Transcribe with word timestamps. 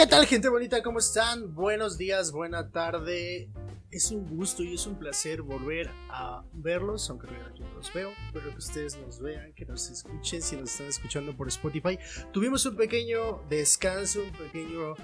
¿Qué 0.00 0.06
tal 0.06 0.24
gente 0.24 0.48
bonita? 0.48 0.82
¿Cómo 0.82 0.98
están? 0.98 1.54
Buenos 1.54 1.98
días, 1.98 2.32
buena 2.32 2.70
tarde. 2.70 3.50
Es 3.90 4.10
un 4.10 4.26
gusto 4.34 4.62
y 4.62 4.72
es 4.72 4.86
un 4.86 4.98
placer 4.98 5.42
volver 5.42 5.90
a 6.08 6.42
verlos, 6.54 7.10
aunque 7.10 7.26
no 7.26 7.74
los 7.74 7.92
veo, 7.92 8.10
pero 8.32 8.48
que 8.48 8.56
ustedes 8.56 8.96
nos 8.96 9.20
vean, 9.20 9.52
que 9.52 9.66
nos 9.66 9.90
escuchen, 9.90 10.40
si 10.40 10.56
nos 10.56 10.70
están 10.70 10.86
escuchando 10.86 11.36
por 11.36 11.48
Spotify. 11.48 11.98
Tuvimos 12.32 12.64
un 12.64 12.76
pequeño 12.76 13.42
descanso, 13.50 14.22
un 14.22 14.32
pequeño 14.32 14.94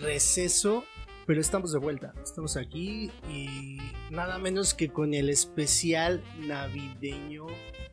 receso, 0.00 0.82
pero 1.26 1.38
estamos 1.38 1.70
de 1.70 1.80
vuelta. 1.80 2.14
Estamos 2.22 2.56
aquí 2.56 3.10
y 3.28 3.80
nada 4.10 4.38
menos 4.38 4.72
que 4.72 4.88
con 4.88 5.12
el 5.12 5.28
especial 5.28 6.24
navideño 6.38 7.48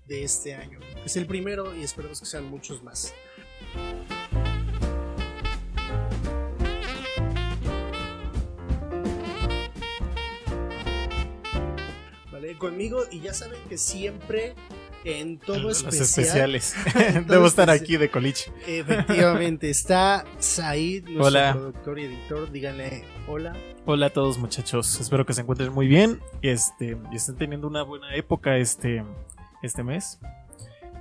de 0.08 0.24
este 0.24 0.56
año. 0.56 0.80
Es 1.04 1.18
el 1.18 1.28
primero 1.28 1.76
y 1.76 1.84
esperemos 1.84 2.22
que 2.22 2.28
sean 2.28 2.46
muchos 2.46 2.82
más. 2.82 3.14
Conmigo 12.60 13.04
y 13.10 13.22
ya 13.22 13.34
saben 13.34 13.60
que 13.68 13.78
siempre 13.78 14.54
en 15.06 15.40
todo 15.40 15.60
Los 15.60 15.78
especial, 15.84 16.56
especiales. 16.56 16.76
En 17.16 17.24
todo 17.26 17.34
Debo 17.36 17.48
estar 17.48 17.70
aquí 17.70 17.98
de 17.98 18.12
coliche. 18.12 18.52
Efectivamente, 18.68 19.70
está 19.72 20.26
Said, 20.40 21.06
nuestro 21.06 21.26
Hola. 21.26 21.54
productor 21.54 22.00
y 22.00 22.04
editor. 22.04 22.52
Díganle 22.52 23.04
hola. 23.28 23.54
Hola 23.86 24.08
a 24.08 24.10
todos 24.12 24.38
muchachos, 24.38 25.00
espero 25.00 25.26
que 25.26 25.34
se 25.34 25.42
encuentren 25.42 25.74
muy 25.74 25.88
bien 25.88 26.20
y, 26.42 26.50
este, 26.50 26.98
y 27.12 27.16
estén 27.16 27.38
teniendo 27.38 27.68
una 27.68 27.82
buena 27.82 28.14
época 28.14 28.58
este, 28.58 29.04
este 29.64 29.84
mes 29.84 30.20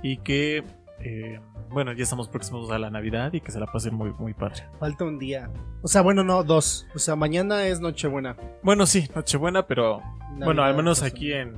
y 0.01 0.17
que, 0.17 0.63
eh, 1.01 1.39
bueno, 1.71 1.93
ya 1.93 2.03
estamos 2.03 2.27
próximos 2.27 2.71
a 2.71 2.79
la 2.79 2.89
Navidad 2.89 3.33
y 3.33 3.41
que 3.41 3.51
se 3.51 3.59
la 3.59 3.67
pasen 3.67 3.95
muy, 3.95 4.11
muy 4.17 4.33
padre. 4.33 4.63
Falta 4.79 5.05
un 5.05 5.19
día. 5.19 5.49
O 5.81 5.87
sea, 5.87 6.01
bueno, 6.01 6.23
no, 6.23 6.43
dos. 6.43 6.87
O 6.95 6.99
sea, 6.99 7.15
mañana 7.15 7.65
es 7.67 7.79
Nochebuena. 7.79 8.35
Bueno, 8.63 8.85
sí, 8.85 9.09
Nochebuena, 9.15 9.67
pero 9.67 10.01
bueno, 10.37 10.63
al 10.63 10.75
menos 10.75 10.99
pues, 10.99 11.11
aquí 11.11 11.33
en, 11.33 11.55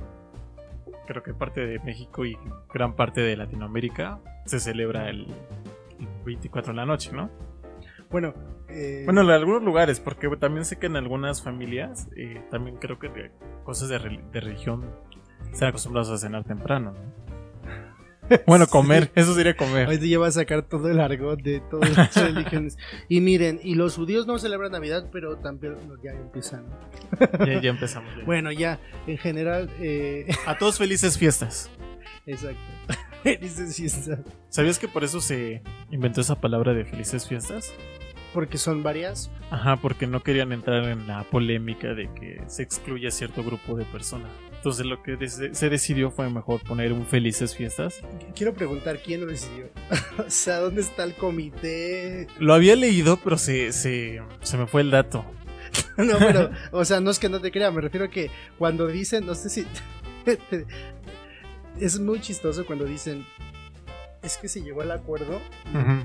creo 1.06 1.22
que 1.22 1.34
parte 1.34 1.66
de 1.66 1.78
México 1.80 2.24
y 2.24 2.36
gran 2.72 2.94
parte 2.94 3.20
de 3.20 3.36
Latinoamérica 3.36 4.18
se 4.46 4.60
celebra 4.60 5.08
el 5.08 5.26
24 6.24 6.72
de 6.72 6.76
la 6.76 6.86
noche, 6.86 7.12
¿no? 7.12 7.30
Bueno, 8.10 8.34
eh, 8.68 9.02
Bueno, 9.04 9.22
en 9.22 9.30
algunos 9.30 9.62
lugares, 9.62 10.00
porque 10.00 10.28
también 10.36 10.64
sé 10.64 10.78
que 10.78 10.86
en 10.86 10.96
algunas 10.96 11.42
familias, 11.42 12.08
eh, 12.16 12.42
también 12.50 12.76
creo 12.76 12.98
que 12.98 13.08
de 13.08 13.30
cosas 13.64 13.88
de, 13.88 13.98
de 13.98 14.40
religión, 14.40 14.84
están 15.50 15.68
acostumbrados 15.68 16.10
a 16.10 16.18
cenar 16.18 16.44
temprano, 16.44 16.92
¿no? 16.92 17.21
Bueno, 18.46 18.66
comer, 18.66 19.10
eso 19.14 19.34
sería 19.34 19.56
comer. 19.56 19.88
Hoy 19.88 19.98
te 19.98 20.08
lleva 20.08 20.26
a 20.28 20.30
sacar 20.30 20.62
todo 20.62 20.88
el 20.90 21.00
argot 21.00 21.40
de 21.42 21.60
todas 21.60 21.96
las 21.96 22.14
religiones. 22.22 22.78
Y 23.08 23.20
miren, 23.20 23.60
y 23.62 23.74
los 23.74 23.96
judíos 23.96 24.26
no 24.26 24.38
celebran 24.38 24.72
Navidad, 24.72 25.08
pero 25.12 25.36
también 25.36 25.74
ya 26.02 26.12
empiezan. 26.12 26.64
Ya, 27.46 27.60
ya 27.60 27.70
empezamos. 27.70 28.10
ya. 28.16 28.24
Bueno, 28.24 28.50
ya, 28.52 28.80
en 29.06 29.18
general, 29.18 29.68
eh, 29.80 30.26
A 30.46 30.56
todos 30.56 30.78
felices 30.78 31.18
fiestas. 31.18 31.70
exacto. 32.26 32.60
Felices 33.22 33.76
fiestas. 33.76 34.18
¿Sabías 34.48 34.78
que 34.78 34.88
por 34.88 35.04
eso 35.04 35.20
se 35.20 35.62
inventó 35.90 36.20
esa 36.22 36.40
palabra 36.40 36.72
de 36.74 36.84
felices 36.84 37.28
fiestas? 37.28 37.72
Porque 38.32 38.56
son 38.58 38.82
varias. 38.82 39.30
Ajá, 39.50 39.76
porque 39.76 40.06
no 40.06 40.22
querían 40.22 40.52
entrar 40.52 40.84
en 40.88 41.06
la 41.06 41.22
polémica 41.24 41.94
de 41.94 42.08
que 42.14 42.40
se 42.46 42.62
excluya 42.62 43.10
cierto 43.10 43.44
grupo 43.44 43.76
de 43.76 43.84
personas. 43.84 44.30
Entonces 44.62 44.86
lo 44.86 45.02
que 45.02 45.18
se 45.28 45.68
decidió 45.70 46.12
fue 46.12 46.30
mejor 46.30 46.62
poner 46.62 46.92
un 46.92 47.04
felices 47.04 47.56
fiestas. 47.56 48.00
Quiero 48.32 48.54
preguntar 48.54 49.00
quién 49.04 49.22
lo 49.22 49.26
decidió. 49.26 49.64
o 50.24 50.30
sea, 50.30 50.60
¿dónde 50.60 50.82
está 50.82 51.02
el 51.02 51.16
comité? 51.16 52.28
Lo 52.38 52.54
había 52.54 52.76
leído, 52.76 53.16
pero 53.16 53.36
se, 53.38 53.72
se, 53.72 54.22
se 54.40 54.56
me 54.56 54.68
fue 54.68 54.82
el 54.82 54.92
dato. 54.92 55.24
No, 55.96 56.16
pero, 56.18 56.50
o 56.70 56.84
sea, 56.84 57.00
no 57.00 57.10
es 57.10 57.18
que 57.18 57.28
no 57.28 57.40
te 57.40 57.50
crea, 57.50 57.72
me 57.72 57.80
refiero 57.80 58.06
a 58.06 58.08
que 58.08 58.30
cuando 58.56 58.86
dicen, 58.86 59.26
no 59.26 59.34
sé 59.34 59.50
si. 59.50 59.66
es 61.80 61.98
muy 61.98 62.20
chistoso 62.20 62.64
cuando 62.64 62.84
dicen. 62.84 63.26
Es 64.22 64.36
que 64.36 64.46
se 64.46 64.62
llegó 64.62 64.82
al 64.82 64.92
acuerdo 64.92 65.40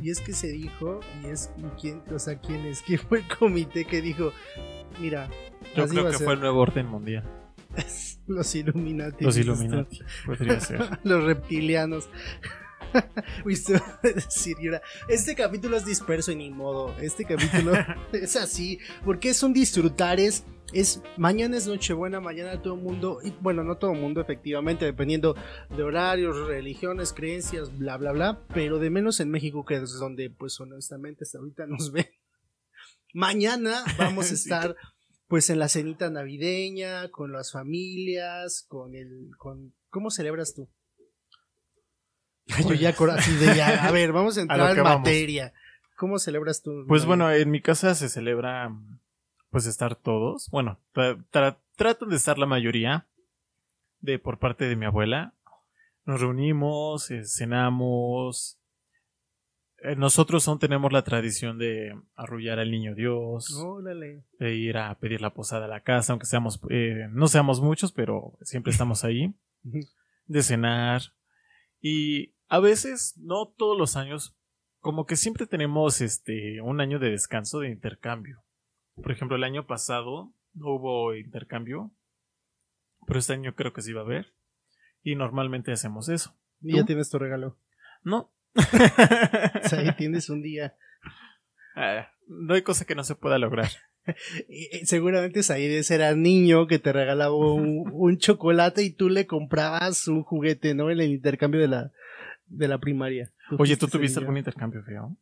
y 0.02 0.10
es 0.10 0.20
que 0.20 0.34
se 0.34 0.48
dijo 0.48 1.02
y 1.24 1.28
es 1.28 1.52
y 1.58 1.80
quién, 1.80 2.02
o 2.12 2.18
sea, 2.18 2.40
quién 2.40 2.66
es, 2.66 2.82
quién 2.82 3.00
fue 3.00 3.20
el 3.20 3.28
comité 3.28 3.86
que 3.86 4.02
dijo, 4.02 4.34
mira, 5.00 5.30
Yo 5.76 5.88
creo 5.88 6.06
que 6.08 6.14
ser. 6.18 6.26
fue 6.26 6.34
el 6.34 6.40
nuevo 6.40 6.60
orden 6.60 6.88
mundial. 6.88 7.24
los 8.28 8.56
Illuminati. 8.56 9.24
Los 9.24 9.36
dices 9.36 9.54
tú. 9.54 9.64
Illuminati. 9.64 10.00
Podría 10.26 10.60
ser. 10.60 11.00
los 11.04 11.24
reptilianos. 11.24 12.10
Va 12.94 14.00
a 14.04 14.08
decir, 14.14 14.56
Este 15.10 15.36
capítulo 15.36 15.78
es 15.78 15.86
disperso 15.86 16.32
y 16.32 16.36
ni 16.36 16.50
modo. 16.50 16.96
Este 17.00 17.26
capítulo 17.26 17.74
es 18.14 18.36
así. 18.36 18.80
Porque 19.04 19.30
es 19.30 19.44
un 19.44 19.54
disfrutar. 19.54 20.20
Es, 20.20 20.44
mañana 21.18 21.58
es 21.58 21.68
Nochebuena, 21.68 22.20
mañana 22.20 22.62
todo 22.62 22.76
el 22.76 22.82
mundo. 22.82 23.20
Y 23.24 23.32
bueno, 23.42 23.64
no 23.64 23.78
todo 23.78 23.92
el 23.92 24.00
mundo, 24.00 24.22
efectivamente, 24.22 24.86
dependiendo 24.86 25.36
de 25.76 25.84
horarios, 25.84 26.48
religiones, 26.48 27.14
creencias, 27.14 27.78
bla, 27.78 27.98
bla, 27.98 28.12
bla. 28.12 28.42
Pero 28.54 28.80
de 28.80 28.90
menos 28.90 29.20
en 29.20 29.30
México, 29.30 29.66
que 29.66 29.76
es 29.76 30.00
donde, 30.00 30.30
pues 30.30 30.60
honestamente, 30.60 31.24
hasta 31.24 31.40
ahorita 31.40 31.68
nos 31.68 31.92
ven. 31.92 32.08
Mañana 33.14 33.84
vamos 33.98 34.32
a 34.32 34.34
estar. 34.34 34.76
Pues 35.28 35.50
en 35.50 35.60
la 35.60 35.68
cenita 35.68 36.10
navideña, 36.10 37.10
con 37.10 37.32
las 37.34 37.52
familias, 37.52 38.66
con 38.68 38.96
el. 38.96 39.32
con 39.38 39.74
¿Cómo 39.90 40.10
celebras 40.12 40.54
tú? 40.56 40.70
Yo 42.66 42.74
ya 42.76 42.96
cor- 42.96 43.12
así 43.12 43.36
de 43.36 43.56
ya, 43.56 43.86
a 43.86 43.92
ver, 43.92 44.14
vamos 44.14 44.38
a 44.38 44.42
entrar 44.42 44.78
en 44.78 44.84
vamos. 44.84 45.00
materia. 45.00 45.54
¿Cómo 45.98 46.18
celebras 46.20 46.62
tú? 46.62 46.86
Pues 46.88 47.02
Navidad? 47.02 47.08
bueno, 47.08 47.32
en 47.32 47.52
mi 47.52 47.62
casa 47.62 47.94
se 47.96 48.08
celebra 48.08 48.72
pues 49.50 49.66
estar 49.66 49.96
todos. 49.96 50.48
Bueno, 50.50 50.80
tra- 50.94 51.22
tra- 51.32 51.58
tratan 51.76 52.10
de 52.10 52.16
estar 52.16 52.38
la 52.38 52.46
mayoría 52.46 53.08
de 54.00 54.20
por 54.20 54.40
parte 54.40 54.66
de 54.66 54.76
mi 54.76 54.86
abuela. 54.86 55.34
Nos 56.06 56.22
reunimos, 56.22 57.12
eh, 57.12 57.24
cenamos. 57.26 58.57
Eh, 59.84 59.96
nosotros 59.96 60.48
aún 60.48 60.60
tenemos 60.60 60.92
la 60.92 61.04
tradición 61.04 61.58
de 61.58 61.96
arrullar 62.16 62.60
al 62.60 62.72
niño 62.72 62.96
Dios, 62.96 63.54
Órale. 63.56 64.24
de 64.40 64.56
ir 64.56 64.78
a 64.78 64.98
pedir 64.98 65.22
la 65.22 65.34
posada 65.34 65.66
a 65.66 65.70
la 65.70 65.82
casa, 65.82 66.14
aunque 66.14 66.26
seamos, 66.26 66.60
eh, 66.70 67.08
no 67.12 67.28
seamos 67.28 67.62
muchos, 67.62 67.92
pero 67.92 68.38
siempre 68.42 68.72
estamos 68.72 69.04
ahí. 69.04 69.34
de 70.28 70.44
cenar. 70.44 71.02
Y 71.80 72.34
a 72.48 72.60
veces, 72.60 73.18
no 73.18 73.48
todos 73.58 73.78
los 73.78 73.96
años, 73.96 74.36
como 74.80 75.06
que 75.06 75.16
siempre 75.16 75.48
tenemos 75.48 76.02
este 76.02 76.62
un 76.62 76.82
año 76.82 77.00
de 77.00 77.12
descanso 77.12 77.60
de 77.60 77.70
intercambio. 77.70 78.44
Por 78.96 79.12
ejemplo, 79.12 79.36
el 79.38 79.44
año 79.44 79.68
pasado 79.68 80.34
no 80.54 80.76
hubo 80.76 81.16
intercambio, 81.16 81.92
pero 83.06 83.20
este 83.20 83.34
año 83.34 83.56
creo 83.56 83.74
que 83.74 83.82
sí 83.82 83.94
va 83.94 84.02
a 84.02 84.06
haber. 84.06 84.34
Y 85.04 85.16
normalmente 85.16 85.72
hacemos 85.72 86.10
eso. 86.10 86.36
Y 86.62 86.76
ya 86.76 86.86
tienes 86.86 87.10
tu 87.10 87.20
regalo. 87.20 87.58
No. 88.04 88.32
O 89.64 89.70
sea, 89.70 89.80
ahí 89.80 89.96
tienes 89.96 90.30
un 90.30 90.42
día. 90.42 90.76
Ah, 91.76 92.10
no 92.28 92.56
hay 92.56 92.62
cosa 92.62 92.86
que 92.86 92.96
no 92.96 93.04
se 93.04 93.16
pueda 93.16 93.38
lograr. 93.38 93.70
Seguramente 94.84 95.44
Said 95.44 95.92
era 95.92 96.16
niño 96.16 96.68
que 96.68 96.80
te 96.80 96.94
regalaba 96.94 97.36
un, 97.36 97.90
un 97.94 98.18
chocolate 98.18 98.84
y 98.84 98.92
tú 98.92 99.10
le 99.10 99.28
comprabas 99.28 100.08
un 100.08 100.24
juguete, 100.24 100.74
¿no? 100.74 100.90
En 100.90 101.00
el 101.00 101.12
intercambio 101.12 101.62
de 101.62 101.68
la, 101.68 101.92
de 102.46 102.68
la 102.68 102.80
primaria. 102.80 103.32
Oye, 103.58 103.78
¿tú 103.78 103.88
tuviste 103.88 104.20
algún 104.20 104.38
intercambio 104.38 104.84
feo? 104.84 105.18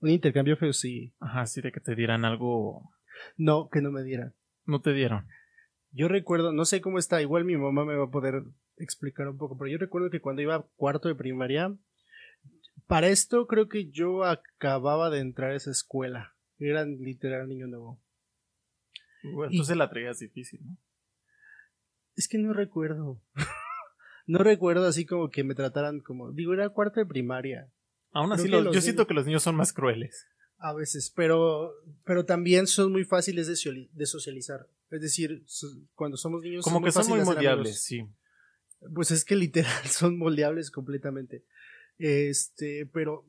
Un 0.00 0.10
intercambio 0.10 0.56
feo, 0.56 0.72
sí. 0.72 1.14
Ajá, 1.20 1.46
sí, 1.46 1.60
de 1.60 1.72
que 1.72 1.80
te 1.80 1.94
dieran 1.94 2.24
algo. 2.24 2.90
No, 3.36 3.68
que 3.70 3.80
no 3.80 3.90
me 3.90 4.02
dieran. 4.02 4.34
No 4.64 4.80
te 4.80 4.92
dieron. 4.92 5.26
Yo 5.92 6.08
recuerdo, 6.08 6.52
no 6.52 6.64
sé 6.64 6.80
cómo 6.80 6.98
está, 6.98 7.20
igual 7.20 7.44
mi 7.44 7.56
mamá 7.56 7.84
me 7.84 7.96
va 7.96 8.06
a 8.06 8.10
poder 8.10 8.42
explicar 8.78 9.28
un 9.28 9.36
poco, 9.36 9.58
pero 9.58 9.70
yo 9.70 9.78
recuerdo 9.78 10.10
que 10.10 10.20
cuando 10.20 10.42
iba 10.42 10.54
a 10.54 10.66
cuarto 10.76 11.08
de 11.08 11.14
primaria, 11.14 11.76
para 12.86 13.08
esto 13.08 13.46
creo 13.46 13.68
que 13.68 13.90
yo 13.90 14.24
acababa 14.24 15.10
de 15.10 15.20
entrar 15.20 15.52
a 15.52 15.56
esa 15.56 15.70
escuela. 15.70 16.34
Era 16.58 16.84
literal 16.84 17.48
niño 17.48 17.66
nuevo. 17.66 18.00
Bueno, 19.22 19.52
Y- 19.52 19.56
entonces 19.56 19.76
la 19.76 19.88
traías 19.90 20.18
difícil, 20.18 20.60
¿no? 20.64 20.76
Es 22.16 22.28
que 22.28 22.38
no 22.38 22.52
recuerdo. 22.52 23.20
no 24.26 24.38
recuerdo 24.40 24.86
así 24.86 25.06
como 25.06 25.30
que 25.30 25.44
me 25.44 25.54
trataran 25.54 26.00
como, 26.00 26.32
digo, 26.32 26.52
era 26.52 26.68
cuarto 26.68 27.00
de 27.00 27.06
primaria. 27.06 27.70
Aún 28.12 28.32
así, 28.32 28.48
los- 28.48 28.58
los 28.64 28.64
yo 28.66 28.70
niños- 28.72 28.84
siento 28.84 29.06
que 29.06 29.14
los 29.14 29.26
niños 29.26 29.42
son 29.42 29.56
más 29.56 29.72
crueles. 29.72 30.26
A 30.58 30.72
veces, 30.74 31.12
pero, 31.16 31.72
pero 32.04 32.24
también 32.24 32.66
son 32.68 32.92
muy 32.92 33.04
fáciles 33.04 33.48
de, 33.48 33.54
sociali- 33.54 33.88
de 33.92 34.06
socializar. 34.06 34.68
Es 34.90 35.00
decir, 35.00 35.42
so- 35.46 35.66
cuando 35.94 36.16
somos 36.16 36.42
niños 36.42 36.64
Como 36.64 36.82
que 36.82 36.92
son 36.92 37.08
muy 37.08 37.20
moldeables, 37.24 37.82
sí. 37.82 38.06
Pues 38.94 39.10
es 39.10 39.24
que 39.24 39.34
literal 39.36 39.72
son 39.86 40.18
moldeables 40.18 40.70
completamente. 40.70 41.44
Este, 41.98 42.86
pero 42.92 43.24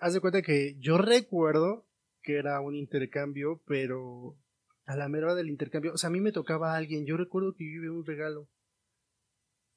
haz 0.00 0.14
de 0.14 0.20
cuenta 0.20 0.42
que 0.42 0.76
yo 0.78 0.98
recuerdo 0.98 1.86
que 2.22 2.36
era 2.36 2.60
un 2.60 2.74
intercambio, 2.76 3.62
pero 3.66 4.36
a 4.86 4.96
la 4.96 5.08
mera 5.08 5.34
del 5.34 5.50
intercambio, 5.50 5.92
o 5.94 5.96
sea, 5.96 6.08
a 6.08 6.12
mí 6.12 6.20
me 6.20 6.32
tocaba 6.32 6.74
a 6.74 6.76
alguien, 6.76 7.06
yo 7.06 7.16
recuerdo 7.16 7.54
que 7.54 7.64
yo 7.64 7.70
llevé 7.80 7.90
un 7.90 8.06
regalo 8.06 8.48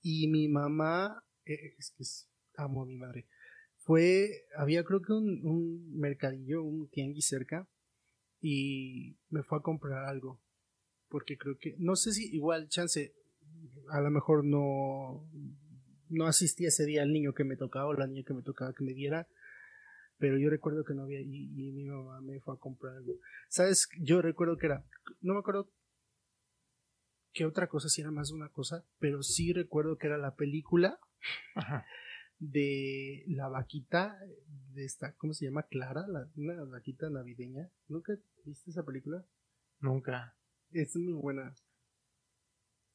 y 0.01 0.27
mi 0.27 0.47
mamá, 0.47 1.23
eh, 1.45 1.75
es 1.77 1.91
que 1.91 2.03
es- 2.03 2.29
amo 2.57 2.83
a 2.83 2.85
mi 2.85 2.95
madre, 2.95 3.27
fue, 3.77 4.45
había 4.57 4.83
creo 4.83 5.01
que 5.01 5.13
un, 5.13 5.41
un 5.45 5.97
mercadillo, 5.99 6.63
un 6.63 6.89
tianguis 6.89 7.27
cerca, 7.27 7.67
y 8.41 9.17
me 9.29 9.43
fue 9.43 9.59
a 9.59 9.61
comprar 9.61 10.05
algo. 10.05 10.39
Porque 11.09 11.37
creo 11.37 11.57
que, 11.59 11.75
no 11.79 11.95
sé 11.95 12.13
si 12.13 12.35
igual, 12.35 12.69
chance, 12.69 13.13
a 13.89 14.01
lo 14.01 14.11
mejor 14.11 14.45
no, 14.45 15.27
no 16.09 16.27
asistí 16.27 16.65
ese 16.65 16.85
día 16.85 17.03
al 17.03 17.13
niño 17.13 17.33
que 17.33 17.43
me 17.43 17.55
tocaba 17.55 17.87
o 17.87 17.93
la 17.93 18.07
niña 18.07 18.23
que 18.25 18.33
me 18.33 18.41
tocaba 18.41 18.73
que 18.73 18.83
me 18.83 18.93
diera, 18.93 19.27
pero 20.17 20.37
yo 20.37 20.49
recuerdo 20.49 20.83
que 20.85 20.93
no 20.93 21.03
había 21.03 21.21
y, 21.21 21.51
y 21.55 21.71
mi 21.71 21.85
mamá 21.85 22.21
me 22.21 22.39
fue 22.39 22.53
a 22.53 22.57
comprar 22.57 22.95
algo. 22.95 23.19
¿Sabes? 23.49 23.89
Yo 23.99 24.21
recuerdo 24.21 24.57
que 24.57 24.67
era, 24.67 24.83
no 25.21 25.33
me 25.33 25.39
acuerdo 25.39 25.69
qué 27.35 27.45
otra 27.45 27.67
cosa, 27.67 27.89
si 27.89 28.01
era 28.01 28.11
más 28.11 28.29
de 28.29 28.35
una 28.35 28.49
cosa, 28.49 28.85
pero 28.97 29.21
sí 29.21 29.53
recuerdo 29.53 29.97
que 29.97 30.07
era 30.07 30.17
la 30.17 30.35
película 30.35 30.99
Ajá. 31.55 31.85
de 32.39 33.25
la 33.27 33.49
vaquita 33.49 34.17
de 34.73 34.85
esta, 34.85 35.13
¿cómo 35.15 35.33
se 35.33 35.45
llama? 35.45 35.63
Clara, 35.63 36.07
la, 36.07 36.29
una 36.35 36.63
vaquita 36.63 37.09
navideña. 37.09 37.69
¿Nunca 37.87 38.17
viste 38.45 38.71
esa 38.71 38.83
película? 38.83 39.25
Nunca. 39.79 40.35
Es 40.71 40.95
muy 40.95 41.13
buena. 41.13 41.53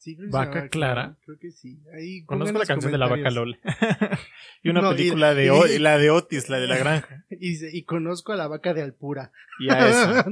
Sí, 0.02 0.16
creo 0.16 0.28
que 0.28 0.32
se 0.32 0.38
Vaca 0.38 0.68
Clara. 0.70 1.16
Creo 1.26 1.38
que 1.38 1.50
sí. 1.52 1.78
Ahí 1.94 2.24
Conozco 2.24 2.58
la 2.58 2.64
canción 2.64 2.90
de 2.90 2.96
la 2.96 3.06
vaca. 3.06 3.30
LOL. 3.30 3.58
y 4.62 4.70
una 4.70 4.80
No, 4.80 4.92
y- 4.92 4.96
película 4.96 5.34
de 5.34 5.44
y- 5.74 5.78
la 5.78 5.98
de 5.98 6.08
Otis, 6.10 6.48
la 6.48 6.58
de 6.58 6.66
la 6.66 6.78
granja. 6.78 7.26
Y, 7.38 7.82
conozco 7.84 8.32
a 8.32 8.36
la 8.36 8.48
vaca 8.48 8.72
de 8.74 8.80
Alpura. 8.82 9.30
Y 9.60 9.70
a 9.70 9.88
esa. 9.88 10.24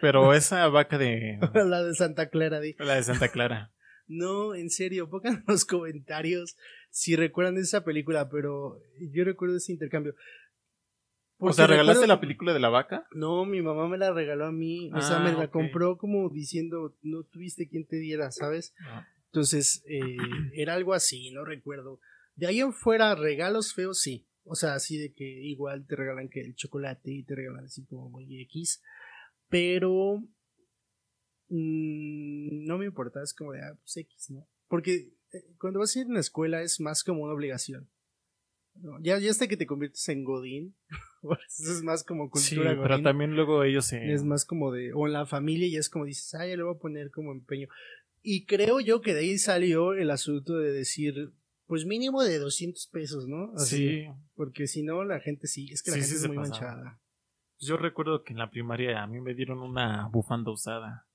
Pero 0.00 0.34
esa 0.34 0.66
vaca 0.68 0.98
de 0.98 1.38
la 1.54 1.82
de 1.84 1.94
Santa 1.94 2.28
Clara. 2.30 2.60
di. 2.60 2.74
la 2.78 2.96
de 2.96 3.02
Santa 3.02 3.28
Clara. 3.28 3.70
No, 4.06 4.54
en 4.56 4.70
serio, 4.70 5.08
pongan 5.08 5.34
en 5.34 5.44
los 5.46 5.64
comentarios 5.64 6.56
si 6.90 7.14
recuerdan 7.14 7.58
esa 7.58 7.84
película, 7.84 8.28
pero 8.28 8.82
yo 8.98 9.22
recuerdo 9.24 9.56
ese 9.56 9.72
intercambio. 9.72 10.14
O 11.42 11.44
Porque 11.46 11.54
sea, 11.56 11.66
¿regalaste 11.66 12.02
recuerdo- 12.02 12.14
la 12.14 12.20
película 12.20 12.52
de 12.52 12.60
la 12.60 12.68
vaca? 12.68 13.06
No, 13.12 13.44
mi 13.46 13.62
mamá 13.62 13.88
me 13.88 13.96
la 13.96 14.12
regaló 14.12 14.44
a 14.46 14.52
mí. 14.52 14.90
O 14.94 15.00
sea, 15.00 15.16
Ah, 15.16 15.24
me 15.24 15.32
la 15.32 15.48
compró 15.50 15.96
como 15.96 16.28
diciendo, 16.28 16.94
no 17.02 17.24
tuviste 17.24 17.66
quien 17.68 17.86
te 17.86 17.96
diera, 17.96 18.30
¿sabes? 18.30 18.74
Entonces, 19.26 19.82
eh, 19.88 20.16
era 20.54 20.74
algo 20.74 20.92
así, 20.92 21.30
no 21.30 21.44
recuerdo. 21.44 21.98
De 22.36 22.46
ahí 22.46 22.60
en 22.60 22.72
fuera, 22.72 23.14
regalos 23.14 23.72
feos, 23.74 24.00
sí. 24.00 24.26
O 24.44 24.54
sea, 24.54 24.74
así 24.74 24.98
de 24.98 25.12
que 25.14 25.24
igual 25.24 25.86
te 25.86 25.96
regalan 25.96 26.28
que 26.28 26.40
el 26.40 26.54
chocolate 26.54 27.10
y 27.10 27.22
te 27.22 27.34
regalan 27.34 27.64
así 27.64 27.84
como 27.86 28.10
muy 28.10 28.40
X. 28.42 28.82
Pero 29.48 30.22
mm, 31.48 32.66
no 32.66 32.78
me 32.78 32.86
importa, 32.86 33.22
es 33.22 33.34
como 33.34 33.52
de 33.52 33.62
ah, 33.62 33.76
pues 33.80 33.96
X, 33.96 34.30
¿no? 34.30 34.46
Porque 34.68 35.12
eh, 35.32 35.44
cuando 35.58 35.78
vas 35.80 35.94
a 35.96 36.00
ir 36.00 36.06
a 36.06 36.10
una 36.10 36.20
escuela 36.20 36.62
es 36.62 36.80
más 36.80 37.02
como 37.04 37.22
una 37.24 37.32
obligación. 37.34 37.88
¿No? 38.82 38.98
Ya, 39.00 39.18
ya 39.18 39.30
hasta 39.30 39.46
que 39.48 39.56
te 39.56 39.66
conviertes 39.66 40.08
en 40.08 40.24
Godín, 40.24 40.74
eso 41.48 41.72
es 41.72 41.82
más 41.82 42.04
como 42.04 42.30
Sí, 42.34 42.56
cultura 42.56 42.76
pero 42.80 42.94
Godín. 42.94 43.04
también 43.04 43.34
luego 43.36 43.62
ellos 43.64 43.86
se... 43.86 44.12
Es 44.12 44.24
más 44.24 44.44
como 44.44 44.72
de, 44.72 44.92
o 44.94 45.06
en 45.06 45.12
la 45.12 45.26
familia 45.26 45.66
y 45.68 45.76
es 45.76 45.88
como 45.90 46.04
dices, 46.04 46.34
ah, 46.34 46.46
ya 46.46 46.56
le 46.56 46.62
voy 46.62 46.74
a 46.74 46.78
poner 46.78 47.10
como 47.10 47.32
empeño. 47.32 47.68
Y 48.22 48.44
creo 48.46 48.80
yo 48.80 49.00
que 49.00 49.14
de 49.14 49.20
ahí 49.20 49.38
salió 49.38 49.92
el 49.94 50.10
asunto 50.10 50.58
de 50.58 50.72
decir, 50.72 51.32
pues 51.66 51.86
mínimo 51.86 52.22
de 52.22 52.38
200 52.38 52.86
pesos, 52.88 53.26
¿no? 53.28 53.52
Así, 53.56 53.76
Sí, 54.02 54.06
Porque 54.34 54.66
si 54.66 54.82
no, 54.82 55.04
la 55.04 55.20
gente 55.20 55.46
sí, 55.46 55.70
es 55.72 55.82
que 55.82 55.90
la 55.90 55.96
Sí, 55.96 56.02
gente 56.02 56.14
sí 56.16 56.22
es 56.22 56.26
muy 56.28 56.36
pasaba. 56.36 56.74
manchada. 56.74 57.00
yo 57.60 57.76
recuerdo 57.76 58.22
que 58.24 58.32
en 58.32 58.38
la 58.38 58.50
primaria 58.50 59.02
a 59.02 59.06
mí 59.06 59.20
me 59.20 59.34
dieron 59.34 59.60
una 59.60 60.08
bufanda 60.08 60.50
usada. 60.50 61.06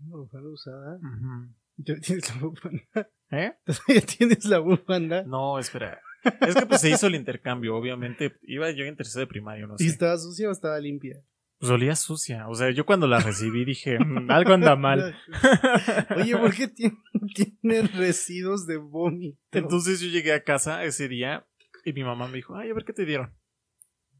Una 0.00 0.16
bufanda 0.16 0.50
usada. 0.50 0.96
Ujú. 0.96 1.54
¿Ya 1.78 1.94
tienes 2.00 2.34
la 2.34 2.40
bufanda? 2.42 3.10
¿Eh? 3.30 3.52
¿Ya 3.88 4.00
tienes 4.02 4.44
la 4.44 4.58
bufanda? 4.58 5.22
No, 5.24 5.58
espera. 5.58 6.00
Es 6.40 6.54
que 6.54 6.66
pues 6.66 6.80
se 6.80 6.90
hizo 6.90 7.06
el 7.06 7.14
intercambio, 7.14 7.76
obviamente. 7.76 8.36
Iba 8.42 8.70
yo 8.72 8.84
en 8.84 8.96
tercero 8.96 9.20
de 9.20 9.26
primario, 9.26 9.66
no 9.66 9.74
¿Y 9.78 9.84
sé. 9.84 9.90
estaba 9.90 10.16
sucia 10.18 10.48
o 10.48 10.52
estaba 10.52 10.78
limpia? 10.80 11.20
Pues 11.58 11.70
olía 11.70 11.96
sucia. 11.96 12.48
O 12.48 12.54
sea, 12.54 12.70
yo 12.70 12.84
cuando 12.84 13.06
la 13.06 13.20
recibí 13.20 13.64
dije, 13.64 13.98
"Mm, 13.98 14.30
algo 14.30 14.52
anda 14.52 14.76
mal. 14.76 15.16
Oye, 16.16 16.36
¿por 16.36 16.54
qué 16.54 16.68
tiene, 16.68 16.98
tiene 17.34 17.82
residuos 17.88 18.66
de 18.66 18.76
vómito? 18.76 19.38
Entonces 19.52 20.00
yo 20.00 20.08
llegué 20.08 20.32
a 20.34 20.42
casa 20.44 20.84
ese 20.84 21.08
día 21.08 21.46
y 21.84 21.92
mi 21.92 22.04
mamá 22.04 22.28
me 22.28 22.36
dijo, 22.36 22.56
ay, 22.56 22.70
a 22.70 22.74
ver 22.74 22.84
qué 22.84 22.92
te 22.92 23.06
dieron. 23.06 23.32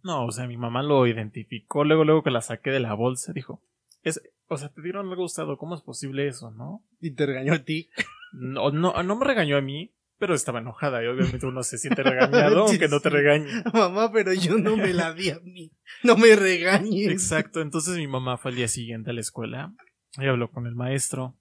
No, 0.02 0.24
o 0.24 0.30
sea, 0.30 0.46
mi 0.46 0.56
mamá 0.56 0.82
lo 0.82 1.06
identificó, 1.06 1.84
luego, 1.84 2.04
luego 2.04 2.22
que 2.22 2.30
la 2.30 2.40
saqué 2.40 2.70
de 2.70 2.78
la 2.80 2.94
bolsa, 2.94 3.32
dijo, 3.32 3.60
es, 4.02 4.22
o 4.46 4.56
sea, 4.56 4.68
te 4.68 4.80
dieron 4.80 5.08
algo 5.08 5.24
usado, 5.24 5.58
¿cómo 5.58 5.74
es 5.74 5.82
posible 5.82 6.28
eso, 6.28 6.52
no? 6.52 6.84
y 7.00 7.10
te 7.10 7.26
regañó 7.26 7.54
a 7.54 7.58
ti. 7.64 7.90
No, 8.32 8.70
no, 8.70 9.02
no 9.02 9.16
me 9.16 9.24
regañó 9.26 9.56
a 9.56 9.60
mí, 9.62 9.92
pero 10.18 10.34
estaba 10.34 10.60
enojada 10.60 11.02
y 11.02 11.06
obviamente 11.06 11.46
uno 11.46 11.62
se 11.62 11.78
siente 11.78 12.02
regañado 12.02 12.66
aunque 12.66 12.88
no 12.88 13.00
te 13.00 13.10
regañe. 13.10 13.62
Mamá, 13.72 14.12
pero 14.12 14.32
yo 14.32 14.58
no 14.58 14.76
me 14.76 14.92
la 14.92 15.12
di 15.12 15.30
a 15.30 15.40
mí. 15.40 15.72
No 16.02 16.16
me 16.16 16.34
regañes. 16.36 17.10
Exacto, 17.10 17.60
entonces 17.60 17.96
mi 17.96 18.06
mamá 18.06 18.38
fue 18.38 18.50
al 18.50 18.56
día 18.56 18.68
siguiente 18.68 19.10
a 19.10 19.14
la 19.14 19.20
escuela 19.20 19.74
y 20.18 20.26
habló 20.26 20.50
con 20.50 20.66
el 20.66 20.74
maestro. 20.74 21.36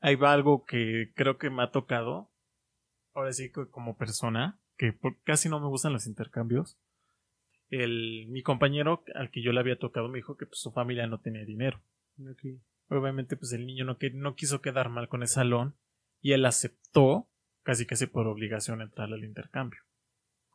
Ahí 0.00 0.16
va 0.16 0.32
algo 0.32 0.64
que 0.64 1.12
creo 1.14 1.38
que 1.38 1.50
me 1.50 1.62
ha 1.62 1.70
tocado, 1.70 2.30
ahora 3.14 3.32
sí 3.32 3.50
que 3.50 3.66
como 3.70 3.96
persona, 3.96 4.58
que 4.76 4.98
casi 5.24 5.48
no 5.48 5.60
me 5.60 5.68
gustan 5.68 5.92
los 5.92 6.06
intercambios. 6.06 6.78
El, 7.70 8.26
mi 8.28 8.42
compañero 8.42 9.02
al 9.14 9.30
que 9.30 9.42
yo 9.42 9.52
le 9.52 9.60
había 9.60 9.78
tocado 9.78 10.08
me 10.08 10.18
dijo 10.18 10.36
que 10.36 10.46
pues, 10.46 10.60
su 10.60 10.72
familia 10.72 11.06
no 11.06 11.20
tenía 11.20 11.44
dinero. 11.44 11.82
Obviamente 12.88 13.36
pues 13.36 13.52
el 13.52 13.66
niño 13.66 13.84
no, 13.84 13.96
que, 13.96 14.10
no 14.10 14.34
quiso 14.34 14.60
quedar 14.60 14.90
mal 14.90 15.08
con 15.08 15.22
el 15.22 15.28
salón 15.28 15.74
y 16.20 16.32
él 16.32 16.44
aceptó 16.44 17.28
casi 17.64 17.86
casi 17.86 18.06
por 18.06 18.28
obligación 18.28 18.80
entrar 18.80 19.12
al 19.12 19.24
intercambio. 19.24 19.80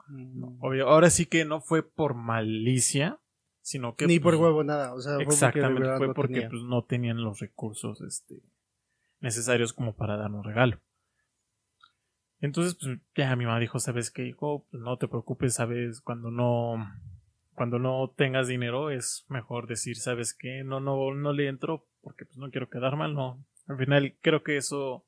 Mm. 0.08 0.64
Obvio, 0.64 0.88
ahora 0.88 1.10
sí 1.10 1.26
que 1.26 1.44
no 1.44 1.60
fue 1.60 1.84
por 1.84 2.14
malicia, 2.14 3.20
sino 3.62 3.96
que 3.96 4.08
Ni 4.08 4.20
por 4.20 4.34
pues, 4.34 4.42
huevo 4.42 4.64
nada, 4.64 4.94
o 4.94 5.02
sea, 5.02 5.16
fue 5.16 5.26
porque 5.26 5.34
Exactamente, 5.34 5.82
verdad 5.82 5.98
fue 5.98 6.08
no 6.08 6.14
porque 6.14 6.34
tenía. 6.34 6.50
pues, 6.50 6.64
no 6.64 6.84
tenían 6.84 7.22
los 7.22 7.40
recursos 7.40 8.02
este, 8.02 8.42
necesarios 9.20 9.74
como 9.74 9.96
para 9.96 10.16
dar 10.16 10.32
un 10.32 10.44
regalo. 10.44 10.80
Entonces, 12.42 12.78
pues 12.80 13.00
ya 13.16 13.36
mi 13.36 13.46
mamá 13.46 13.60
dijo, 13.60 13.80
¿sabes 13.80 14.12
qué, 14.12 14.26
hijo? 14.26 14.66
Pues, 14.72 14.82
no 14.82 14.98
te 14.98 15.10
preocupes, 15.10 15.56
¿sabes? 15.56 16.00
Cuando 16.00 16.32
no, 16.32 16.78
cuando 17.54 17.80
no 17.80 18.14
tengas 18.16 18.48
dinero 18.48 18.90
es 18.92 19.26
mejor 19.28 19.68
decir, 19.68 19.98
¿sabes 19.98 20.34
qué? 20.34 20.64
No, 20.64 20.80
no, 20.80 21.14
no 21.14 21.34
le 21.34 21.48
entro 21.50 21.86
porque 22.02 22.26
pues 22.26 22.38
no 22.38 22.50
quiero 22.50 22.70
quedar 22.70 22.96
mal, 22.96 23.14
no. 23.14 23.46
Al 23.68 23.78
final 23.78 24.18
creo 24.22 24.42
que 24.42 24.58
eso 24.58 25.06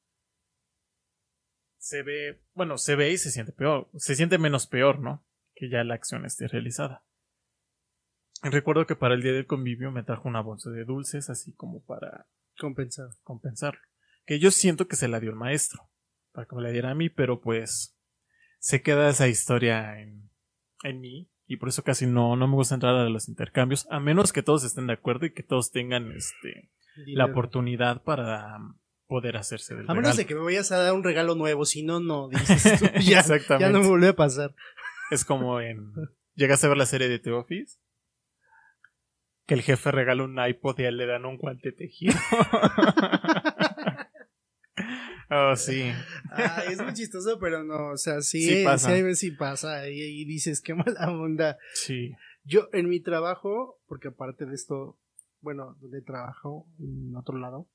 se 1.81 2.03
ve, 2.03 2.39
bueno, 2.53 2.77
se 2.77 2.95
ve 2.95 3.11
y 3.11 3.17
se 3.17 3.31
siente 3.31 3.51
peor, 3.51 3.89
se 3.95 4.15
siente 4.15 4.37
menos 4.37 4.67
peor, 4.67 4.99
¿no? 4.99 5.25
Que 5.55 5.67
ya 5.67 5.83
la 5.83 5.95
acción 5.95 6.25
esté 6.25 6.47
realizada. 6.47 7.03
Recuerdo 8.43 8.85
que 8.85 8.95
para 8.95 9.15
el 9.15 9.23
día 9.23 9.33
del 9.33 9.47
convivio 9.47 9.91
me 9.91 10.03
trajo 10.03 10.29
una 10.29 10.41
bolsa 10.41 10.69
de 10.69 10.85
dulces, 10.85 11.31
así 11.31 11.53
como 11.53 11.83
para 11.83 12.27
compensado. 12.59 13.09
compensarlo. 13.23 13.81
Que 14.25 14.39
yo 14.39 14.51
siento 14.51 14.87
que 14.87 14.95
se 14.95 15.07
la 15.07 15.19
dio 15.19 15.31
el 15.31 15.35
maestro, 15.35 15.89
para 16.31 16.47
que 16.47 16.55
me 16.55 16.61
la 16.61 16.69
diera 16.69 16.91
a 16.91 16.95
mí, 16.95 17.09
pero 17.09 17.41
pues 17.41 17.97
se 18.59 18.83
queda 18.83 19.09
esa 19.09 19.27
historia 19.27 19.99
en, 19.99 20.29
en 20.83 21.01
mí, 21.01 21.31
y 21.47 21.57
por 21.57 21.69
eso 21.69 21.83
casi 21.83 22.05
no, 22.05 22.35
no 22.35 22.47
me 22.47 22.55
gusta 22.55 22.75
entrar 22.75 22.93
a 22.93 23.09
los 23.09 23.27
intercambios, 23.27 23.87
a 23.89 23.99
menos 23.99 24.31
que 24.31 24.43
todos 24.43 24.63
estén 24.63 24.85
de 24.85 24.93
acuerdo 24.93 25.25
y 25.25 25.33
que 25.33 25.43
todos 25.43 25.71
tengan 25.71 26.11
este 26.11 26.71
la 27.07 27.25
oportunidad 27.25 28.03
para 28.03 28.59
poder 29.11 29.35
hacerse 29.35 29.75
del 29.75 29.83
A 29.89 29.93
menos 29.93 30.15
regalo. 30.15 30.17
de 30.19 30.25
que 30.25 30.35
me 30.35 30.41
vayas 30.41 30.71
a 30.71 30.77
dar 30.77 30.93
un 30.93 31.03
regalo 31.03 31.35
nuevo, 31.35 31.65
si 31.65 31.83
no, 31.83 31.99
no, 31.99 32.29
dices 32.29 32.79
tú, 32.79 32.85
ya, 33.01 33.19
Exactamente. 33.19 33.65
ya 33.65 33.69
no 33.69 33.81
me 33.81 33.89
vuelve 33.89 34.07
a 34.07 34.15
pasar. 34.15 34.55
Es 35.11 35.25
como 35.25 35.59
en. 35.59 35.91
¿Llegaste 36.35 36.65
a 36.65 36.69
ver 36.69 36.77
la 36.77 36.85
serie 36.85 37.09
de 37.09 37.19
The 37.19 37.31
Office? 37.33 37.77
Que 39.45 39.55
el 39.55 39.63
jefe 39.63 39.91
regala 39.91 40.23
un 40.23 40.39
iPod 40.39 40.79
y 40.79 40.85
a 40.85 40.87
él 40.87 40.95
le 40.95 41.07
dan 41.07 41.25
un 41.25 41.37
guante 41.37 41.73
tejido. 41.73 42.13
oh, 45.29 45.57
sí. 45.57 45.91
Ah, 46.31 46.63
es 46.69 46.81
muy 46.81 46.93
chistoso, 46.93 47.37
pero 47.37 47.65
no, 47.65 47.89
o 47.91 47.97
sea, 47.97 48.21
sí, 48.21 48.41
Sí 48.41 48.59
sí, 48.59 48.63
pasa. 48.63 48.91
veces 48.91 49.19
sí 49.19 49.31
pasa 49.31 49.89
y, 49.89 49.99
y 49.99 50.23
dices, 50.25 50.61
qué 50.61 50.73
mala 50.73 51.11
onda. 51.11 51.57
Sí. 51.73 52.13
Yo 52.45 52.69
en 52.71 52.87
mi 52.87 53.01
trabajo, 53.01 53.81
porque 53.87 54.07
aparte 54.07 54.45
de 54.45 54.55
esto, 54.55 54.97
bueno, 55.41 55.75
donde 55.81 56.01
trabajo 56.01 56.65
en 56.79 57.13
otro 57.17 57.37
lado, 57.37 57.67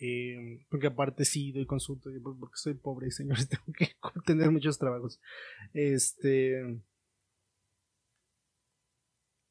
eh, 0.00 0.64
porque 0.70 0.86
aparte 0.86 1.26
sí 1.26 1.52
doy 1.52 1.66
consulta, 1.66 2.10
y 2.10 2.18
pues 2.18 2.36
porque 2.40 2.56
soy 2.56 2.74
pobre, 2.74 3.10
señores, 3.10 3.48
tengo 3.48 3.72
que 3.76 3.90
tener 4.26 4.50
muchos 4.50 4.78
trabajos. 4.78 5.20
Este. 5.74 6.80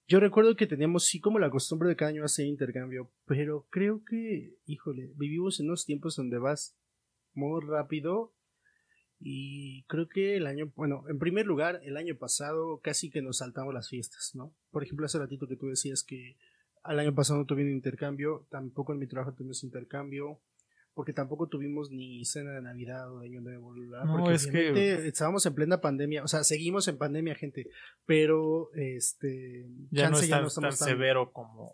Yo 0.08 0.20
recuerdo 0.20 0.56
que 0.56 0.66
teníamos 0.66 1.06
sí 1.06 1.20
como 1.20 1.38
la 1.38 1.52
costumbre 1.52 1.88
de 1.88 1.96
cada 1.96 2.10
año 2.10 2.26
hacer 2.26 2.48
intercambio, 2.48 3.12
pero 3.26 3.68
creo 3.70 4.04
que, 4.04 4.56
híjole, 4.66 5.12
vivimos 5.16 5.60
en 5.60 5.68
unos 5.68 5.86
tiempos 5.86 6.16
donde 6.16 6.40
vas 6.40 6.76
muy 7.34 7.62
rápido 7.64 8.34
y 9.20 9.84
creo 9.84 10.08
que 10.08 10.36
el 10.38 10.48
año, 10.48 10.72
bueno, 10.76 11.04
en 11.10 11.20
primer 11.20 11.46
lugar, 11.46 11.80
el 11.84 11.96
año 11.96 12.18
pasado 12.18 12.80
casi 12.82 13.12
que 13.12 13.22
nos 13.22 13.38
saltamos 13.38 13.72
las 13.72 13.88
fiestas, 13.88 14.32
¿no? 14.34 14.56
Por 14.72 14.84
ejemplo, 14.84 15.06
hace 15.06 15.20
ratito 15.20 15.48
que 15.48 15.58
tú 15.58 15.68
decías 15.68 16.04
que 16.04 16.38
al 16.84 17.00
año 17.00 17.14
pasado 17.14 17.40
no 17.40 17.46
tuvieron 17.46 17.74
intercambio, 17.74 18.46
tampoco 18.50 18.94
en 18.94 19.00
mi 19.00 19.08
trabajo 19.08 19.34
tuvimos 19.34 19.64
intercambio. 19.64 20.40
porque 20.96 21.14
tampoco 21.14 21.48
tuvimos 21.48 21.92
ni 21.92 22.26
cena 22.26 22.52
de 22.52 22.62
Navidad 22.62 23.10
o 23.14 23.20
de 23.20 23.28
Año 23.28 23.40
Nuevo. 23.40 23.74
No, 23.74 24.18
Porque 24.18 24.34
es 24.34 24.48
que- 24.48 25.08
estábamos 25.08 25.46
en 25.46 25.54
plena 25.56 25.80
pandemia, 25.80 26.26
o 26.26 26.28
sea, 26.28 26.44
seguimos 26.44 26.90
en 26.90 26.98
pandemia, 26.98 27.36
gente, 27.36 27.70
pero 28.06 28.70
este 28.74 29.66
Ya 29.92 30.10
no 30.10 30.18
es 30.20 30.28
tan, 30.28 30.40
tan 30.40 30.48
estamos 30.48 30.78
tan- 30.78 30.88
severo 30.90 31.32
como 31.32 31.72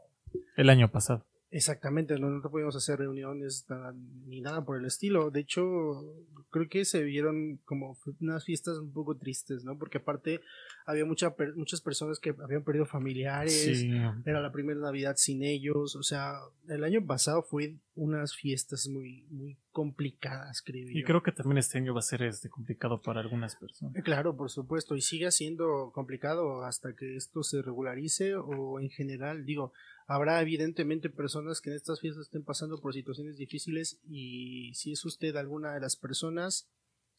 el 0.58 0.70
año 0.70 0.92
pasado. 0.92 1.26
Exactamente, 1.50 2.20
no, 2.20 2.30
no 2.30 2.52
podíamos 2.52 2.76
hacer 2.76 3.00
reuniones 3.00 3.66
nada- 3.68 3.96
ni 4.28 4.42
nada 4.42 4.64
por 4.64 4.78
el 4.78 4.86
estilo. 4.86 5.32
De 5.32 5.40
hecho, 5.40 6.04
creo 6.52 6.68
que 6.70 6.86
se 6.86 7.02
vieron 7.02 7.58
como 7.66 7.98
unas 8.20 8.44
fiestas 8.46 8.78
un 8.78 8.92
poco 8.94 9.18
tristes, 9.18 9.64
¿no? 9.64 9.76
Porque 9.80 9.98
aparte 10.00 10.42
había 10.86 11.04
mucha, 11.06 11.36
per- 11.36 11.56
muchas 11.56 11.82
personas 11.82 12.20
que 12.20 12.36
habían 12.42 12.64
perdido 12.64 12.86
familiares. 12.86 13.80
Sí. 13.80 13.90
Era 14.26 14.40
la 14.42 14.52
primera 14.52 14.80
Navidad 14.80 15.16
sin 15.18 15.44
ellos. 15.44 15.96
O 15.96 16.04
sea, 16.04 16.34
el 16.68 16.84
año 16.84 17.06
pasado 17.06 17.44
fue 17.44 17.78
unas 17.96 18.36
fiestas 18.36 18.88
muy, 18.88 19.24
muy 19.32 19.58
complicadas, 19.72 20.62
creo 20.62 20.90
Y 20.90 21.02
yo. 21.02 21.06
creo 21.06 21.24
que 21.24 21.32
también 21.32 21.58
este 21.58 21.78
año 21.78 21.94
va 21.94 22.00
a 22.00 22.04
ser 22.04 22.22
este 22.24 22.50
complicado 22.50 23.02
para 23.02 23.22
algunas 23.22 23.56
personas. 23.56 23.96
Eh, 23.96 24.02
Claro, 24.04 24.36
por 24.38 24.50
supuesto, 24.50 24.96
y 24.96 25.02
sigue 25.02 25.30
siendo 25.32 25.92
complicado 25.94 26.64
hasta 26.64 26.96
que 26.96 27.16
esto 27.16 27.44
se 27.44 27.62
regularice 27.62 28.36
o 28.36 28.80
en 28.80 28.90
general, 28.90 29.46
digo, 29.46 29.74
habrá 30.08 30.40
evidentemente 30.42 31.10
personas 31.10 31.62
que 31.62 31.72
en 31.72 31.76
estas 31.78 32.00
fiestas 32.00 32.26
estén 32.28 32.44
pasando 32.44 32.80
por 32.80 32.94
situaciones 32.94 33.38
difíciles 33.38 34.00
y 34.08 34.72
si 34.76 34.92
es 34.92 35.04
usted 35.04 35.36
alguna 35.36 35.74
de 35.74 35.80
las 35.82 35.96
personas, 35.96 36.70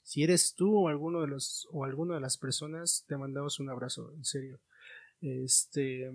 si 0.07 0.23
eres 0.23 0.55
tú 0.55 0.85
o 0.85 0.89
alguno 0.89 1.21
de 1.21 1.27
los 1.27 1.67
o 1.73 1.85
alguna 1.85 2.15
de 2.15 2.21
las 2.21 2.39
personas, 2.39 3.05
te 3.09 3.17
mandamos 3.17 3.59
un 3.59 3.71
abrazo, 3.71 4.13
en 4.15 4.25
serio. 4.25 4.61
Este 5.21 6.09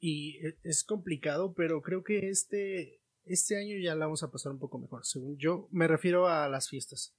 y 0.00 0.38
e- 0.46 0.56
es 0.62 0.82
complicado, 0.82 1.52
pero 1.52 1.82
creo 1.82 2.02
que 2.02 2.30
este 2.30 3.00
este 3.26 3.58
año 3.58 3.76
ya 3.78 3.94
la 3.94 4.06
vamos 4.06 4.22
a 4.22 4.30
pasar 4.30 4.52
un 4.52 4.58
poco 4.58 4.78
mejor, 4.78 5.04
según 5.04 5.36
yo 5.36 5.68
me 5.72 5.86
refiero 5.88 6.26
a 6.28 6.48
las 6.48 6.68
fiestas. 6.70 7.14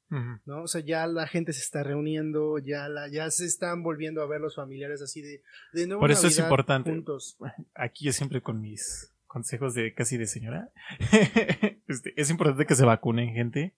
¿no? 0.45 0.63
O 0.63 0.67
sea, 0.67 0.81
ya 0.81 1.05
la 1.07 1.27
gente 1.27 1.53
se 1.53 1.61
está 1.61 1.83
reuniendo, 1.83 2.57
ya 2.59 2.87
la, 2.89 3.07
ya 3.07 3.29
se 3.31 3.45
están 3.45 3.83
volviendo 3.83 4.21
a 4.21 4.27
ver 4.27 4.39
los 4.41 4.55
familiares 4.55 5.01
así 5.01 5.21
de, 5.21 5.41
de 5.73 5.87
nuevo 5.87 5.99
Por 5.99 6.11
eso 6.11 6.27
es 6.27 6.39
importante. 6.39 6.89
juntos. 6.91 7.37
Aquí 7.73 8.05
yo 8.05 8.13
siempre 8.13 8.41
con 8.41 8.61
mis 8.61 9.13
consejos 9.27 9.73
de 9.75 9.93
casi 9.93 10.17
de 10.17 10.25
señora. 10.27 10.71
Este, 11.87 12.19
es 12.19 12.31
importante 12.31 12.65
que 12.65 12.75
se 12.75 12.83
vacunen, 12.83 13.33
gente. 13.35 13.75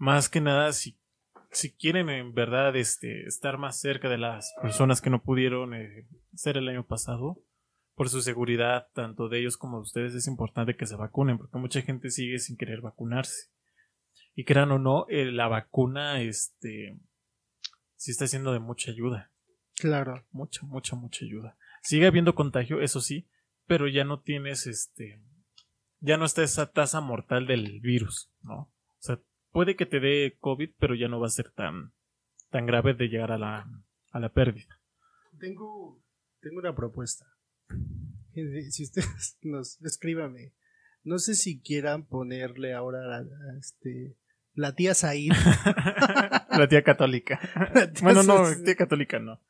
Más 0.00 0.30
que 0.30 0.40
nada, 0.40 0.72
si, 0.72 0.98
si 1.50 1.72
quieren 1.72 2.08
en 2.08 2.32
verdad 2.32 2.74
este, 2.74 3.26
estar 3.26 3.58
más 3.58 3.78
cerca 3.78 4.08
de 4.08 4.16
las 4.16 4.52
personas 4.62 5.02
que 5.02 5.10
no 5.10 5.22
pudieron 5.22 5.74
eh, 5.74 6.08
ser 6.34 6.56
el 6.56 6.68
año 6.68 6.86
pasado, 6.86 7.44
por 7.94 8.08
su 8.08 8.22
seguridad, 8.22 8.88
tanto 8.94 9.28
de 9.28 9.40
ellos 9.40 9.58
como 9.58 9.76
de 9.76 9.82
ustedes, 9.82 10.14
es 10.14 10.26
importante 10.26 10.74
que 10.74 10.86
se 10.86 10.96
vacunen, 10.96 11.36
porque 11.36 11.58
mucha 11.58 11.82
gente 11.82 12.08
sigue 12.08 12.38
sin 12.38 12.56
querer 12.56 12.80
vacunarse. 12.80 13.50
Y 14.34 14.44
crean 14.44 14.72
o 14.72 14.78
no, 14.78 15.04
eh, 15.10 15.26
la 15.26 15.48
vacuna, 15.48 16.22
este, 16.22 16.98
sí 17.96 18.10
está 18.10 18.26
siendo 18.26 18.54
de 18.54 18.58
mucha 18.58 18.90
ayuda 18.90 19.30
Claro, 19.80 20.26
mucha, 20.30 20.66
mucha, 20.66 20.96
mucha 20.96 21.24
ayuda. 21.24 21.56
Sigue 21.82 22.06
habiendo 22.06 22.34
contagio, 22.34 22.80
eso 22.80 23.00
sí, 23.00 23.28
pero 23.66 23.86
ya 23.86 24.04
no 24.04 24.20
tienes 24.20 24.66
este. 24.66 25.22
Ya 26.00 26.16
no 26.16 26.24
está 26.24 26.42
esa 26.42 26.70
tasa 26.70 27.00
mortal 27.00 27.46
del 27.46 27.80
virus, 27.80 28.30
¿no? 28.42 28.54
O 28.54 28.98
sea, 29.02 29.20
puede 29.52 29.76
que 29.76 29.86
te 29.86 30.00
dé 30.00 30.36
COVID, 30.40 30.70
pero 30.78 30.94
ya 30.94 31.08
no 31.08 31.20
va 31.20 31.26
a 31.26 31.30
ser 31.30 31.50
tan, 31.50 31.92
tan 32.50 32.66
grave 32.66 32.94
de 32.94 33.08
llegar 33.08 33.32
a 33.32 33.38
la, 33.38 33.66
a 34.12 34.20
la 34.20 34.28
pérdida. 34.30 34.78
tengo, 35.38 36.00
tengo 36.40 36.58
una 36.58 36.74
propuesta. 36.74 37.26
Si 38.70 38.84
ustedes 38.84 39.38
nos 39.42 39.80
escríbame, 39.82 40.52
no 41.02 41.18
sé 41.18 41.34
si 41.34 41.60
quieran 41.60 42.04
ponerle 42.04 42.74
ahora 42.74 43.18
a 43.18 43.24
este, 43.58 44.16
la 44.54 44.74
tía 44.74 44.94
Said. 44.94 45.32
la 46.50 46.68
tía 46.68 46.82
católica. 46.82 47.40
La 47.74 47.90
tía 47.92 48.02
bueno, 48.02 48.22
no, 48.22 48.44
tía 48.64 48.76
católica 48.76 49.18
no. 49.18 49.40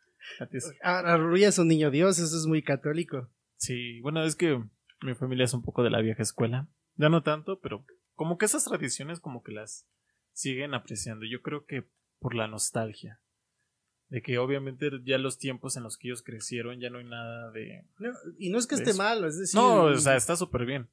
Ahora 0.83 1.17
Rubia 1.17 1.49
es 1.49 1.59
un 1.59 1.69
niño 1.69 1.91
Dios, 1.91 2.19
eso 2.19 2.37
es 2.37 2.47
muy 2.47 2.63
católico. 2.63 3.29
Sí, 3.57 4.01
bueno, 4.01 4.23
es 4.25 4.37
que 4.37 4.63
mi 5.03 5.15
familia 5.15 5.45
es 5.45 5.55
un 5.55 5.63
poco 5.63 5.83
de 5.83 5.91
la 5.91 6.01
vieja 6.01 6.23
escuela. 6.23 6.69
Ya 6.97 7.09
no 7.09 7.23
tanto, 7.23 7.59
pero 7.61 7.85
como 8.21 8.37
que 8.37 8.45
esas 8.45 8.67
tradiciones 8.67 9.19
como 9.19 9.43
que 9.43 9.51
las 9.51 9.89
siguen 10.35 10.75
apreciando. 10.75 11.25
Yo 11.25 11.41
creo 11.41 11.65
que 11.65 11.89
por 12.19 12.35
la 12.35 12.49
nostalgia. 12.49 13.19
De 14.11 14.21
que 14.21 14.37
obviamente 14.37 14.91
ya 15.07 15.17
los 15.17 15.39
tiempos 15.39 15.79
en 15.79 15.85
los 15.85 15.97
que 15.97 16.09
ellos 16.09 16.23
crecieron 16.23 16.81
ya 16.81 16.91
no 16.91 16.99
hay 16.99 17.07
nada 17.07 17.51
de... 17.51 17.87
No, 17.99 18.11
y 18.39 18.51
no 18.51 18.59
es 18.59 18.67
que 18.67 18.75
esté 18.75 18.93
mal, 18.93 19.25
es 19.25 19.39
decir, 19.39 19.59
No, 19.59 19.85
o 19.85 19.97
sea, 19.97 20.17
está 20.17 20.37
súper 20.37 20.67
bien. 20.67 20.91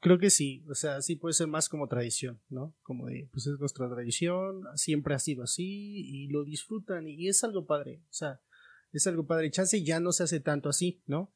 Creo 0.00 0.18
que 0.18 0.30
sí, 0.30 0.64
o 0.68 0.74
sea, 0.74 1.00
sí 1.02 1.14
puede 1.14 1.34
ser 1.34 1.46
más 1.46 1.68
como 1.68 1.86
tradición, 1.86 2.40
¿no? 2.48 2.74
Como 2.82 3.06
de, 3.06 3.28
pues 3.30 3.46
es 3.46 3.60
nuestra 3.60 3.88
tradición, 3.88 4.64
siempre 4.74 5.14
ha 5.14 5.20
sido 5.20 5.44
así 5.44 5.64
y 5.64 6.26
lo 6.26 6.42
disfrutan 6.42 7.06
y 7.06 7.28
es 7.28 7.44
algo 7.44 7.64
padre, 7.64 8.02
o 8.10 8.12
sea, 8.12 8.40
es 8.90 9.06
algo 9.06 9.24
padre. 9.24 9.52
Chance 9.52 9.84
ya 9.84 10.00
no 10.00 10.10
se 10.10 10.24
hace 10.24 10.40
tanto 10.40 10.68
así, 10.68 11.00
¿no? 11.06 11.32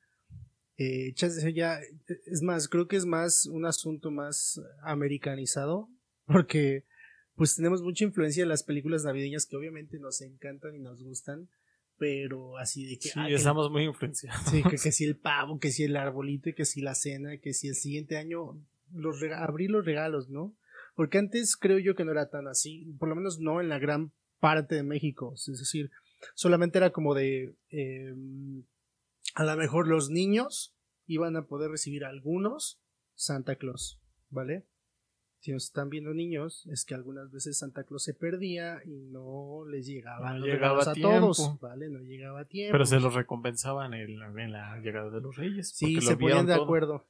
Eh, 0.79 1.15
ya, 1.55 1.81
es 2.27 2.43
más, 2.43 2.69
creo 2.69 2.87
que 2.87 2.97
es 2.97 3.07
más 3.07 3.47
un 3.47 3.65
asunto 3.65 4.11
más 4.11 4.61
americanizado, 4.83 5.89
porque 6.27 6.85
pues 7.35 7.55
tenemos 7.57 7.83
mucha 7.83 8.05
influencia 8.05 8.43
en 8.43 8.49
las 8.49 8.63
películas 8.63 9.05
navideñas 9.05 9.47
que 9.47 9.57
obviamente 9.57 9.99
nos 9.99 10.21
encantan 10.23 10.75
y 10.75 10.79
nos 10.79 11.03
gustan, 11.03 11.49
pero 11.99 12.57
así 12.59 12.87
de 12.87 12.99
que... 12.99 13.09
Sí, 13.09 13.13
ah, 13.17 13.27
que- 13.29 13.35
estamos 13.35 13.71
muy 13.71 13.85
influenciados. 13.85 14.41
Sí, 14.51 14.63
que, 14.63 14.77
que 14.77 14.93
si 14.93 15.05
el 15.05 15.17
pavo, 15.17 15.59
que 15.59 15.71
si 15.71 15.85
el 15.85 15.97
arbolito, 15.97 16.51
que 16.57 16.65
si 16.65 16.81
la 16.81 16.95
cena, 16.95 17.37
que 17.39 17.53
si 17.53 17.69
el 17.69 17.75
siguiente 17.75 18.17
año 18.17 18.59
los 18.93 19.23
abrir 19.37 19.71
los 19.71 19.85
regalos, 19.85 20.29
¿no? 20.31 20.55
Porque 20.95 21.19
antes 21.19 21.57
creo 21.57 21.79
yo 21.79 21.95
que 21.95 22.05
no 22.05 22.13
era 22.13 22.31
tan 22.31 22.49
así, 22.49 22.87
por 22.99 23.09
lo 23.09 23.17
menos 23.17 23.39
no 23.39 23.61
en 23.61 23.69
la 23.69 23.79
gran 23.79 24.13
parte 24.41 24.75
de 24.75 24.83
México, 24.83 25.35
es 25.35 25.59
decir, 25.59 25.91
solamente 26.35 26.79
era 26.79 26.91
como 26.91 27.15
de, 27.15 27.55
eh, 27.71 28.15
a 29.37 29.45
lo 29.45 29.57
mejor 29.57 29.87
los 29.87 30.11
niños 30.11 30.75
iban 31.07 31.37
a 31.37 31.47
poder 31.47 31.71
recibir 31.71 32.05
algunos 32.05 32.81
Santa 33.15 33.57
Claus, 33.57 34.01
¿vale? 34.31 34.67
Si 35.39 35.53
nos 35.53 35.65
están 35.65 35.91
viendo 35.91 36.13
niños, 36.15 36.67
es 36.73 36.85
que 36.87 36.95
algunas 36.95 37.31
veces 37.31 37.59
Santa 37.59 37.85
Claus 37.85 38.03
se 38.03 38.15
perdía 38.15 38.81
y 38.85 38.97
no 39.11 39.65
les 39.69 39.87
llegaba, 39.87 40.33
No 40.33 40.45
llegaba 40.47 40.83
a 40.83 40.91
a 40.91 40.95
todos, 40.95 41.61
¿vale? 41.61 41.91
No 41.91 42.01
llegaba 42.01 42.41
a 42.41 42.45
tiempo. 42.47 42.73
Pero 42.73 42.87
se 42.87 42.99
los 42.99 43.15
recompensaban 43.15 43.93
en, 43.93 44.21
en 44.23 44.53
la 44.53 44.81
llegada 44.81 45.11
de 45.11 45.21
los 45.21 45.37
reyes. 45.37 45.71
Sí, 45.77 46.01
se 46.01 46.17
ponían 46.17 46.47
de 46.47 46.55
todo. 46.55 46.65
acuerdo. 46.65 47.07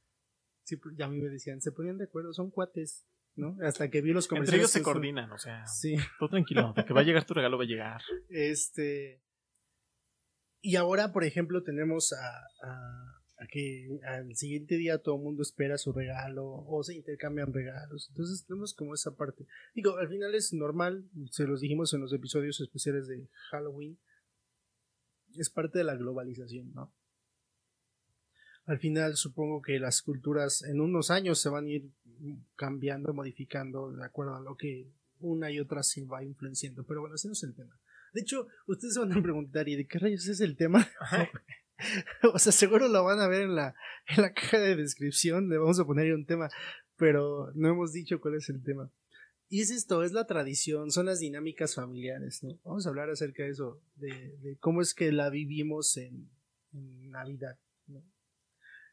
Sí, 0.65 0.77
pues, 0.77 0.97
ya 0.97 1.07
a 1.07 1.09
mí 1.09 1.21
me 1.21 1.29
decían, 1.29 1.61
se 1.61 1.71
ponían 1.71 1.97
de 1.97 2.05
acuerdo, 2.05 2.33
son 2.33 2.51
cuates, 2.51 3.07
¿no? 3.37 3.57
Hasta 3.63 3.89
que 3.89 4.01
vi 4.03 4.13
los 4.13 4.27
comerciales. 4.27 4.49
Entre 4.55 4.61
ellos 4.63 4.71
se 4.73 4.83
coordinan, 4.83 5.31
o 5.31 5.39
sea, 5.39 5.65
Sí, 5.69 5.97
todo 6.19 6.29
tranquilo, 6.29 6.75
que 6.75 6.93
va 6.93 7.03
a 7.03 7.05
llegar 7.05 7.25
tu 7.25 7.35
regalo, 7.35 7.57
va 7.57 7.63
a 7.65 7.69
llegar. 7.69 8.03
este. 8.29 9.23
Y 10.61 10.77
ahora, 10.77 11.13
por 11.13 11.25
ejemplo, 11.25 11.63
tenemos 11.63 12.13
a, 12.13 12.67
a- 12.67 13.13
que 13.51 13.87
al 14.09 14.35
siguiente 14.35 14.77
día 14.77 14.99
todo 14.99 15.17
el 15.17 15.23
mundo 15.23 15.43
espera 15.43 15.77
su 15.79 15.93
regalo 15.93 16.47
o 16.47 16.83
se 16.83 16.95
intercambian 16.95 17.53
regalos. 17.53 18.09
Entonces 18.09 18.45
tenemos 18.47 18.75
como 18.75 18.95
esa 18.95 19.15
parte. 19.15 19.47
Digo, 19.75 19.99
al 19.99 20.09
final 20.09 20.35
es 20.35 20.53
normal, 20.55 21.09
se 21.31 21.45
los 21.45 21.61
dijimos 21.61 21.93
en 21.95 22.01
los 22.01 22.13
episodios 22.13 22.61
especiales 22.61 23.07
de 23.07 23.29
Halloween. 23.51 23.99
Es 25.37 25.51
parte 25.51 25.79
de 25.79 25.85
la 25.85 25.95
globalización, 25.97 26.73
¿no? 26.73 26.93
Al 28.65 28.79
final 28.79 29.17
supongo 29.17 29.63
que 29.63 29.79
las 29.79 30.03
culturas 30.03 30.63
en 30.63 30.81
unos 30.81 31.11
años 31.11 31.39
se 31.39 31.51
van 31.51 31.67
a 31.67 31.71
ir 31.71 31.91
cambiando, 32.57 33.13
modificando 33.15 33.93
de 33.93 34.05
acuerdo 34.05 34.35
a 34.35 34.41
lo 34.41 34.57
que 34.57 34.91
una 35.21 35.51
y 35.53 35.61
otra 35.61 35.83
se 35.83 36.05
va 36.05 36.25
influenciando. 36.25 36.85
Pero 36.85 37.01
bueno, 37.03 37.15
ese 37.15 37.29
no 37.29 37.33
es 37.33 37.43
el 37.45 37.55
tema. 37.55 37.79
De 38.17 38.23
hecho, 38.23 38.49
ustedes 38.67 38.95
se 38.95 39.01
van 39.01 39.13
a 39.13 39.23
preguntar, 39.23 39.69
¿y 39.69 39.77
de 39.77 39.87
qué 39.87 39.99
rayos 39.99 40.27
es 40.27 40.41
el 40.41 40.57
tema? 40.57 40.89
o 42.33 42.39
sea, 42.39 42.51
seguro 42.51 42.89
lo 42.89 43.05
van 43.05 43.21
a 43.21 43.29
ver 43.29 43.43
en 43.43 43.55
la, 43.55 43.75
en 44.09 44.23
la 44.23 44.33
caja 44.33 44.59
de 44.59 44.75
descripción, 44.75 45.51
le 45.51 45.59
vamos 45.59 45.79
a 45.79 45.85
poner 45.85 46.07
ahí 46.07 46.13
un 46.13 46.25
tema, 46.25 46.49
pero 46.97 47.53
no 47.55 47.69
hemos 47.69 47.93
dicho 47.93 48.19
cuál 48.19 48.37
es 48.37 48.49
el 48.49 48.63
tema. 48.63 48.91
Y 49.51 49.61
es 49.61 49.71
esto, 49.71 50.03
es 50.03 50.13
la 50.13 50.27
tradición, 50.27 50.91
son 50.91 51.05
las 51.05 51.21
dinámicas 51.21 51.75
familiares, 51.75 52.43
¿no? 52.43 52.59
Vamos 52.65 52.87
a 52.87 52.89
hablar 52.89 53.11
acerca 53.11 53.43
de 53.43 53.51
eso, 53.51 53.83
de, 53.97 54.39
de 54.39 54.57
cómo 54.61 54.81
es 54.81 54.95
que 54.95 55.13
la 55.13 55.29
vivimos 55.29 55.95
en, 55.99 56.31
en 56.73 57.11
Navidad, 57.11 57.59
¿no? 57.87 58.03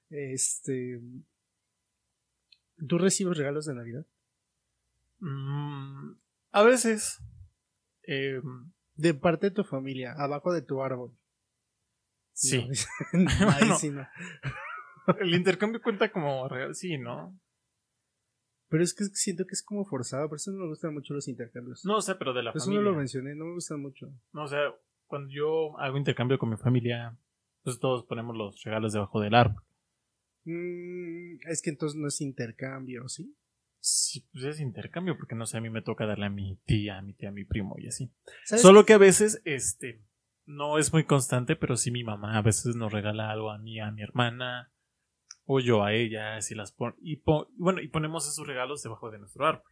Este... 0.10 1.00
¿Tú 2.90 2.98
recibes 2.98 3.38
regalos 3.38 3.68
de 3.68 3.74
Navidad? 3.74 4.06
Mm, 5.20 6.12
a 6.52 6.64
veces. 6.64 7.20
eh, 8.06 8.42
De 8.96 9.14
parte 9.14 9.48
de 9.50 9.56
tu 9.56 9.64
familia, 9.64 10.14
abajo 10.18 10.52
de 10.54 10.62
tu 10.62 10.82
árbol. 10.84 11.12
sí. 12.34 12.68
No, 13.14 13.30
Bueno. 13.60 13.78
sí 13.78 13.90
no. 13.90 14.08
El 15.20 15.34
intercambio 15.34 15.82
cuenta 15.82 16.12
como 16.12 16.48
regalo. 16.48 16.74
Sí, 16.74 16.98
¿no? 16.98 17.38
Pero 18.70 18.84
es 18.84 18.94
que 18.96 19.04
siento 19.06 19.46
que 19.46 19.54
es 19.54 19.64
como 19.64 19.86
forzado, 19.86 20.30
por 20.30 20.38
eso 20.38 20.52
no 20.52 20.60
me 20.64 20.68
gustan 20.68 20.94
mucho 20.94 21.14
los 21.14 21.28
intercambios. 21.28 21.84
No 21.86 22.02
sé, 22.02 22.16
pero 22.16 22.34
de 22.34 22.42
la 22.44 22.52
eso 22.52 22.60
familia. 22.66 22.84
no 22.84 22.92
lo 22.92 22.98
mencioné, 22.98 23.36
no 23.36 23.46
me 23.46 23.54
gustan 23.54 23.80
mucho. 23.82 24.08
No, 24.32 24.44
o 24.44 24.48
sea, 24.48 24.74
cuando 25.06 25.30
yo 25.32 25.78
hago 25.80 25.98
intercambio 25.98 26.40
con 26.40 26.50
mi 26.50 26.58
familia, 26.58 27.16
pues 27.64 27.80
todos 27.80 28.06
ponemos 28.06 28.36
los 28.36 28.64
regalos 28.64 28.94
debajo 28.94 29.20
del 29.20 29.36
árbol. 29.36 29.62
Mm, 30.46 31.36
es 31.50 31.62
que 31.62 31.70
entonces 31.70 32.00
no 32.00 32.08
es 32.08 32.20
intercambio, 32.22 33.08
¿sí? 33.10 33.36
Sí, 33.86 34.26
pues 34.32 34.46
es 34.46 34.62
intercambio, 34.62 35.18
porque 35.18 35.36
no 35.36 35.46
sé, 35.46 35.58
a 35.58 35.62
mí 35.62 35.70
me 35.70 35.82
toca 35.82 36.06
darle 36.06 36.28
a 36.28 36.30
mi 36.30 36.56
tía, 36.66 36.98
a 36.98 37.02
mi 37.02 37.14
tía, 37.14 37.30
a 37.30 37.32
mi 37.34 37.44
primo 37.44 37.76
y 37.78 37.88
así. 37.88 38.14
¿Sabes 38.46 38.62
Solo 38.62 38.86
que 38.86 38.94
a 38.94 38.98
veces, 38.98 39.42
este, 39.44 40.02
no 40.46 40.78
es 40.80 40.94
muy 40.94 41.04
constante, 41.04 41.58
pero 41.58 41.76
sí 41.76 41.92
mi 41.92 42.06
mamá 42.06 42.38
a 42.38 42.42
veces 42.42 42.78
nos 42.78 42.94
regala 42.94 43.30
algo 43.30 43.52
a 43.52 43.58
mí, 43.58 43.82
a 43.82 43.92
mi 43.92 44.02
hermana, 44.02 44.72
o 45.44 45.60
yo 45.60 45.84
a 45.84 45.94
ella, 45.94 46.38
así 46.38 46.56
las 46.56 46.72
pon 46.72 46.96
y 47.02 47.22
bueno, 47.58 47.82
y 47.82 47.90
ponemos 47.90 48.26
esos 48.26 48.48
regalos 48.48 48.82
debajo 48.84 49.12
de 49.12 49.20
nuestro 49.20 49.46
árbol. 49.46 49.70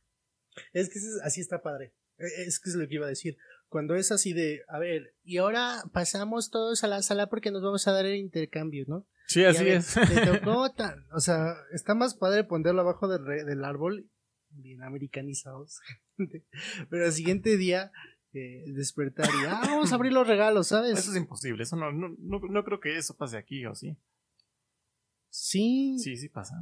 Es 0.74 0.89
que 0.89 1.00
es- 1.00 1.22
así 1.24 1.39
está 1.39 1.62
padre. 1.62 1.94
Eh, 2.18 2.44
Es 2.48 2.60
que 2.60 2.70
es 2.70 2.75
lo 2.75 2.86
que 2.89 2.96
iba 2.96 3.06
a 3.06 3.10
decir. 3.10 3.38
Cuando 3.70 3.96
es 3.96 4.12
así 4.12 4.34
de, 4.34 4.63
a 4.68 4.77
ver, 4.77 5.15
y 5.24 5.38
ahora 5.38 5.84
pasamos 5.94 6.50
todos 6.51 6.84
a 6.84 6.88
la 6.89 7.01
sala 7.01 7.27
porque 7.27 7.51
nos 7.51 7.63
vamos 7.63 7.88
a 7.88 7.94
dar 7.94 8.06
el 8.06 8.18
intercambio, 8.18 8.84
¿no? 8.89 9.08
Sí, 9.27 9.43
así 9.45 9.63
ver, 9.63 9.77
es. 9.77 9.95
tocó 10.43 10.71
tan- 10.73 11.05
o 11.13 11.19
sea, 11.19 11.55
está 11.71 11.95
más 11.95 12.15
padre 12.15 12.43
ponerlo 12.43 12.81
abajo 12.81 13.07
del, 13.07 13.25
re- 13.25 13.43
del 13.45 13.63
árbol, 13.63 14.09
bien 14.49 14.83
americanizados. 14.83 15.79
Pero 16.89 17.05
al 17.05 17.11
siguiente 17.13 17.55
día, 17.57 17.91
eh, 18.33 18.63
despertar 18.73 19.27
y, 19.29 19.45
ah, 19.47 19.61
vamos 19.63 19.91
a 19.91 19.95
abrir 19.95 20.11
los 20.13 20.27
regalos, 20.27 20.67
¿sabes? 20.67 20.99
Eso 20.99 21.11
es 21.11 21.17
imposible, 21.17 21.63
eso 21.63 21.75
no, 21.77 21.91
no, 21.91 22.09
no, 22.19 22.39
no 22.39 22.63
creo 22.63 22.79
que 22.79 22.97
eso 22.97 23.15
pase 23.15 23.37
aquí, 23.37 23.65
¿o 23.65 23.73
sí? 23.75 23.97
Sí, 25.29 25.95
Sí, 25.99 26.17
sí 26.17 26.27
pasa. 26.27 26.55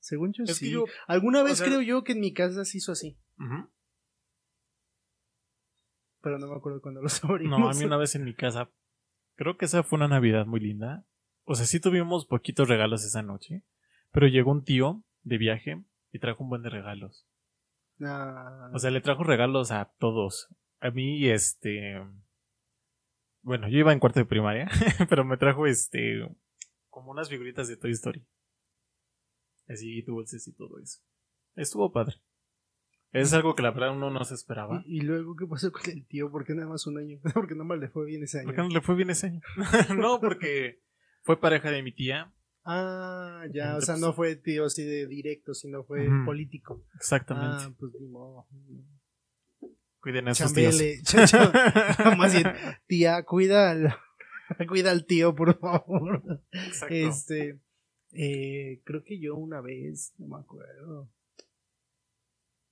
según 0.00 0.32
yo 0.32 0.44
Es 0.44 0.56
sí. 0.56 0.70
yo- 0.70 0.86
Alguna 1.06 1.42
vez 1.42 1.58
sea- 1.58 1.66
creo 1.66 1.82
yo 1.82 2.04
que 2.04 2.12
en 2.12 2.20
mi 2.20 2.32
casa 2.32 2.64
se 2.64 2.78
hizo 2.78 2.92
así, 2.92 3.18
pero 6.22 6.38
no 6.38 6.46
me 6.46 6.56
acuerdo 6.56 6.80
cuando 6.80 7.02
los 7.02 7.22
abrimos. 7.24 7.58
No, 7.58 7.68
a 7.68 7.74
mí 7.74 7.84
una 7.84 7.96
vez 7.98 8.14
en 8.14 8.24
mi 8.24 8.34
casa, 8.34 8.70
creo 9.36 9.58
que 9.58 9.66
esa 9.66 9.82
fue 9.82 9.96
una 9.98 10.08
Navidad 10.08 10.46
muy 10.46 10.60
linda. 10.60 11.04
O 11.44 11.54
sea, 11.54 11.66
sí 11.66 11.80
tuvimos 11.80 12.26
poquitos 12.26 12.68
regalos 12.68 13.04
esa 13.04 13.22
noche, 13.22 13.62
pero 14.12 14.26
llegó 14.26 14.50
un 14.50 14.64
tío 14.64 15.02
de 15.22 15.38
viaje 15.38 15.82
y 16.12 16.18
trajo 16.18 16.42
un 16.42 16.50
buen 16.50 16.62
de 16.62 16.70
regalos. 16.70 17.26
Ah, 18.00 18.70
O 18.72 18.78
sea, 18.78 18.90
le 18.90 19.00
trajo 19.00 19.24
regalos 19.24 19.70
a 19.70 19.92
todos. 19.98 20.48
A 20.80 20.90
mí, 20.90 21.28
este. 21.28 22.02
Bueno, 23.42 23.68
yo 23.68 23.78
iba 23.78 23.92
en 23.92 23.98
cuarto 24.00 24.20
de 24.20 24.26
primaria, 24.26 24.68
pero 25.08 25.24
me 25.24 25.36
trajo 25.36 25.66
este. 25.66 26.26
como 26.88 27.10
unas 27.10 27.28
figuritas 27.28 27.68
de 27.68 27.76
Toy 27.76 27.92
Story. 27.92 28.26
Así, 29.68 30.02
dulces 30.02 30.46
y 30.48 30.52
todo 30.54 30.78
eso. 30.78 31.00
Estuvo 31.56 31.92
padre. 31.92 32.16
Es 33.12 33.32
algo 33.32 33.54
que 33.54 33.62
la 33.62 33.70
verdad 33.70 33.92
uno 33.92 34.10
no 34.10 34.24
se 34.24 34.34
esperaba. 34.34 34.82
y, 34.86 34.98
y 34.98 35.00
luego, 35.02 35.36
¿qué 35.36 35.46
pasó 35.46 35.70
con 35.70 35.82
el 35.88 36.04
tío? 36.06 36.30
¿Por 36.32 36.44
qué 36.44 36.54
nada 36.54 36.68
más 36.68 36.86
un 36.86 36.98
año? 36.98 37.18
Porque 37.34 37.54
nada 37.54 37.64
más 37.64 37.78
le 37.78 37.88
fue 37.88 38.06
bien 38.06 38.24
ese 38.24 38.38
año. 38.40 38.46
¿Por 38.46 38.56
qué 38.56 38.62
no 38.62 38.68
le 38.68 38.80
fue 38.80 38.96
bien 38.96 39.10
ese 39.10 39.28
año? 39.28 39.40
no, 39.96 40.20
porque 40.20 40.82
fue 41.24 41.40
pareja 41.40 41.70
de 41.70 41.82
mi 41.82 41.90
tía. 41.90 42.32
Ah, 42.64 43.44
ya, 43.52 43.76
o 43.76 43.80
sea, 43.80 43.96
no 43.96 44.12
fue 44.12 44.36
tío 44.36 44.66
así 44.66 44.84
de 44.84 45.06
directo, 45.06 45.52
sino 45.54 45.84
fue 45.84 46.08
político. 46.24 46.84
Exactamente. 46.94 47.64
Ah, 47.66 47.74
pues 47.78 47.92
ni 47.98 48.06
modo. 48.06 48.46
Cuiden 50.00 50.28
a 50.28 50.32
esos 50.32 50.52
tíos. 50.52 50.76
Más 52.18 52.32
bien, 52.32 52.52
tía, 52.86 53.22
cuida 53.24 53.70
al, 53.70 53.94
cuida 54.68 54.90
al 54.90 55.06
tío, 55.06 55.34
por 55.34 55.58
favor. 55.58 56.42
Exacto. 56.52 56.94
Este, 56.94 57.60
eh, 58.12 58.82
creo 58.84 59.02
que 59.02 59.18
yo 59.18 59.34
una 59.34 59.60
vez, 59.60 60.14
no 60.18 60.36
me 60.36 60.42
acuerdo. 60.42 61.10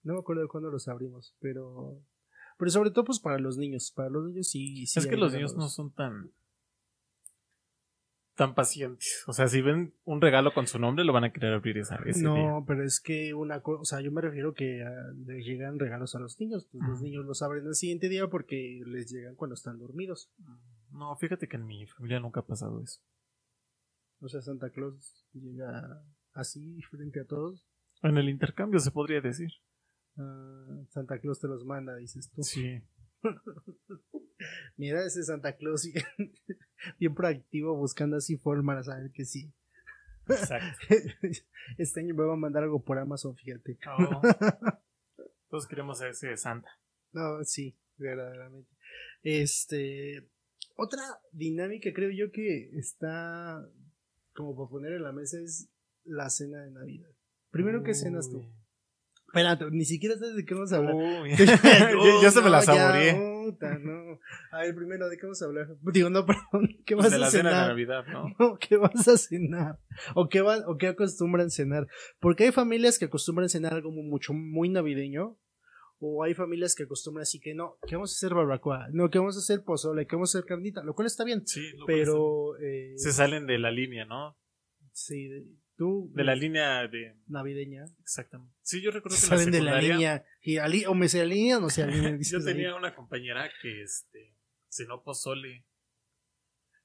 No 0.03 0.15
me 0.15 0.21
acuerdo 0.21 0.43
de 0.43 0.49
cuándo 0.49 0.71
los 0.71 0.89
abrimos, 0.89 1.35
pero, 1.39 2.03
pero 2.59 2.71
sobre 2.71 2.91
todo 2.91 3.05
pues 3.05 3.21
para 3.21 3.39
los 3.39 3.57
niños, 3.57 3.93
para 3.95 4.11
los 4.11 4.27
niños 4.27 4.49
sí, 4.49 4.87
sí 4.87 4.99
es 4.99 5.07
que 5.07 5.17
los 5.17 5.33
niños 5.33 5.55
no 5.55 5.69
son 5.69 5.93
tan 5.93 6.33
tan 8.35 8.55
pacientes. 8.55 9.25
O 9.27 9.33
sea, 9.33 9.47
si 9.49 9.61
ven 9.61 9.95
un 10.05 10.21
regalo 10.21 10.53
con 10.55 10.67
su 10.67 10.79
nombre, 10.79 11.05
lo 11.05 11.13
van 11.13 11.25
a 11.25 11.33
querer 11.33 11.53
abrir 11.53 11.79
esa 11.79 11.97
ese 12.07 12.23
No, 12.23 12.35
día. 12.35 12.65
pero 12.67 12.83
es 12.85 13.01
que 13.01 13.35
una 13.35 13.61
cosa, 13.61 13.81
o 13.81 13.85
sea, 13.85 14.01
yo 14.01 14.11
me 14.11 14.21
refiero 14.23 14.55
que 14.55 14.83
ah, 14.83 15.13
les 15.27 15.45
llegan 15.45 15.79
regalos 15.79 16.15
a 16.15 16.19
los 16.19 16.41
niños, 16.41 16.69
pues 16.73 16.83
los 16.89 17.03
niños 17.03 17.25
los 17.27 17.43
abren 17.43 17.67
el 17.67 17.75
siguiente 17.75 18.09
día 18.09 18.27
porque 18.29 18.81
les 18.87 19.11
llegan 19.13 19.35
cuando 19.35 19.55
están 19.55 19.79
dormidos. 19.79 20.33
No, 20.91 21.15
fíjate 21.17 21.47
que 21.49 21.57
en 21.57 21.67
mi 21.67 21.87
familia 21.87 22.21
nunca 22.21 22.41
ha 22.41 22.47
pasado 22.47 22.83
eso. 22.83 23.01
O 24.21 24.29
sea, 24.29 24.41
Santa 24.41 24.71
Claus 24.71 25.27
llega 25.33 26.03
así 26.33 26.81
frente 26.91 27.21
a 27.21 27.27
todos. 27.27 27.67
En 28.03 28.17
el 28.17 28.29
intercambio 28.29 28.79
se 28.81 28.91
podría 28.91 29.21
decir. 29.21 29.51
Ah, 30.17 30.85
Santa 30.91 31.19
Claus 31.19 31.41
te 31.41 31.49
los 31.49 31.65
manda, 31.65 31.97
dices 31.97 32.31
tú. 32.31 32.43
Sí. 32.43 32.81
Mira 34.77 35.05
ese 35.05 35.23
Santa 35.23 35.57
Claus 35.57 35.87
bien, 35.87 36.33
bien 36.99 37.15
proactivo 37.15 37.77
buscando 37.77 38.17
así 38.17 38.37
forma 38.37 38.73
para 38.73 38.85
saber 38.85 39.11
que 39.13 39.25
sí. 39.25 39.53
Exacto. 40.29 40.87
Este 41.79 42.01
año 42.01 42.15
me 42.15 42.25
va 42.25 42.33
a 42.33 42.37
mandar 42.37 42.65
algo 42.65 42.83
por 42.83 42.99
Amazon, 42.99 43.37
fíjate. 43.37 43.79
Oh. 43.87 44.21
Todos 45.49 45.67
queremos 45.67 46.01
a 46.01 46.09
ese 46.09 46.37
Santa. 46.37 46.69
No, 47.13 47.45
sí, 47.45 47.79
verdaderamente. 47.97 48.71
Este, 49.23 50.29
otra 50.77 51.03
dinámica 51.31 51.93
creo 51.95 52.11
yo 52.11 52.33
que 52.33 52.71
está 52.77 53.65
como 54.35 54.57
para 54.57 54.71
poner 54.71 54.93
en 54.95 55.03
la 55.03 55.13
mesa 55.13 55.39
es 55.39 55.69
la 56.05 56.31
cena 56.31 56.63
de 56.63 56.71
Navidad. 56.71 57.11
Primero, 57.51 57.83
¿qué 57.83 57.95
cenas 57.95 58.29
tú? 58.31 58.51
Espérate, 59.35 59.65
ni 59.71 59.87
siquiera 59.87 60.15
sabes 60.19 60.37
de 60.37 60.45
qué 60.45 60.53
vamos 60.53 60.73
a 60.75 60.77
hablar. 60.77 60.95
Uy. 60.95 61.31
yo, 61.39 62.23
yo 62.23 62.31
se 62.31 62.43
me 62.43 62.51
la 62.51 62.59
No, 62.59 62.65
ya, 62.65 62.75
saboreé. 62.75 63.15
no. 63.81 64.19
A 64.51 64.59
ver, 64.61 64.75
primero, 64.75 65.09
¿de 65.09 65.17
qué 65.17 65.23
vamos 65.23 65.41
a 65.41 65.47
hablar? 65.47 65.69
Digo, 65.93 66.11
no, 66.11 66.27
perdón, 66.27 66.69
¿qué 66.85 66.95
vas 66.95 67.11
de 67.11 67.17
a 67.17 67.19
la 67.19 67.31
cena 67.31 67.51
de? 67.63 67.69
Navidad, 67.69 68.05
¿no? 68.13 68.27
No, 68.39 68.59
¿qué 68.59 68.77
vas 68.77 69.09
a 69.09 69.17
cenar? 69.17 69.79
¿O 70.15 70.29
qué, 70.29 70.43
va, 70.43 70.59
¿O 70.67 70.77
qué 70.77 70.89
acostumbran 70.89 71.51
cenar? 71.51 71.87
Porque 72.21 72.45
hay 72.45 72.53
familias 72.53 72.99
que 72.99 73.07
acostumbran 73.07 73.49
cenar 73.49 73.73
algo 73.73 73.91
mu- 73.91 74.03
mucho, 74.03 74.35
muy 74.35 74.69
navideño. 74.69 75.39
O 76.05 76.25
hay 76.25 76.35
familias 76.35 76.75
que 76.75 76.83
acostumbran 76.83 77.23
así 77.23 77.39
que 77.41 77.55
no, 77.55 77.77
que 77.87 77.95
vamos 77.95 78.11
a 78.13 78.17
hacer 78.19 78.35
barbacoa, 78.35 78.89
no, 78.93 79.09
que 79.09 79.19
vamos 79.19 79.37
a 79.37 79.39
hacer 79.39 79.63
pozole, 79.65 80.05
que 80.07 80.17
vamos 80.17 80.35
a 80.35 80.39
hacer 80.39 80.49
carnita, 80.49 80.83
lo 80.83 80.95
cual 80.95 81.07
está 81.07 81.23
bien. 81.25 81.47
Sí, 81.47 81.61
lo 81.77 81.87
Pero, 81.87 82.59
eh, 82.59 82.95
Se 82.97 83.13
salen 83.13 83.47
de 83.47 83.59
la 83.59 83.71
línea, 83.71 84.05
¿no? 84.05 84.37
sí, 84.93 85.29
tú, 85.83 86.11
De 86.15 86.25
la 86.25 86.35
línea 86.35 86.87
de. 86.89 87.17
navideña, 87.27 87.85
Exactamente. 88.01 88.55
Sí, 88.63 88.81
yo 88.83 88.91
recuerdo 88.91 89.17
que 89.17 89.23
en 89.23 89.29
salen 89.29 89.51
la 89.53 89.59
de 89.59 89.63
la 89.65 89.81
línea, 89.81 90.25
y 90.41 90.57
ali- 90.59 90.85
o 90.87 90.95
me 90.95 91.09
se 91.09 91.21
alinean 91.21 91.59
o 91.59 91.63
no 91.63 91.71
se 91.71 91.83
alinean. 91.83 92.21
yo 92.23 92.39
ahí. 92.39 92.45
tenía 92.45 92.75
una 92.75 92.95
compañera 92.95 93.51
que 93.61 93.83
este 93.83 94.37
cenó 94.69 95.03
pozole. 95.03 95.65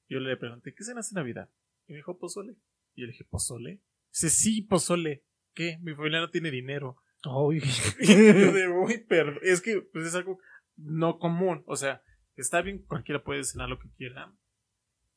Yo 0.08 0.20
le 0.20 0.36
pregunté, 0.36 0.74
¿qué 0.74 0.84
cenas 0.84 1.10
en 1.12 1.16
Navidad? 1.16 1.50
Y 1.86 1.92
me 1.92 1.98
dijo 1.98 2.18
pozole. 2.18 2.54
Y 2.94 3.02
yo 3.02 3.06
le 3.06 3.12
dije, 3.12 3.24
¿pozole? 3.24 3.82
Dice, 4.12 4.30
sí, 4.30 4.62
pozole. 4.62 5.24
¿Qué? 5.54 5.78
Mi 5.82 5.94
familia 5.94 6.20
no 6.20 6.30
tiene 6.30 6.50
dinero. 6.50 6.96
Ay, 7.24 7.58
Y 8.00 8.06
yo 8.08 8.52
de, 8.52 8.68
"Uy, 8.68 9.04
pero 9.08 9.40
es 9.42 9.60
que 9.60 9.80
pues, 9.92 10.06
es 10.06 10.14
algo 10.14 10.38
no 10.76 11.18
común. 11.18 11.62
O 11.66 11.76
sea, 11.76 12.02
está 12.36 12.62
bien, 12.62 12.84
cualquiera 12.86 13.22
puede 13.22 13.44
cenar 13.44 13.68
lo 13.68 13.78
que 13.78 13.90
quiera. 13.96 14.32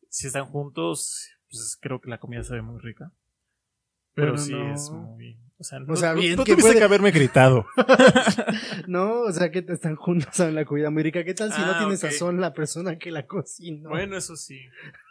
Si 0.09 0.27
están 0.27 0.45
juntos, 0.45 1.29
pues 1.49 1.77
creo 1.81 2.01
que 2.01 2.09
la 2.09 2.19
comida 2.19 2.43
sabe 2.43 2.61
muy 2.61 2.79
rica. 2.81 3.13
Pero 4.13 4.31
Bueno, 4.33 4.43
sí 4.43 4.51
no. 4.53 4.73
es 4.73 4.89
muy. 4.91 5.37
O 5.57 5.63
sea, 5.63 5.79
no, 5.79 5.95
sea, 5.95 6.13
no- 6.15 6.19
bien 6.21 6.35
no 6.37 6.43
que 6.43 6.53
tuviste 6.53 6.69
puede- 6.71 6.79
que 6.79 6.85
haberme 6.85 7.11
gritado. 7.11 7.65
No, 8.87 9.21
o 9.21 9.31
sea 9.31 9.51
que 9.51 9.63
están 9.67 9.95
juntos 9.95 10.39
en 10.39 10.55
la 10.55 10.65
comida 10.65 10.89
muy 10.89 11.03
rica. 11.03 11.23
¿Qué 11.23 11.33
tal 11.35 11.51
si 11.53 11.61
no 11.61 11.67
Ah, 11.71 11.77
tiene 11.77 11.93
ok. 11.93 11.99
sazón 11.99 12.41
la 12.41 12.53
persona 12.53 12.97
que 12.97 13.11
la 13.11 13.25
cocinó? 13.27 13.89
Bueno, 13.89 14.17
eso 14.17 14.35
sí. 14.35 14.59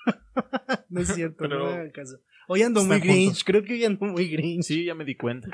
no 0.91 1.01
es 1.01 1.09
cierto, 1.15 1.37
pero- 1.39 1.59
no 1.61 1.67
me 1.67 1.73
hagan 1.73 1.91
caso. 1.93 2.19
Hoy 2.49 2.63
ando 2.63 2.83
muy 2.85 2.97
Están 2.97 3.09
grinch, 3.09 3.25
juntos. 3.27 3.45
creo 3.45 3.63
que 3.63 3.73
hoy 3.75 3.85
ando 3.85 4.07
muy 4.07 4.29
grinch. 4.29 4.65
Sí, 4.65 4.85
ya 4.85 4.95
me 4.97 5.05
di 5.05 5.15
cuenta. 5.15 5.49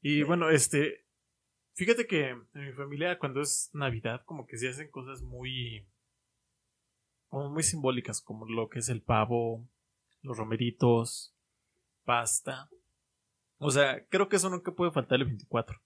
Y 0.00 0.22
bueno, 0.22 0.48
este. 0.50 1.04
Fíjate 1.74 2.06
que 2.06 2.30
en 2.30 2.46
mi 2.54 2.72
familia, 2.72 3.18
cuando 3.18 3.40
es 3.42 3.70
Navidad, 3.72 4.22
como 4.24 4.46
que 4.46 4.56
se 4.56 4.68
hacen 4.68 4.90
cosas 4.90 5.22
muy. 5.22 5.86
como 7.28 7.50
muy 7.50 7.62
simbólicas, 7.62 8.20
como 8.22 8.46
lo 8.46 8.68
que 8.68 8.78
es 8.80 8.88
el 8.88 9.02
pavo, 9.02 9.68
los 10.22 10.36
romeritos, 10.36 11.34
pasta. 12.04 12.68
O 13.58 13.70
sea, 13.70 14.04
creo 14.08 14.28
que 14.28 14.36
eso 14.36 14.48
nunca 14.50 14.72
puede 14.72 14.90
faltar 14.92 15.18
el 15.20 15.26
24. 15.26 15.76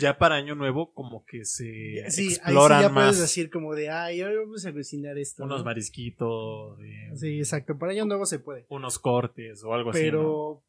Ya 0.00 0.16
para 0.16 0.36
Año 0.36 0.54
Nuevo, 0.54 0.92
como 0.94 1.24
que 1.26 1.44
se 1.44 1.64
Sí, 1.64 1.98
ahí 2.00 2.10
sí 2.10 2.26
exploran 2.34 2.80
ya 2.82 2.88
más 2.88 3.04
puedes 3.06 3.20
decir 3.20 3.50
como 3.50 3.74
de, 3.74 3.90
ay, 3.90 4.20
ahora 4.22 4.40
vamos 4.40 4.64
a 4.64 4.72
cocinar 4.72 5.18
esto. 5.18 5.44
unos 5.44 5.58
¿no? 5.58 5.64
marisquitos, 5.64 6.78
eh, 6.80 7.10
Sí, 7.16 7.38
exacto, 7.38 7.76
para 7.78 7.92
año 7.92 8.04
nuevo 8.06 8.24
se 8.24 8.38
puede. 8.38 8.64
unos 8.68 8.98
cortes 8.98 9.62
o 9.64 9.74
algo 9.74 9.90
así. 9.90 9.98
¿no? 9.98 10.04
Pero... 10.04 10.64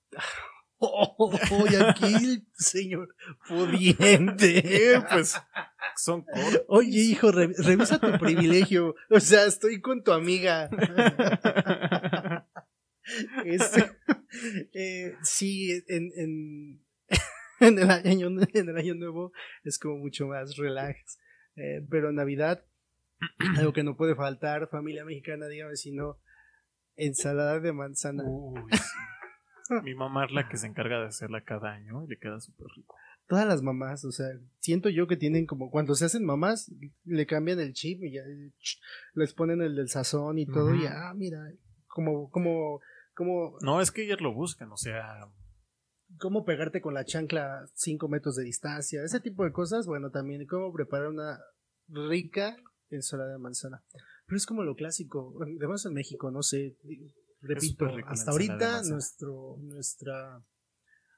Oh, 0.78 1.34
y 1.71 1.75
aquí 1.75 2.13
el 2.13 2.45
señor 2.54 3.15
pudiente. 3.47 5.01
Pues 5.10 5.36
son 5.95 6.23
cortes. 6.23 6.63
Oye, 6.67 6.99
hijo, 6.99 7.32
re- 7.32 7.54
revisa 7.58 7.97
tu 7.99 8.12
privilegio. 8.19 8.93
O 9.10 9.19
sea, 9.21 9.45
estoy 9.45 9.80
con 9.80 10.04
tu 10.04 10.12
amiga. 10.12 10.69
Este, 13.46 13.91
eh, 14.74 15.15
sí, 15.22 15.84
en, 15.88 16.12
en, 16.15 16.86
en, 17.60 17.80
el 17.80 17.89
año, 17.89 18.28
en 18.28 18.70
el 18.70 18.78
año 18.78 18.96
nuevo 18.96 19.32
es 19.63 19.80
como 19.80 19.98
mucho 19.98 20.28
más 20.28 20.56
relax. 20.58 21.20
Eh, 21.56 21.86
pero 21.89 22.12
Navidad, 22.12 22.65
algo 23.58 23.74
que 23.74 23.84
no 23.84 23.96
puede 23.96 24.15
faltar, 24.15 24.68
familia 24.70 25.06
mexicana, 25.06 25.48
dígame 25.48 25.76
si 25.76 25.94
no, 25.94 26.20
ensalada 26.96 27.60
de 27.60 27.74
manzana. 27.74 28.24
Uy, 28.26 28.62
sí. 28.72 29.74
Mi 29.84 29.96
mamá 29.96 30.26
es 30.26 30.32
la 30.32 30.48
que 30.48 30.58
se 30.58 30.68
encarga 30.68 31.00
de 31.00 31.08
hacerla 31.08 31.44
cada 31.44 31.74
año 31.74 32.04
y 32.04 32.08
le 32.08 32.20
queda 32.20 32.39
súper 32.39 32.68
rico. 32.76 32.96
Todas 33.28 33.48
las 33.48 33.63
mamás, 33.63 34.06
o 34.06 34.12
sea, 34.12 34.28
siento 34.60 34.89
yo 34.89 35.08
que 35.08 35.18
tienen 35.18 35.48
como 35.48 35.72
cuando 35.72 35.96
se 35.96 36.06
hacen 36.06 36.24
mamás, 36.24 36.72
le 37.06 37.26
cambian 37.26 37.60
el 37.60 37.74
chip 37.74 38.04
y 38.04 38.12
ya 38.12 38.22
les 39.15 39.34
ponen 39.34 39.63
el 39.63 39.76
del 39.76 39.89
sazón 39.89 40.38
y 40.38 40.46
todo, 40.46 40.76
y 40.76 40.86
ah, 40.86 41.12
mira, 41.15 41.39
como, 41.88 42.30
como, 42.30 42.82
No, 43.62 43.82
es 43.82 43.91
que 43.91 44.04
ellas 44.04 44.21
lo 44.21 44.34
buscan, 44.34 44.71
o 44.71 44.78
sea, 44.78 45.32
cómo 46.19 46.45
pegarte 46.45 46.82
con 46.82 46.93
la 46.93 47.06
chancla 47.06 47.60
a 47.60 47.67
5 47.73 48.08
metros 48.08 48.36
de 48.36 48.43
distancia, 48.43 49.04
ese 49.04 49.19
tipo 49.19 49.43
de 49.43 49.51
cosas, 49.51 49.88
bueno, 49.88 50.12
también 50.12 50.45
cómo 50.45 50.71
preparar 50.73 51.08
una 51.10 51.39
rica 51.88 52.58
ensalada 52.89 53.34
de 53.34 53.39
manzana. 53.39 53.84
Pero 54.25 54.38
es 54.38 54.45
como 54.45 54.63
lo 54.63 54.75
clásico, 54.75 55.34
además 55.60 55.86
en 55.86 55.93
México, 55.93 56.32
no 56.32 56.43
sé, 56.43 56.78
repito, 57.41 57.88
hasta 58.08 58.32
ahorita 58.32 58.84
nuestro, 58.84 59.58
nuestra 59.62 60.43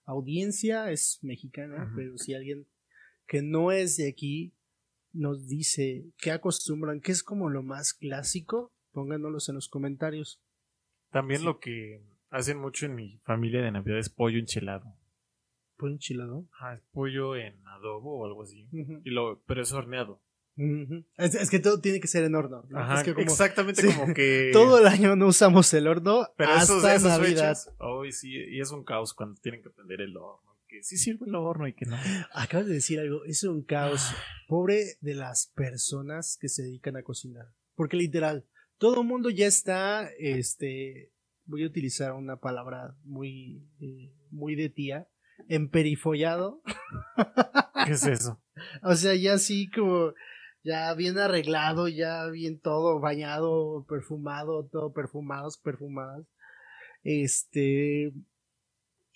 audiencia 0.05 0.91
es 0.91 1.19
mexicana, 1.21 1.91
pero 1.95 2.17
si 2.17 2.33
alguien 2.33 2.67
que 3.27 3.41
no 3.41 3.71
es 3.71 3.97
de 3.97 4.07
aquí 4.07 4.55
nos 5.12 5.47
dice 5.47 6.12
qué 6.17 6.31
acostumbran, 6.31 7.01
qué 7.01 7.12
es 7.12 7.23
como 7.23 7.49
lo 7.49 7.63
más 7.63 7.93
clásico, 7.93 8.73
pónganos 8.91 9.49
en 9.49 9.55
los 9.55 9.67
comentarios. 9.67 10.41
También 11.12 11.39
Sí. 11.41 11.46
lo 11.46 11.60
que 11.60 12.02
hacen 12.30 12.58
mucho 12.60 12.86
en 12.86 12.96
mi 12.96 13.20
familia 13.24 13.62
de 13.62 13.72
Navidad 13.72 14.00
es 14.00 14.10
pollo 14.10 14.38
enchilado. 14.39 14.93
Pues 15.78 15.93
enchilado. 15.93 16.46
Ajá, 16.54 16.76
es 16.76 16.82
pollo 16.91 17.36
en 17.36 17.56
adobo 17.67 18.20
o 18.22 18.26
algo 18.26 18.43
así. 18.43 18.67
Y 19.04 19.10
lo, 19.12 19.41
pero 19.46 19.62
es 19.62 19.72
horneado. 19.72 20.22
Es, 21.17 21.36
es 21.36 21.52
que 21.52 21.60
todo 21.60 21.80
tiene 21.82 22.00
que 22.00 22.08
ser 22.08 22.24
en 22.24 22.34
horno. 22.34 22.65
¿no? 22.67 22.80
Ajá, 22.80 22.96
Es 23.00 23.04
que 23.04 23.13
como 23.13 23.28
exactamente 23.28 23.84
sí. 23.84 23.96
como 23.96 24.12
que... 24.13 24.50
todo 24.54 24.80
el 24.80 24.88
año 24.88 25.15
no 25.15 25.28
usamos 25.28 25.72
el 25.76 25.88
horno 25.88 26.28
Pero 26.36 26.50
hasta 26.52 26.96
esos, 26.96 27.08
Navidad. 27.08 27.56
hoy 27.78 28.12
sí, 28.12 28.34
y 28.34 28.60
es 28.60 28.72
un 28.72 28.84
caos 28.84 29.13
cuando 29.13 29.39
tienen 29.39 29.62
que 29.62 29.70
prender 29.70 30.02
el 30.02 30.17
horno. 30.17 30.58
Que 30.67 30.82
sí 30.84 30.98
sirve 30.98 31.28
el 31.28 31.36
horno 31.36 31.67
y 31.67 31.74
que 31.74 31.86
no. 31.86 31.96
Acabas 32.34 32.65
de 32.67 32.74
decir 32.74 33.00
algo, 33.00 33.24
es 33.26 33.43
un 33.43 33.62
caos. 33.62 34.12
Pobre 34.48 34.98
de 35.02 35.13
las 35.13 35.48
personas 35.56 36.38
que 36.41 36.50
se 36.50 36.63
dedican 36.63 36.98
a 36.98 37.04
cocinar. 37.04 37.46
Porque 37.76 37.96
literal, 37.96 38.43
todo 38.77 39.01
el 39.01 39.07
mundo 39.07 39.29
ya 39.29 39.47
está, 39.47 40.09
este, 40.19 41.11
voy 41.45 41.63
a 41.63 41.67
utilizar 41.67 42.13
una 42.13 42.39
palabra 42.39 42.95
muy, 43.03 43.67
eh, 43.79 44.13
muy 44.29 44.55
de 44.55 44.69
tía, 44.69 45.07
emperifollado. 45.47 46.61
¿Qué 47.85 47.93
es 47.93 48.05
eso? 48.05 48.41
O 48.83 48.95
sea, 48.95 49.15
ya 49.15 49.33
así 49.33 49.69
como, 49.69 50.13
ya 50.63 50.93
bien 50.93 51.17
arreglado, 51.17 51.87
ya 51.87 52.27
bien 52.27 52.59
todo 52.59 52.99
bañado, 52.99 53.85
perfumado, 53.87 54.67
todo 54.67 54.93
perfumados, 54.93 55.57
perfumadas. 55.57 56.25
Este, 57.03 58.11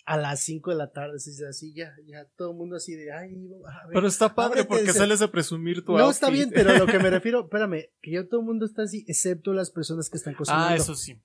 a 0.04 0.16
las 0.16 0.40
5 0.40 0.70
de 0.70 0.76
la 0.76 0.90
tarde, 0.90 1.16
así, 1.16 1.30
así, 1.44 1.72
ya, 1.74 1.94
ya 2.06 2.26
todo 2.36 2.50
el 2.50 2.56
mundo 2.56 2.76
así 2.76 2.94
de, 2.94 3.12
ay, 3.12 3.34
a 3.66 3.86
ver, 3.86 3.94
Pero 3.94 4.06
está 4.08 4.34
padre 4.34 4.62
ábrete 4.62 4.68
porque 4.68 4.92
sales 4.92 5.22
a 5.22 5.30
presumir 5.30 5.84
tu 5.84 5.96
no, 5.96 6.10
está 6.10 6.28
bien, 6.28 6.50
pero 6.52 6.70
a 6.70 6.78
lo 6.78 6.86
que 6.86 6.98
me 6.98 7.08
refiero, 7.10 7.42
espérame, 7.44 7.90
que 8.00 8.10
ya 8.10 8.26
todo 8.26 8.40
el 8.40 8.46
mundo 8.46 8.66
está 8.66 8.82
así, 8.82 9.04
excepto 9.06 9.52
las 9.52 9.70
personas 9.70 10.10
que 10.10 10.16
están 10.16 10.34
cocinando. 10.34 10.66
Ah, 10.66 10.74
eso 10.74 10.94
sí. 10.94 11.20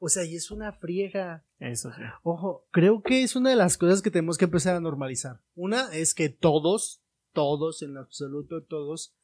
O 0.00 0.08
sea, 0.08 0.24
y 0.24 0.34
es 0.34 0.50
una 0.50 0.72
friega. 0.72 1.44
Eso 1.58 1.92
sí. 1.92 2.00
Ojo, 2.22 2.66
creo 2.70 3.02
que 3.02 3.22
es 3.22 3.36
una 3.36 3.50
de 3.50 3.56
las 3.56 3.76
cosas 3.76 4.00
que 4.00 4.10
tenemos 4.10 4.38
que 4.38 4.46
empezar 4.46 4.74
a 4.74 4.80
normalizar. 4.80 5.40
Una 5.54 5.92
es 5.92 6.14
que 6.14 6.30
todos, 6.30 7.02
todos, 7.32 7.82
en 7.82 7.98
absoluto 7.98 8.62
todos, 8.64 9.14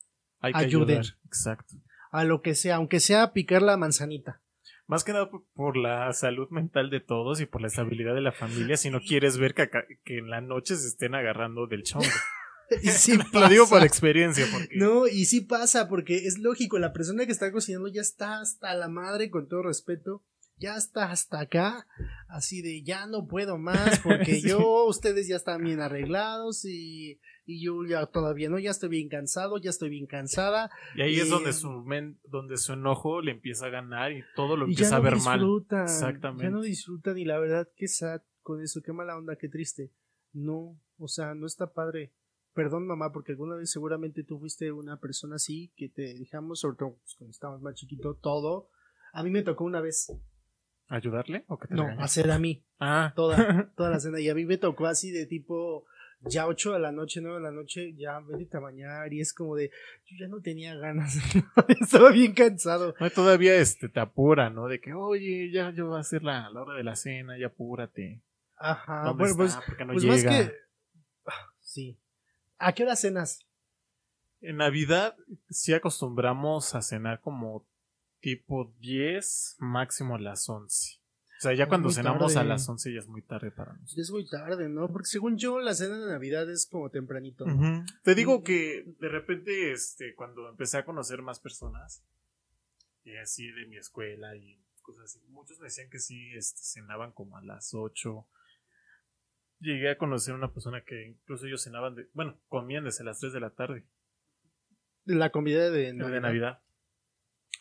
Hay 0.40 0.52
que 0.52 0.58
Ayuden. 0.58 0.98
ayudar. 0.98 1.18
Exacto. 1.24 1.76
a 2.12 2.24
lo 2.24 2.40
que 2.42 2.54
sea, 2.54 2.76
aunque 2.76 3.00
sea 3.00 3.32
picar 3.32 3.62
la 3.62 3.76
manzanita. 3.76 4.42
Más 4.86 5.02
que 5.02 5.12
nada 5.12 5.28
por, 5.54 5.76
la 5.76 6.12
salud 6.12 6.48
mental 6.50 6.90
de 6.90 7.00
todos 7.00 7.40
y 7.40 7.46
por 7.46 7.60
la 7.60 7.66
estabilidad 7.66 8.14
de 8.14 8.20
la 8.20 8.32
familia. 8.32 8.76
Si 8.76 8.90
no 8.90 9.00
quieres 9.00 9.36
ver 9.36 9.54
que, 9.54 9.68
que 10.04 10.18
en 10.18 10.30
la 10.30 10.40
noche 10.40 10.76
se 10.76 10.86
estén 10.86 11.14
agarrando 11.14 11.66
del 11.66 11.82
chongo. 11.82 12.04
Y 12.82 12.88
sí 12.88 13.16
Lo 13.32 13.48
digo 13.48 13.68
por 13.68 13.84
experiencia. 13.84 14.46
Porque 14.50 14.76
No, 14.76 15.06
y 15.06 15.26
sí 15.26 15.40
pasa, 15.40 15.88
porque 15.88 16.16
es 16.26 16.38
lógico, 16.38 16.78
la 16.78 16.92
persona 16.92 17.26
que 17.26 17.32
está 17.32 17.52
cocinando 17.52 17.88
ya 17.88 18.00
está 18.00 18.40
hasta 18.40 18.74
la 18.74 18.88
madre, 18.88 19.30
con 19.30 19.48
todo 19.48 19.62
respeto, 19.62 20.24
ya 20.58 20.76
está 20.76 21.10
hasta 21.10 21.40
acá, 21.40 21.86
así 22.28 22.62
de 22.62 22.82
ya 22.82 23.06
no 23.06 23.26
puedo 23.26 23.58
más, 23.58 24.00
porque 24.00 24.34
Sí. 24.40 24.48
yo, 24.48 24.86
ustedes 24.86 25.28
ya 25.28 25.36
están 25.36 25.62
bien 25.62 25.80
arreglados 25.80 26.64
y, 26.64 27.20
y 27.46 27.64
yo 27.64 27.84
ya 27.84 28.04
todavía 28.06 28.48
no, 28.50 28.58
ya 28.58 28.70
estoy 28.72 28.88
bien 28.90 29.08
cansado, 29.08 29.56
ya 29.58 29.70
estoy 29.70 29.88
bien 29.88 30.06
cansada, 30.06 30.68
Y 30.96 31.02
ahí 31.02 31.20
es 31.20 31.30
donde 31.30 31.52
su, 31.52 31.70
men- 31.70 32.18
donde 32.28 32.56
su 32.58 32.72
enojo 32.74 33.22
le 33.22 33.30
empieza 33.30 33.66
a 33.66 33.70
ganar 33.70 34.12
y 34.12 34.22
todo 34.34 34.56
lo 34.56 34.64
empieza 34.66 34.90
ya 34.90 34.96
a 34.96 35.00
ver 35.00 35.16
mal. 35.24 35.38
disfrutan, 35.38 35.82
Exactamente. 35.84 36.44
ya 36.44 36.50
no 36.50 36.60
disfrutan, 36.60 37.16
y 37.18 37.24
la 37.24 37.38
verdad, 37.38 37.68
qué 37.76 37.86
sad 37.88 38.20
con 38.42 38.60
eso, 38.60 38.80
qué 38.84 38.92
mala 38.92 39.16
onda, 39.16 39.36
qué 39.36 39.48
triste. 39.48 39.92
No, 40.32 40.78
o 40.98 41.08
sea, 41.08 41.34
no 41.34 41.46
está 41.46 41.72
padre. 41.72 42.12
Perdón, 42.52 42.86
mamá, 42.86 43.12
porque 43.12 43.32
alguna 43.32 43.54
vez 43.56 43.70
seguramente 43.70 44.24
tú 44.24 44.38
fuiste 44.38 44.72
una 44.72 44.98
persona 44.98 45.36
así, 45.36 45.72
que 45.76 45.88
te 45.88 46.14
dejamos, 46.14 46.60
sobre 46.60 46.76
todo 46.78 46.96
pues, 46.98 47.14
cuando 47.16 47.30
estábamos 47.30 47.62
más 47.62 47.74
chiquito, 47.74 48.14
todo. 48.14 48.70
A 49.12 49.22
mí 49.22 49.30
me 49.30 49.42
tocó 49.42 49.64
una 49.64 49.80
vez, 49.80 50.10
¿Ayudarle? 50.88 51.44
¿O 51.48 51.58
que 51.58 51.66
te 51.68 51.74
no, 51.74 51.86
hacer 51.98 52.30
a 52.30 52.38
mí, 52.38 52.64
Ah, 52.78 53.12
toda, 53.16 53.72
toda 53.76 53.90
la 53.90 54.00
cena. 54.00 54.20
Y 54.20 54.28
a 54.28 54.34
mí 54.34 54.44
me 54.44 54.56
tocó 54.56 54.86
así 54.86 55.10
de 55.10 55.26
tipo, 55.26 55.84
ya 56.20 56.46
8 56.46 56.72
de 56.72 56.78
la 56.78 56.92
noche, 56.92 57.20
9 57.20 57.38
de 57.38 57.42
la 57.42 57.50
noche, 57.50 57.94
ya 57.96 58.20
vete 58.20 58.56
a 58.56 58.60
bañar. 58.60 59.12
Y 59.12 59.20
es 59.20 59.32
como 59.32 59.56
de, 59.56 59.70
yo 60.04 60.16
ya 60.18 60.28
no 60.28 60.40
tenía 60.40 60.74
ganas, 60.76 61.16
estaba 61.80 62.10
bien 62.10 62.32
cansado. 62.32 62.94
No, 63.00 63.10
todavía 63.10 63.54
este, 63.56 63.88
te 63.88 64.00
apura, 64.00 64.50
¿no? 64.50 64.68
De 64.68 64.80
que, 64.80 64.94
oye, 64.94 65.50
ya, 65.52 65.72
ya 65.74 65.84
va 65.84 66.00
a 66.00 66.04
ser 66.04 66.22
la, 66.22 66.50
la 66.50 66.62
hora 66.62 66.76
de 66.76 66.84
la 66.84 66.96
cena, 66.96 67.38
ya 67.38 67.46
apúrate. 67.46 68.22
Ajá, 68.56 69.02
¿Dónde 69.04 69.24
bueno, 69.24 69.36
pues? 69.36 69.56
¿Por 69.56 69.76
qué 69.76 69.84
no 69.84 69.92
pues 69.92 70.04
llega? 70.04 70.30
más 70.30 70.46
que, 70.46 70.54
ah, 71.26 71.52
sí. 71.60 71.98
¿A 72.58 72.72
qué 72.72 72.84
hora 72.84 72.96
cenas? 72.96 73.46
En 74.40 74.58
Navidad 74.58 75.16
sí 75.50 75.74
acostumbramos 75.74 76.74
a 76.74 76.82
cenar 76.82 77.20
como 77.20 77.66
tipo 78.20 78.74
10, 78.80 79.56
máximo 79.58 80.18
las 80.18 80.48
11. 80.48 81.00
O 81.38 81.40
sea, 81.40 81.52
ya 81.52 81.68
cuando 81.68 81.90
cenamos 81.90 82.36
a 82.36 82.44
las 82.44 82.66
11 82.66 82.94
ya 82.94 82.98
es 83.00 83.08
muy 83.08 83.20
tarde 83.20 83.50
para 83.50 83.74
nosotros. 83.74 83.98
Es 83.98 84.10
muy 84.10 84.26
tarde, 84.26 84.68
¿no? 84.68 84.88
Porque 84.88 85.06
según 85.06 85.36
yo, 85.36 85.60
la 85.60 85.74
cena 85.74 85.98
de 85.98 86.10
Navidad 86.10 86.50
es 86.50 86.66
como 86.66 86.90
tempranito. 86.90 87.44
Te 88.02 88.14
digo 88.14 88.42
que 88.42 88.84
de 88.98 89.08
repente, 89.08 89.72
este, 89.72 90.14
cuando 90.14 90.48
empecé 90.48 90.78
a 90.78 90.84
conocer 90.84 91.20
más 91.20 91.38
personas, 91.38 92.02
y 93.04 93.16
así 93.16 93.50
de 93.52 93.66
mi 93.66 93.76
escuela 93.76 94.34
y 94.34 94.58
cosas 94.82 95.04
así, 95.04 95.20
muchos 95.28 95.58
me 95.58 95.66
decían 95.66 95.90
que 95.90 95.98
sí, 95.98 96.32
este, 96.34 96.60
cenaban 96.62 97.12
como 97.12 97.36
a 97.36 97.42
las 97.42 97.74
8. 97.74 98.26
Llegué 99.60 99.90
a 99.90 99.98
conocer 99.98 100.34
una 100.34 100.52
persona 100.52 100.84
que 100.84 101.06
incluso 101.06 101.46
ellos 101.46 101.62
cenaban 101.62 101.94
de, 101.94 102.08
bueno, 102.14 102.38
comían 102.48 102.84
desde 102.84 103.04
las 103.04 103.20
3 103.20 103.32
de 103.32 103.40
la 103.40 103.50
tarde, 103.50 103.84
La 105.04 105.30
comida 105.30 105.70
de 105.70 105.92
de 105.92 106.20
Navidad. 106.20 106.60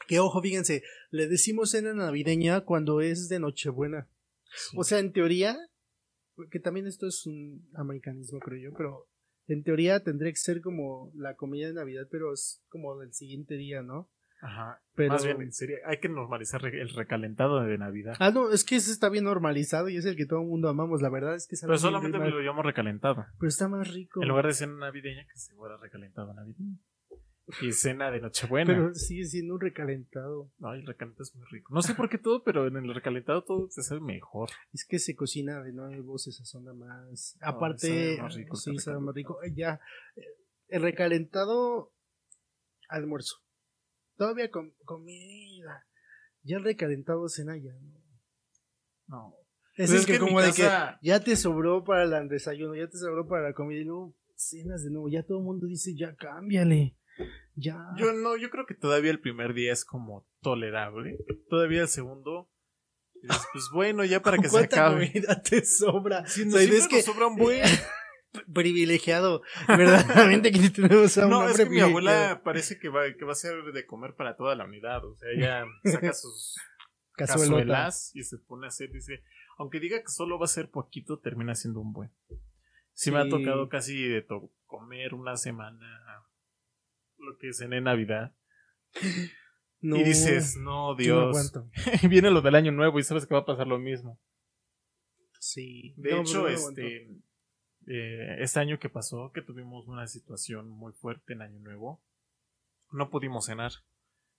Que 0.07 0.19
ojo, 0.19 0.41
fíjense, 0.41 0.83
le 1.11 1.27
decimos 1.27 1.71
cena 1.71 1.93
navideña 1.93 2.61
cuando 2.61 3.01
es 3.01 3.29
de 3.29 3.39
Nochebuena. 3.39 4.07
O 4.75 4.83
sea, 4.83 4.99
en 4.99 5.11
teoría, 5.11 5.57
que 6.51 6.59
también 6.59 6.87
esto 6.87 7.07
es 7.07 7.25
un 7.25 7.67
americanismo, 7.73 8.39
creo 8.39 8.71
yo, 8.71 8.77
pero 8.77 9.07
en 9.47 9.63
teoría 9.63 10.01
tendría 10.03 10.31
que 10.31 10.37
ser 10.37 10.61
como 10.61 11.11
la 11.15 11.35
comida 11.35 11.67
de 11.67 11.73
Navidad, 11.73 12.07
pero 12.11 12.33
es 12.33 12.61
como 12.69 12.97
del 12.99 13.13
siguiente 13.13 13.55
día, 13.55 13.81
¿no? 13.81 14.09
Ajá. 14.41 14.81
Pero- 14.95 15.13
Más 15.13 15.25
bien, 15.25 15.51
sería, 15.53 15.77
hay 15.85 15.99
que 15.99 16.09
normalizar 16.09 16.63
el 16.65 16.89
recalentado 16.89 17.61
de 17.63 17.77
Navidad. 17.77 18.15
Ah, 18.19 18.31
no, 18.31 18.51
es 18.51 18.63
que 18.63 18.75
ese 18.75 18.91
está 18.91 19.09
bien 19.09 19.23
normalizado 19.23 19.89
y 19.89 19.97
es 19.97 20.05
el 20.05 20.15
que 20.15 20.25
todo 20.25 20.41
el 20.41 20.47
mundo 20.47 20.69
amamos, 20.69 21.01
la 21.01 21.09
verdad 21.09 21.35
es 21.35 21.47
que 21.47 21.55
Pero 21.59 21.77
solamente 21.77 22.17
lo 22.17 22.39
llamo 22.41 22.61
recalentado. 22.61 23.25
pero 23.39 23.47
está 23.49 23.67
más 23.67 23.91
rico. 23.91 24.21
En 24.21 24.27
lugar 24.29 24.45
de 24.47 24.53
cena 24.53 24.73
navideña, 24.75 25.25
que 25.25 25.37
se 25.39 25.53
fuera 25.55 25.77
recalentado 25.77 26.33
navideño. 26.33 26.77
Y 27.61 27.71
cena 27.73 28.09
de 28.09 28.21
Nochebuena. 28.21 28.73
Pero 28.73 28.93
sigue 28.93 29.25
siendo 29.25 29.53
un 29.53 29.61
recalentado. 29.61 30.51
Ay, 30.63 30.79
el 30.79 30.87
recalentado 30.87 31.23
es 31.23 31.35
muy 31.35 31.45
rico. 31.51 31.73
No 31.73 31.81
sé 31.81 31.93
por 31.93 32.09
qué 32.09 32.17
todo, 32.17 32.43
pero 32.43 32.67
en 32.67 32.75
el 32.77 32.93
recalentado 32.93 33.43
todo 33.43 33.69
se 33.69 33.83
sabe 33.83 34.01
mejor. 34.01 34.49
Es 34.73 34.85
que 34.85 34.97
se 34.97 35.15
cocina 35.15 35.61
de 35.61 35.71
nuevo, 35.71 36.17
se 36.17 36.31
sazona 36.31 36.73
más. 36.73 37.35
sabe 37.39 37.55
Aparte, 37.55 38.17
más 38.19 38.33
rico 38.35 38.55
sí, 38.55 38.77
sabe 38.79 38.99
más 38.99 39.13
rico. 39.13 39.41
Eh, 39.43 39.53
Ya, 39.55 39.79
eh, 40.15 40.21
el 40.69 40.81
recalentado 40.81 41.93
almuerzo. 42.89 43.37
Todavía 44.17 44.49
con 44.49 44.71
comida. 44.83 45.85
Ya 46.41 46.57
el 46.57 46.63
recalentado 46.63 47.27
cena 47.29 47.57
ya. 47.57 47.73
¿no? 47.73 48.01
No. 49.07 49.35
Es, 49.75 49.89
Pues 49.89 50.01
es 50.01 50.05
que, 50.05 50.19
como 50.19 50.41
de 50.41 50.53
que 50.53 50.69
ya 51.01 51.19
te 51.19 51.35
sobró 51.35 51.83
para 51.83 52.03
el 52.03 52.29
desayuno, 52.29 52.75
ya 52.75 52.87
te 52.87 52.97
sobró 52.97 53.27
para 53.27 53.49
la 53.49 53.53
comida 53.53 53.81
y 53.81 53.83
luego 53.83 54.15
cenas 54.35 54.83
de 54.83 54.89
nuevo. 54.89 55.09
Ya 55.09 55.23
todo 55.23 55.39
el 55.39 55.43
mundo 55.43 55.67
dice, 55.67 55.93
ya 55.95 56.15
cámbiale. 56.15 56.97
Ya. 57.55 57.87
Yo 57.97 58.11
no, 58.13 58.35
yo 58.37 58.49
creo 58.49 58.65
que 58.65 58.73
todavía 58.75 59.11
el 59.11 59.19
primer 59.19 59.53
día 59.53 59.71
es 59.73 59.85
como 59.85 60.27
tolerable. 60.41 61.17
Todavía 61.49 61.81
el 61.81 61.87
segundo. 61.87 62.49
dices, 63.21 63.47
pues 63.53 63.69
bueno, 63.73 64.03
ya 64.03 64.21
para 64.21 64.37
que 64.41 64.45
se 64.45 64.51
¿Cuánta 64.51 64.85
acabe. 64.87 65.07
comida 65.11 65.41
te 65.41 65.65
sobra? 65.65 66.19
O 66.19 66.21
no, 66.23 66.27
sea, 66.27 66.33
siempre 66.43 66.77
es 66.77 66.87
que 66.87 66.97
nos 66.97 67.05
sobra 67.05 67.27
un 67.27 67.35
buen. 67.37 67.63
privilegiado. 68.53 69.41
Verdaderamente 69.67 70.51
que 70.51 70.69
tenemos 70.69 71.17
a 71.17 71.23
un 71.25 71.29
No, 71.31 71.47
es 71.47 71.55
que 71.57 71.65
mi 71.69 71.79
abuela 71.79 72.41
parece 72.43 72.77
que 72.77 72.89
va, 72.89 73.03
que 73.17 73.23
va 73.25 73.31
a 73.31 73.35
ser 73.35 73.63
de 73.73 73.85
comer 73.85 74.15
para 74.15 74.35
toda 74.35 74.55
la 74.55 74.65
unidad. 74.65 75.05
O 75.05 75.15
sea, 75.15 75.29
ella 75.31 75.65
saca 75.85 76.13
sus 76.13 76.55
cazuelas 77.13 78.11
y 78.13 78.23
se 78.23 78.37
pone 78.37 78.65
a 78.65 78.69
hacer, 78.69 78.91
dice, 78.91 79.23
Aunque 79.57 79.79
diga 79.79 79.99
que 80.01 80.09
solo 80.09 80.37
va 80.37 80.45
a 80.45 80.49
ser 80.49 80.69
poquito, 80.69 81.19
termina 81.19 81.55
siendo 81.55 81.79
un 81.79 81.93
buen. 81.93 82.11
Sí, 82.91 83.11
me 83.11 83.19
ha 83.19 83.29
tocado 83.29 83.67
casi 83.69 84.01
de 84.07 84.21
to- 84.21 84.51
comer 84.65 85.13
una 85.13 85.35
semana 85.37 85.85
lo 87.25 87.37
que 87.37 87.53
cené 87.53 87.77
en 87.77 87.85
Navidad. 87.85 88.35
No, 89.81 89.97
y 89.97 90.03
dices, 90.03 90.57
no, 90.57 90.91
no 90.91 90.95
Dios. 90.95 91.27
aguanto. 91.27 91.69
Y 92.01 92.07
viene 92.07 92.31
lo 92.31 92.41
del 92.41 92.55
año 92.55 92.71
nuevo 92.71 92.97
y 92.97 93.03
sabes 93.03 93.27
que 93.27 93.35
va 93.35 93.41
a 93.41 93.45
pasar 93.45 93.67
lo 93.67 93.77
mismo. 93.77 94.19
Sí. 95.39 95.93
De 95.97 96.11
No, 96.11 96.21
hecho, 96.21 96.41
no 96.41 96.47
este, 96.47 97.11
eh, 97.85 98.37
este 98.39 98.59
año 98.59 98.79
que 98.79 98.89
pasó, 98.89 99.31
que 99.31 99.43
tuvimos 99.43 99.87
una 99.87 100.07
situación 100.07 100.69
muy 100.69 100.91
fuerte 100.93 101.33
en 101.33 101.43
Año 101.43 101.59
Nuevo, 101.59 102.03
no 102.91 103.11
pudimos 103.11 103.45
cenar. 103.45 103.73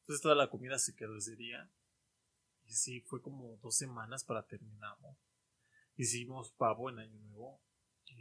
Entonces 0.01 0.21
toda 0.23 0.35
la 0.35 0.51
comida 0.51 0.79
se 0.81 0.97
quedó 0.97 1.17
ese 1.17 1.37
día. 1.37 1.71
Y 2.65 2.73
sí, 2.73 3.03
fue 3.03 3.23
como 3.23 3.57
dos 3.63 3.77
semanas 3.77 4.25
para 4.25 4.47
terminarlo. 4.47 5.17
Hicimos 5.95 6.51
pavo 6.59 6.91
en 6.91 6.99
Año 6.99 7.21
Nuevo. 7.21 7.61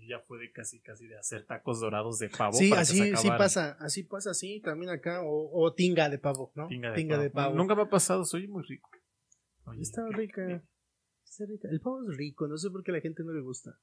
Ya 0.08 0.20
fue 0.20 0.38
de 0.40 0.52
casi, 0.52 0.82
casi 0.82 1.08
de 1.08 1.18
hacer 1.18 1.46
tacos 1.46 1.80
dorados 1.80 2.20
de 2.20 2.30
pavo. 2.30 2.54
Sí, 2.54 2.70
para 2.70 2.82
que 2.82 2.86
se 2.86 3.14
así 3.14 3.16
sí 3.24 3.28
pasa, 3.30 3.72
así 3.80 4.04
pasa, 4.04 4.34
sí, 4.34 4.62
también 4.62 4.92
acá, 4.92 5.24
o, 5.24 5.50
o 5.52 5.74
tinga 5.74 6.10
de 6.10 6.20
pavo, 6.20 6.52
¿no? 6.56 6.68
Tinga 6.68 6.92
de, 6.92 7.06
pavo. 7.08 7.32
pavo. 7.32 7.56
Nunca 7.56 7.74
me 7.76 7.84
ha 7.84 7.90
pasado, 7.90 8.24
soy 8.26 8.48
muy 8.48 8.64
rico. 8.64 8.90
Oye, 9.66 9.82
Está 9.82 10.04
qué- 10.12 10.16
rica. 10.18 10.64
Está 11.24 11.46
rica. 11.46 11.68
El 11.72 11.80
pavo 11.82 12.02
es 12.10 12.18
rico, 12.18 12.48
no 12.48 12.58
sé 12.58 12.70
por 12.70 12.84
qué 12.84 12.92
a 12.92 12.96
la 12.96 13.02
gente 13.02 13.24
no 13.24 13.34
le 13.34 13.42
gusta. 13.42 13.80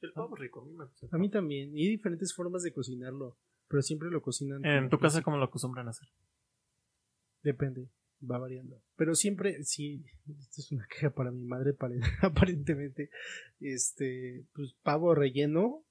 El 0.00 0.12
pavo 0.12 0.34
es 0.34 0.40
rico, 0.40 0.62
a 0.62 0.64
mí 0.64 0.72
me 0.72 0.86
gusta. 0.86 1.06
A 1.12 1.18
mí 1.18 1.30
también, 1.30 1.76
y 1.76 1.84
hay 1.84 1.90
diferentes 1.90 2.34
formas 2.34 2.62
de 2.62 2.72
cocinarlo, 2.72 3.38
pero 3.68 3.82
siempre 3.82 4.10
lo 4.10 4.22
cocinan. 4.22 4.64
En 4.64 4.88
tu 4.88 4.98
casa. 4.98 5.22
¿cómo 5.22 5.36
lo 5.36 5.44
acostumbran 5.44 5.86
a 5.86 5.90
hacer? 5.90 6.08
Depende, 7.42 7.88
va 8.28 8.38
variando. 8.38 8.82
Pero 8.96 9.14
siempre, 9.14 9.62
sí, 9.64 10.04
esto 10.26 10.60
es 10.60 10.72
una 10.72 10.86
queja 10.90 11.10
para 11.10 11.30
mi 11.30 11.44
madre, 11.44 11.72
pare- 11.74 12.00
aparentemente. 12.22 13.10
Este, 13.60 14.44
pues 14.54 14.74
pavo 14.82 15.14
relleno 15.14 15.84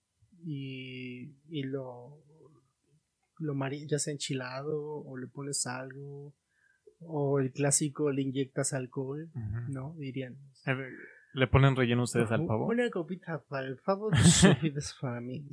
y, 0.44 1.34
y 1.50 1.64
lo, 1.64 2.24
lo 3.40 3.54
mari- 3.56 3.88
ya 3.88 4.00
sea 4.00 4.14
enchilado 4.14 4.80
o 5.04 5.18
le 5.18 5.28
pones 5.28 5.66
algo, 5.68 6.34
o 7.02 7.40
el 7.40 7.52
clásico 7.52 8.12
le 8.12 8.22
inyectas 8.24 8.74
alcohol, 8.74 9.30
Ujú. 9.34 9.72
¿no? 9.72 9.96
Dirían. 9.98 10.38
A 10.66 10.74
ver, 10.74 10.92
¿Le 11.32 11.46
ponen 11.46 11.76
relleno 11.76 12.04
ustedes 12.04 12.32
al 12.32 12.48
pavo? 12.48 12.66
Una 12.66 12.90
copita 12.90 13.44
para 13.48 13.68
el 13.68 13.78
pavo, 13.78 14.10
dos 14.12 14.42
copitas 14.42 14.96
para 15.00 15.22
mí. 15.22 15.48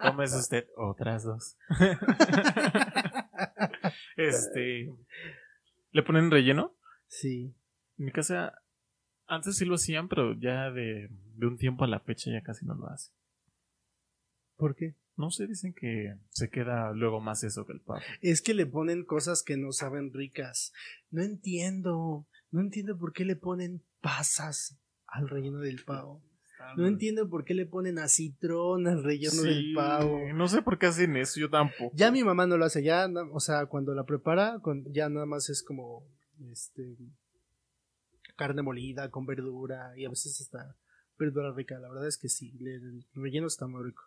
Comes 0.00 0.34
usted 0.34 0.66
otras 0.78 1.24
dos. 1.24 1.56
Este. 4.16 4.90
¿Le 5.92 6.02
ponen 6.02 6.30
relleno? 6.30 6.76
Sí. 7.06 7.54
En 7.98 8.04
mi 8.04 8.12
casa, 8.12 8.62
antes 9.26 9.56
sí 9.56 9.64
lo 9.64 9.74
hacían, 9.74 10.08
pero 10.08 10.38
ya 10.38 10.70
de, 10.70 11.08
de 11.10 11.46
un 11.46 11.56
tiempo 11.56 11.84
a 11.84 11.88
la 11.88 12.00
fecha 12.00 12.30
ya 12.30 12.42
casi 12.42 12.64
no 12.66 12.74
lo 12.74 12.88
hacen. 12.88 13.14
¿Por 14.56 14.76
qué? 14.76 14.94
No 15.16 15.30
sé, 15.30 15.46
dicen 15.46 15.74
que 15.74 16.14
se 16.30 16.48
queda 16.48 16.92
luego 16.92 17.20
más 17.20 17.44
eso 17.44 17.66
que 17.66 17.74
el 17.74 17.80
pavo. 17.80 18.00
Es 18.22 18.40
que 18.40 18.54
le 18.54 18.66
ponen 18.66 19.04
cosas 19.04 19.42
que 19.42 19.56
no 19.56 19.72
saben 19.72 20.12
ricas. 20.14 20.72
No 21.10 21.22
entiendo. 21.22 22.26
No 22.50 22.60
entiendo 22.60 22.96
por 22.96 23.12
qué 23.12 23.24
le 23.24 23.36
ponen 23.36 23.82
pasas 24.00 24.78
al 25.06 25.28
relleno 25.28 25.58
del 25.58 25.84
pavo. 25.84 26.22
No 26.76 26.86
entiendo 26.86 27.28
por 27.28 27.44
qué 27.44 27.54
le 27.54 27.66
ponen 27.66 27.98
acitrón 27.98 28.86
al 28.86 29.02
relleno 29.02 29.42
del 29.42 29.72
pavo. 29.74 30.20
No 30.34 30.48
sé 30.48 30.62
por 30.62 30.78
qué 30.78 30.86
hacen 30.86 31.16
eso, 31.16 31.40
yo 31.40 31.50
tampoco. 31.50 31.94
Ya 31.94 32.10
mi 32.10 32.22
mamá 32.22 32.46
no 32.46 32.56
lo 32.56 32.64
hace, 32.64 32.82
ya, 32.82 33.08
o 33.32 33.40
sea, 33.40 33.66
cuando 33.66 33.94
la 33.94 34.04
prepara, 34.04 34.60
ya 34.86 35.08
nada 35.08 35.26
más 35.26 35.48
es 35.50 35.62
como, 35.62 36.04
este, 36.50 36.96
carne 38.36 38.62
molida 38.62 39.10
con 39.10 39.26
verdura 39.26 39.92
y 39.96 40.04
a 40.04 40.08
veces 40.08 40.40
hasta 40.40 40.74
verdura 41.18 41.52
rica. 41.52 41.78
La 41.78 41.88
verdad 41.88 42.08
es 42.08 42.16
que 42.16 42.28
sí, 42.28 42.56
el 42.60 43.04
relleno 43.14 43.46
está 43.46 43.66
muy 43.66 43.84
rico. 43.84 44.02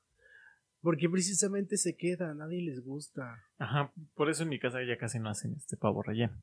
Porque 0.82 1.08
precisamente 1.10 1.78
se 1.78 1.96
queda, 1.96 2.32
a 2.32 2.34
nadie 2.34 2.62
les 2.62 2.84
gusta. 2.84 3.42
Ajá, 3.58 3.94
por 4.16 4.30
eso 4.30 4.44
en 4.44 4.50
mi 4.50 4.60
casa 4.60 4.80
ya 4.84 4.98
casi 4.98 5.20
no 5.20 5.30
hacen 5.30 5.54
este 5.56 5.78
pavo 5.78 6.04
relleno. 6.04 6.34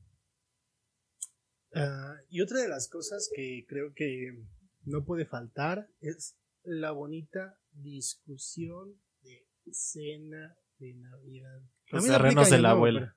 Ah, 1.75 2.15
y 2.29 2.41
otra 2.41 2.59
de 2.59 2.67
las 2.67 2.89
cosas 2.89 3.29
que 3.33 3.65
creo 3.67 3.93
que 3.93 4.41
no 4.83 5.03
puede 5.05 5.25
faltar 5.25 5.87
es 5.99 6.37
la 6.63 6.91
bonita 6.91 7.57
discusión 7.71 8.95
de 9.23 9.47
cena 9.71 10.55
de 10.79 10.93
Navidad. 10.95 11.61
Los 11.87 12.05
terrenos 12.07 12.49
de 12.49 12.57
la 12.57 12.69
Nuevo, 12.69 12.77
abuela. 12.77 12.99
pero- 12.99 13.15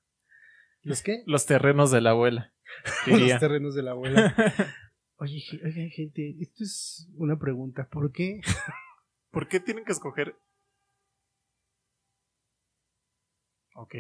¿Los 0.83 1.03
qué? 1.03 1.23
Los 1.27 1.47
terrenos 1.47 1.91
de 1.91 2.01
la 2.03 2.11
abuela. 2.11 2.53
Los 3.07 3.41
terrenos 3.41 3.75
de 3.75 3.83
la 3.83 3.93
abuela. 3.93 4.35
Oye, 5.17 5.43
oigan, 5.65 5.89
gente, 5.91 6.37
esto 6.41 6.65
es 6.65 7.09
una 7.15 7.39
pregunta. 7.39 7.89
¿Por 7.89 8.11
qué? 8.13 8.41
¿Por 9.31 9.49
qué 9.49 9.61
tienen 9.61 9.85
que 9.85 9.93
escoger? 9.93 10.37
Ok. 13.77 13.95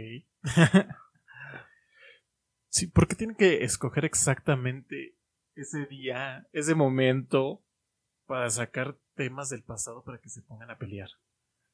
sí, 2.68 2.87
¿por 2.88 3.09
qué 3.09 3.14
tienen 3.16 3.37
que 3.37 3.64
escoger 3.64 4.05
exactamente 4.05 5.16
ese 5.55 5.87
día, 5.87 6.47
ese 6.53 6.75
momento, 6.75 7.62
para 8.27 8.49
sacar 8.51 8.97
temas 9.14 9.51
del 9.51 9.62
pasado 9.62 10.03
para 10.05 10.19
que 10.19 10.29
se 10.29 10.43
pongan 10.43 10.71
a 10.71 10.79
pelear? 10.79 11.09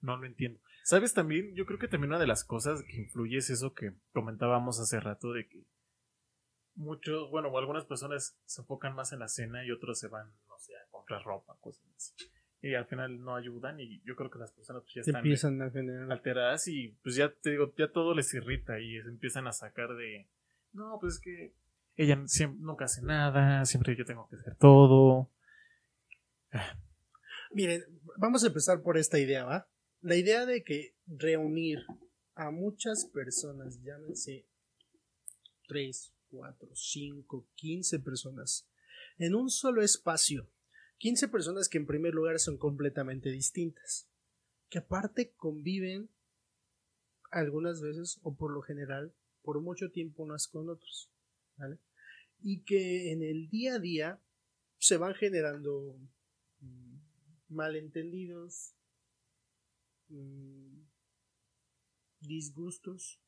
No 0.00 0.16
lo 0.16 0.26
entiendo. 0.26 0.60
¿Sabes 0.84 1.12
también? 1.12 1.54
Yo 1.54 1.66
creo 1.66 1.78
que 1.78 1.88
también 1.88 2.10
una 2.10 2.18
de 2.18 2.26
las 2.26 2.44
cosas 2.44 2.82
que 2.82 2.96
influye 2.96 3.36
es 3.38 3.50
eso 3.50 3.74
que 3.74 3.92
comentábamos 4.12 4.80
hace 4.80 4.98
rato 4.98 5.32
de 5.32 5.46
que 5.46 5.64
muchos, 6.74 7.30
bueno, 7.30 7.56
algunas 7.56 7.84
personas 7.84 8.38
se 8.44 8.62
enfocan 8.62 8.94
más 8.94 9.12
en 9.12 9.18
la 9.18 9.28
cena 9.28 9.64
y 9.64 9.70
otros 9.70 9.98
se 9.98 10.08
van, 10.08 10.28
no 10.48 10.58
sé, 10.58 10.74
a 10.76 10.90
comprar 10.90 11.22
ropa, 11.22 11.56
cosas 11.60 11.84
así. 11.96 12.14
Y 12.62 12.74
al 12.74 12.86
final 12.86 13.22
no 13.22 13.36
ayudan 13.36 13.80
y 13.80 14.00
yo 14.02 14.16
creo 14.16 14.30
que 14.30 14.38
las 14.38 14.52
personas 14.52 14.82
pues, 14.82 14.94
ya 14.94 15.02
Se 15.02 15.10
están 15.10 15.20
empiezan 15.24 15.62
a 15.62 15.70
generar. 15.70 16.10
alteradas 16.12 16.68
y 16.68 16.88
pues 17.02 17.14
ya 17.14 17.32
te 17.32 17.50
digo, 17.50 17.74
ya 17.76 17.90
todo 17.90 18.14
les 18.14 18.32
irrita 18.34 18.78
y 18.80 19.00
se 19.00 19.08
empiezan 19.08 19.46
a 19.46 19.52
sacar 19.52 19.94
de, 19.94 20.28
no, 20.72 20.98
pues 21.00 21.14
es 21.14 21.20
que 21.20 21.54
ella 22.02 22.22
siempre, 22.26 22.60
nunca 22.62 22.86
hace 22.86 23.02
nada, 23.02 23.64
siempre 23.66 23.94
yo 23.94 24.06
tengo 24.06 24.26
que 24.28 24.36
hacer 24.36 24.56
todo. 24.56 25.30
Miren, 27.52 27.84
vamos 28.16 28.42
a 28.42 28.46
empezar 28.46 28.82
por 28.82 28.96
esta 28.96 29.18
idea, 29.18 29.44
¿va? 29.44 29.68
La 30.00 30.16
idea 30.16 30.46
de 30.46 30.64
que 30.64 30.96
reunir 31.06 31.80
a 32.34 32.50
muchas 32.50 33.04
personas, 33.04 33.82
llámense 33.82 34.46
3, 35.68 36.14
4, 36.30 36.68
5, 36.72 37.46
15 37.54 37.98
personas, 37.98 38.66
en 39.18 39.34
un 39.34 39.50
solo 39.50 39.82
espacio. 39.82 40.48
15 40.98 41.28
personas 41.28 41.68
que 41.68 41.78
en 41.78 41.86
primer 41.86 42.14
lugar 42.14 42.38
son 42.38 42.56
completamente 42.56 43.30
distintas, 43.30 44.08
que 44.70 44.78
aparte 44.78 45.32
conviven 45.36 46.08
algunas 47.30 47.82
veces 47.82 48.20
o 48.22 48.34
por 48.34 48.52
lo 48.52 48.62
general 48.62 49.14
por 49.42 49.60
mucho 49.60 49.90
tiempo 49.90 50.22
unas 50.22 50.48
con 50.48 50.68
otros, 50.68 51.10
¿vale? 51.56 51.78
Y 52.42 52.62
que 52.62 53.12
en 53.12 53.22
el 53.22 53.48
día 53.48 53.74
a 53.74 53.78
día 53.78 54.22
se 54.78 54.96
van 54.96 55.14
generando 55.14 55.98
mm, 56.60 56.96
malentendidos, 57.48 58.74
mm, 60.08 60.82
disgustos, 62.20 63.20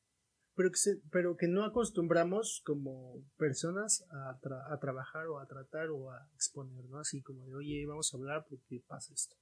pero 0.54 0.70
que, 0.70 0.78
pero 1.10 1.36
que 1.36 1.48
no 1.48 1.64
acostumbramos 1.64 2.62
como 2.64 3.24
personas 3.36 4.04
a, 4.10 4.38
a 4.72 4.78
trabajar 4.78 5.26
o 5.28 5.38
a 5.38 5.46
tratar 5.46 5.90
o 5.90 6.10
a 6.10 6.28
exponer, 6.34 6.84
¿no? 6.86 6.98
Así 6.98 7.22
como 7.22 7.46
de, 7.46 7.54
oye, 7.54 7.86
vamos 7.86 8.12
a 8.12 8.16
hablar 8.16 8.46
porque 8.48 8.82
pasa 8.86 9.14
esto. 9.14 9.36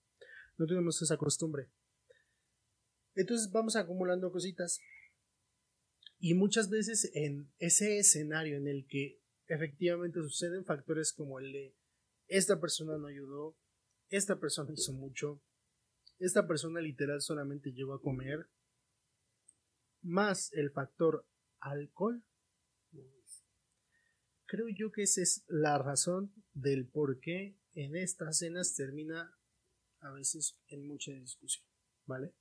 No 0.57 0.67
tenemos 0.67 1.01
esa 1.03 1.17
costumbre. 1.17 1.71
Entonces 3.15 3.51
vamos 3.51 3.77
acumulando 3.77 4.31
cositas. 4.31 4.81
Y 6.19 6.35
muchas 6.35 6.69
veces 6.69 7.11
en 7.15 7.51
ese 7.59 7.99
escenario 7.99 8.57
en 8.57 8.69
el 8.69 8.87
que 8.87 9.20
efectivamente 9.51 10.21
suceden 10.21 10.65
factores 10.65 11.13
como 11.13 11.41
el 11.41 11.53
de 11.53 11.77
esta 12.29 12.61
persona 12.61 12.97
no 12.97 13.09
ayudó, 13.09 13.57
esta 14.09 14.39
persona 14.39 14.73
hizo 14.73 14.93
mucho, 14.93 15.43
esta 16.21 16.47
persona 16.47 16.81
literal 16.81 17.21
solamente 17.21 17.73
llegó 17.73 17.95
a 17.95 18.01
comer, 18.01 18.49
más 20.03 20.53
el 20.53 20.71
factor 20.71 21.27
alcohol, 21.59 22.23
creo 24.47 24.69
yo 24.69 24.93
que 24.93 25.03
esa 25.03 25.21
es 25.21 25.45
la 25.49 25.79
razón 25.79 26.33
del 26.55 26.87
por 26.87 27.19
qué 27.19 27.59
en 27.75 27.97
estas 27.97 28.39
cenas 28.39 28.75
termina 28.75 29.37
a 29.99 30.13
veces 30.13 30.59
en 30.69 30.87
mucha 30.87 31.11
discusión, 31.13 31.67
¿vale? 32.07 32.35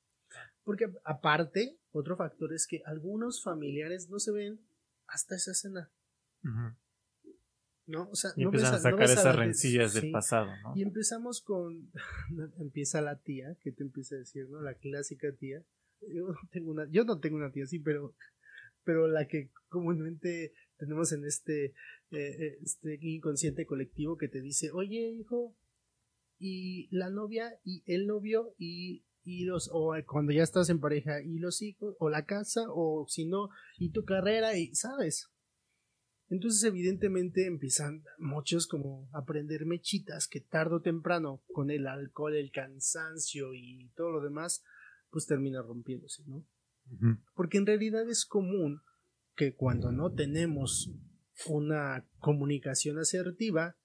Porque 0.64 0.94
aparte, 1.04 1.80
otro 1.92 2.16
factor 2.16 2.54
es 2.54 2.68
que 2.68 2.84
algunos 2.86 3.42
familiares 3.44 4.10
no 4.10 4.20
se 4.20 4.32
ven 4.32 4.60
hasta 5.08 5.36
esa 5.36 5.56
cena, 5.56 5.92
Ujú. 6.44 6.76
¿No? 7.90 8.10
O 8.10 8.16
sea, 8.16 8.32
Y 8.36 8.44
no 8.44 8.52
ves 8.52 8.62
empiezan 8.62 8.76
a 8.76 8.80
sacar 8.80 9.04
esas 9.10 9.26
la- 9.26 9.32
rencillas 9.34 9.94
del 9.94 10.12
pasado, 10.12 10.50
¿no? 10.64 10.74
Y 10.76 10.84
empezamos 10.84 11.42
con. 11.42 11.92
empieza 12.60 13.02
la 13.02 13.20
tía, 13.20 13.58
que 13.62 13.72
te 13.72 13.84
empieza 13.84 14.16
a 14.16 14.20
decir, 14.20 14.48
¿no? 14.50 14.62
La 14.62 14.76
clásica 14.76 15.28
tía. 15.38 15.64
Yo 16.02 16.28
no 16.28 16.40
tengo 16.52 16.72
una, 16.72 16.88
yo 16.90 17.04
no 17.04 17.20
tengo 17.20 17.36
una 17.38 17.52
tía 17.52 17.64
así, 17.66 17.80
pero. 17.80 18.16
Pero 18.86 19.08
la 19.08 19.28
que 19.28 19.52
comúnmente 19.68 20.54
tenemos 20.78 21.12
en 21.12 21.26
este, 21.26 21.66
eh, 21.66 21.74
eh, 22.12 22.58
este 22.64 22.98
inconsciente 23.02 23.66
colectivo 23.66 24.18
que 24.18 24.30
te 24.30 24.42
dice, 24.42 24.72
oye, 24.72 25.10
hijo, 25.12 25.56
y 26.40 26.88
la 26.96 27.10
novia, 27.10 27.52
y 27.66 27.84
el 27.86 28.08
novio, 28.08 28.56
y, 28.58 29.06
y 29.24 29.44
los, 29.44 29.70
o 29.74 29.94
cuando 30.08 30.32
ya 30.32 30.44
estás 30.44 30.70
en 30.70 30.80
pareja, 30.80 31.22
y 31.22 31.38
los 31.40 31.62
hijos, 31.62 31.96
o 32.00 32.10
la 32.10 32.26
casa, 32.26 32.62
o 32.70 33.06
si 33.10 33.26
no, 33.28 33.50
y 33.78 33.92
tu 33.92 34.06
carrera, 34.06 34.58
y 34.58 34.74
sabes. 34.74 35.30
Entonces, 36.30 36.64
evidentemente, 36.64 37.48
empiezan 37.48 38.04
muchos 38.20 38.68
como 38.68 39.10
a 39.14 39.20
aprender 39.20 39.66
mechitas 39.66 40.28
que 40.28 40.42
tarde 40.42 40.76
o 40.76 40.82
temprano, 40.82 41.42
con 41.52 41.72
el 41.72 41.88
alcohol, 41.88 42.36
el 42.36 42.52
cansancio 42.52 43.54
y 43.54 43.90
todo 43.96 44.12
lo 44.12 44.22
demás, 44.22 44.64
pues 45.10 45.26
termina 45.26 45.62
rompiéndose, 45.62 46.24
¿no? 46.28 46.46
Porque 47.36 47.58
en 47.58 47.66
realidad 47.66 48.10
es 48.10 48.26
común 48.26 48.82
que 49.36 49.54
cuando 49.54 49.92
no 49.92 50.12
tenemos 50.12 50.92
una 51.48 52.06
comunicación 52.20 52.98
asertiva, 52.98 53.78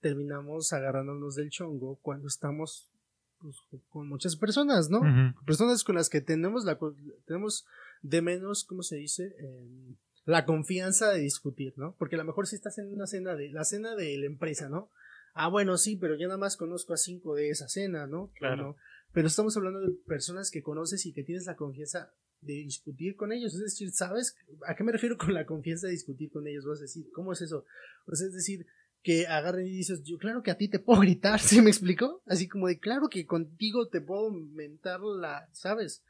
terminamos 0.00 0.72
agarrándonos 0.72 1.34
del 1.36 1.50
chongo 1.50 1.98
cuando 2.02 2.28
estamos 2.28 2.90
pues, 3.38 3.56
con 3.88 4.08
muchas 4.08 4.36
personas, 4.36 4.90
¿no? 4.90 5.00
Personas 5.46 5.84
con 5.84 5.94
las 5.94 6.08
que 6.08 6.20
tenemos 6.20 6.64
la 6.64 6.78
tenemos 7.26 7.64
de 8.02 8.20
menos, 8.20 8.64
¿cómo 8.64 8.82
se 8.82 8.96
dice? 8.96 9.34
Em, 9.38 9.96
la 10.24 10.44
confianza 10.44 11.10
de 11.10 11.20
discutir, 11.20 11.74
¿no? 11.76 11.94
Porque 11.98 12.16
a 12.16 12.18
lo 12.18 12.24
mejor 12.24 12.46
si 12.46 12.56
estás 12.56 12.78
en 12.78 12.92
una 12.92 13.06
cena 13.06 13.34
de 13.34 13.50
la 13.50 13.64
cena 13.64 13.94
de 13.94 14.16
la 14.18 14.26
empresa, 14.26 14.68
¿no? 14.68 14.90
Ah, 15.34 15.48
bueno, 15.48 15.76
sí, 15.76 15.96
pero 15.96 16.14
yo 16.16 16.28
nada 16.28 16.38
más 16.38 16.56
conozco 16.56 16.94
a 16.94 16.96
cinco 16.96 17.34
de 17.34 17.50
esa 17.50 17.68
cena, 17.68 18.06
¿no? 18.06 18.30
Claro. 18.38 18.76
Pero 19.12 19.26
estamos 19.26 19.56
hablando 19.56 19.80
de 19.80 19.92
personas 20.06 20.50
que 20.50 20.62
conoces 20.62 21.04
y 21.06 21.12
que 21.12 21.24
tienes 21.24 21.46
la 21.46 21.56
confianza 21.56 22.12
de 22.40 22.54
discutir 22.54 23.16
con 23.16 23.32
ellos. 23.32 23.54
Es 23.54 23.60
decir, 23.60 23.90
¿sabes 23.90 24.36
a 24.66 24.74
qué 24.74 24.84
me 24.84 24.92
refiero 24.92 25.16
con 25.16 25.34
la 25.34 25.44
confianza 25.44 25.86
de 25.86 25.92
discutir 25.92 26.30
con 26.30 26.46
ellos? 26.46 26.64
Vas 26.64 26.78
a 26.78 26.82
decir, 26.82 27.06
¿cómo 27.12 27.32
es 27.32 27.40
eso? 27.40 27.64
Pues 28.06 28.20
es 28.20 28.32
decir, 28.32 28.66
que 29.02 29.26
agarren 29.26 29.66
y 29.66 29.70
dices, 29.70 30.02
yo 30.04 30.18
claro 30.18 30.42
que 30.42 30.50
a 30.50 30.56
ti 30.56 30.68
te 30.68 30.78
puedo 30.78 31.00
gritar, 31.00 31.38
¿sí 31.40 31.60
me 31.60 31.70
explico? 31.70 32.22
Así 32.26 32.48
como 32.48 32.68
de, 32.68 32.78
claro 32.78 33.08
que 33.08 33.26
contigo 33.26 33.88
te 33.88 34.00
puedo 34.00 34.30
mentar 34.30 35.00
la, 35.00 35.48
¿sabes? 35.52 36.02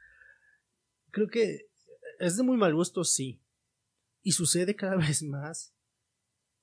Creo 1.11 1.27
que 1.27 1.67
es 2.19 2.37
de 2.37 2.43
muy 2.43 2.57
mal 2.57 2.73
gusto, 2.73 3.03
sí, 3.03 3.41
y 4.25 4.31
sucede 4.31 4.75
cada 4.75 4.97
vez 5.07 5.23
más. 5.23 5.73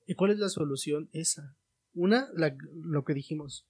¿Y 0.05 0.13
cuál 0.13 0.31
es 0.31 0.37
la 0.37 0.49
solución? 0.49 1.09
Esa. 1.13 1.57
Una, 1.93 2.29
lo 2.35 3.03
que 3.05 3.13
dijimos. 3.13 3.67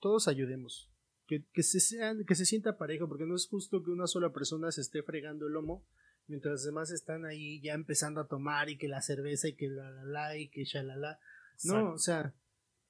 Todos 0.00 0.28
ayudemos. 0.28 0.90
Que, 1.26 1.46
que, 1.52 1.62
se 1.62 1.78
sean, 1.80 2.24
que 2.26 2.34
se 2.34 2.44
sienta 2.44 2.76
parejo, 2.76 3.08
porque 3.08 3.24
no 3.24 3.36
es 3.36 3.46
justo 3.46 3.82
que 3.82 3.90
una 3.90 4.08
sola 4.08 4.32
persona 4.32 4.72
se 4.72 4.80
esté 4.80 5.02
fregando 5.02 5.46
el 5.46 5.52
lomo 5.52 5.86
mientras 6.26 6.52
los 6.52 6.64
demás 6.64 6.90
están 6.90 7.24
ahí 7.24 7.60
ya 7.62 7.74
empezando 7.74 8.20
a 8.20 8.26
tomar 8.26 8.68
y 8.68 8.76
que 8.76 8.88
la 8.88 9.00
cerveza 9.00 9.48
y 9.48 9.54
que 9.54 9.68
la 9.68 9.90
la 9.90 10.04
la 10.04 10.36
y 10.36 10.48
que 10.48 10.64
shalala. 10.64 11.18
No, 11.64 11.92
o 11.92 11.98
sea, 11.98 12.34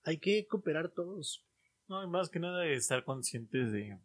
hay 0.05 0.19
que 0.19 0.47
cooperar 0.47 0.91
todos. 0.91 1.47
No, 1.89 2.03
y 2.03 2.09
más 2.09 2.31
que 2.31 2.41
nada 2.41 2.67
estar 2.67 3.05
conscientes 3.05 3.71
de. 3.71 3.99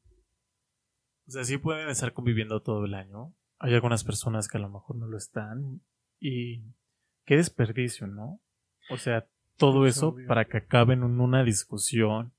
O 1.27 1.31
sea, 1.31 1.43
sí 1.45 1.57
pueden 1.57 1.89
estar 1.89 2.13
conviviendo 2.13 2.61
todo 2.61 2.85
el 2.85 2.93
año. 2.93 3.33
Hay 3.59 3.73
algunas 3.73 4.03
personas 4.03 4.47
que 4.47 4.57
a 4.57 4.61
lo 4.61 4.69
mejor 4.69 4.97
no 4.97 5.07
lo 5.07 5.17
están 5.17 5.81
y 6.19 6.63
qué 7.25 7.35
desperdicio, 7.35 8.07
¿no? 8.07 8.41
O 8.89 8.97
sea, 8.97 9.27
todo 9.57 9.85
eso 9.85 10.15
para 10.27 10.45
que 10.45 10.57
acaben 10.57 11.03
en 11.03 11.19
una 11.19 11.43
discusión 11.43 12.33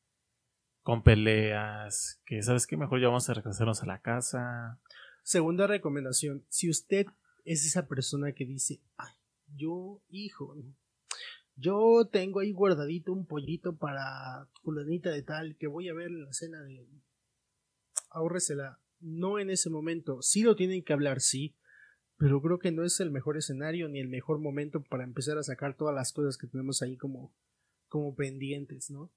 con 0.83 1.03
peleas, 1.03 2.23
que 2.25 2.43
sabes 2.43 2.67
que 2.67 2.77
mejor 2.77 3.01
ya 3.01 3.09
vamos 3.09 3.29
a 3.29 3.35
regresarnos 3.35 3.83
a 3.83 3.87
la 3.87 4.01
casa. 4.01 4.81
Segunda 5.23 5.67
recomendación, 5.67 6.47
si 6.49 6.71
usted 6.71 7.07
es 7.45 7.67
esa 7.67 7.87
persona 7.87 8.33
que 8.33 8.47
dice, 8.47 8.81
ay, 8.97 9.13
yo, 9.55 10.01
hijo, 10.09 10.57
yo 11.57 12.09
tengo 12.11 12.41
ahí 12.41 12.53
guardadito 12.53 13.13
un 13.13 13.27
pollito 13.27 13.77
para 13.77 14.49
fulanita 14.63 15.11
de 15.11 15.23
tal 15.23 15.57
que 15.57 15.67
voy 15.67 15.89
a 15.89 15.95
ver 15.95 16.07
en 16.07 16.25
la 16.25 16.33
cena 16.33 16.63
de... 16.63 16.89
Ahórresela. 18.11 18.81
No 19.01 19.39
en 19.39 19.51
ese 19.51 19.71
momento. 19.71 20.23
Sí 20.23 20.43
lo 20.43 20.57
tienen 20.57 20.83
que 20.83 20.93
hablar, 20.93 21.21
sí 21.21 21.58
pero 22.19 22.43
creo 22.43 22.59
que 22.59 22.73
no 22.73 22.85
es 22.85 22.99
el 23.01 23.11
mejor 23.11 23.37
escenario 23.37 23.89
ni 23.89 24.01
el 24.01 24.09
mejor 24.09 24.41
momento 24.41 24.83
para 24.83 25.05
empezar 25.05 25.39
a 25.39 25.45
sacar 25.45 25.77
todas 25.77 25.95
las 25.95 26.13
cosas 26.13 26.37
que 26.37 26.49
tenemos 26.49 26.83
ahí 26.83 26.97
como, 26.97 27.33
como 27.87 28.15
pendientes, 28.17 28.91
¿no? 28.91 29.13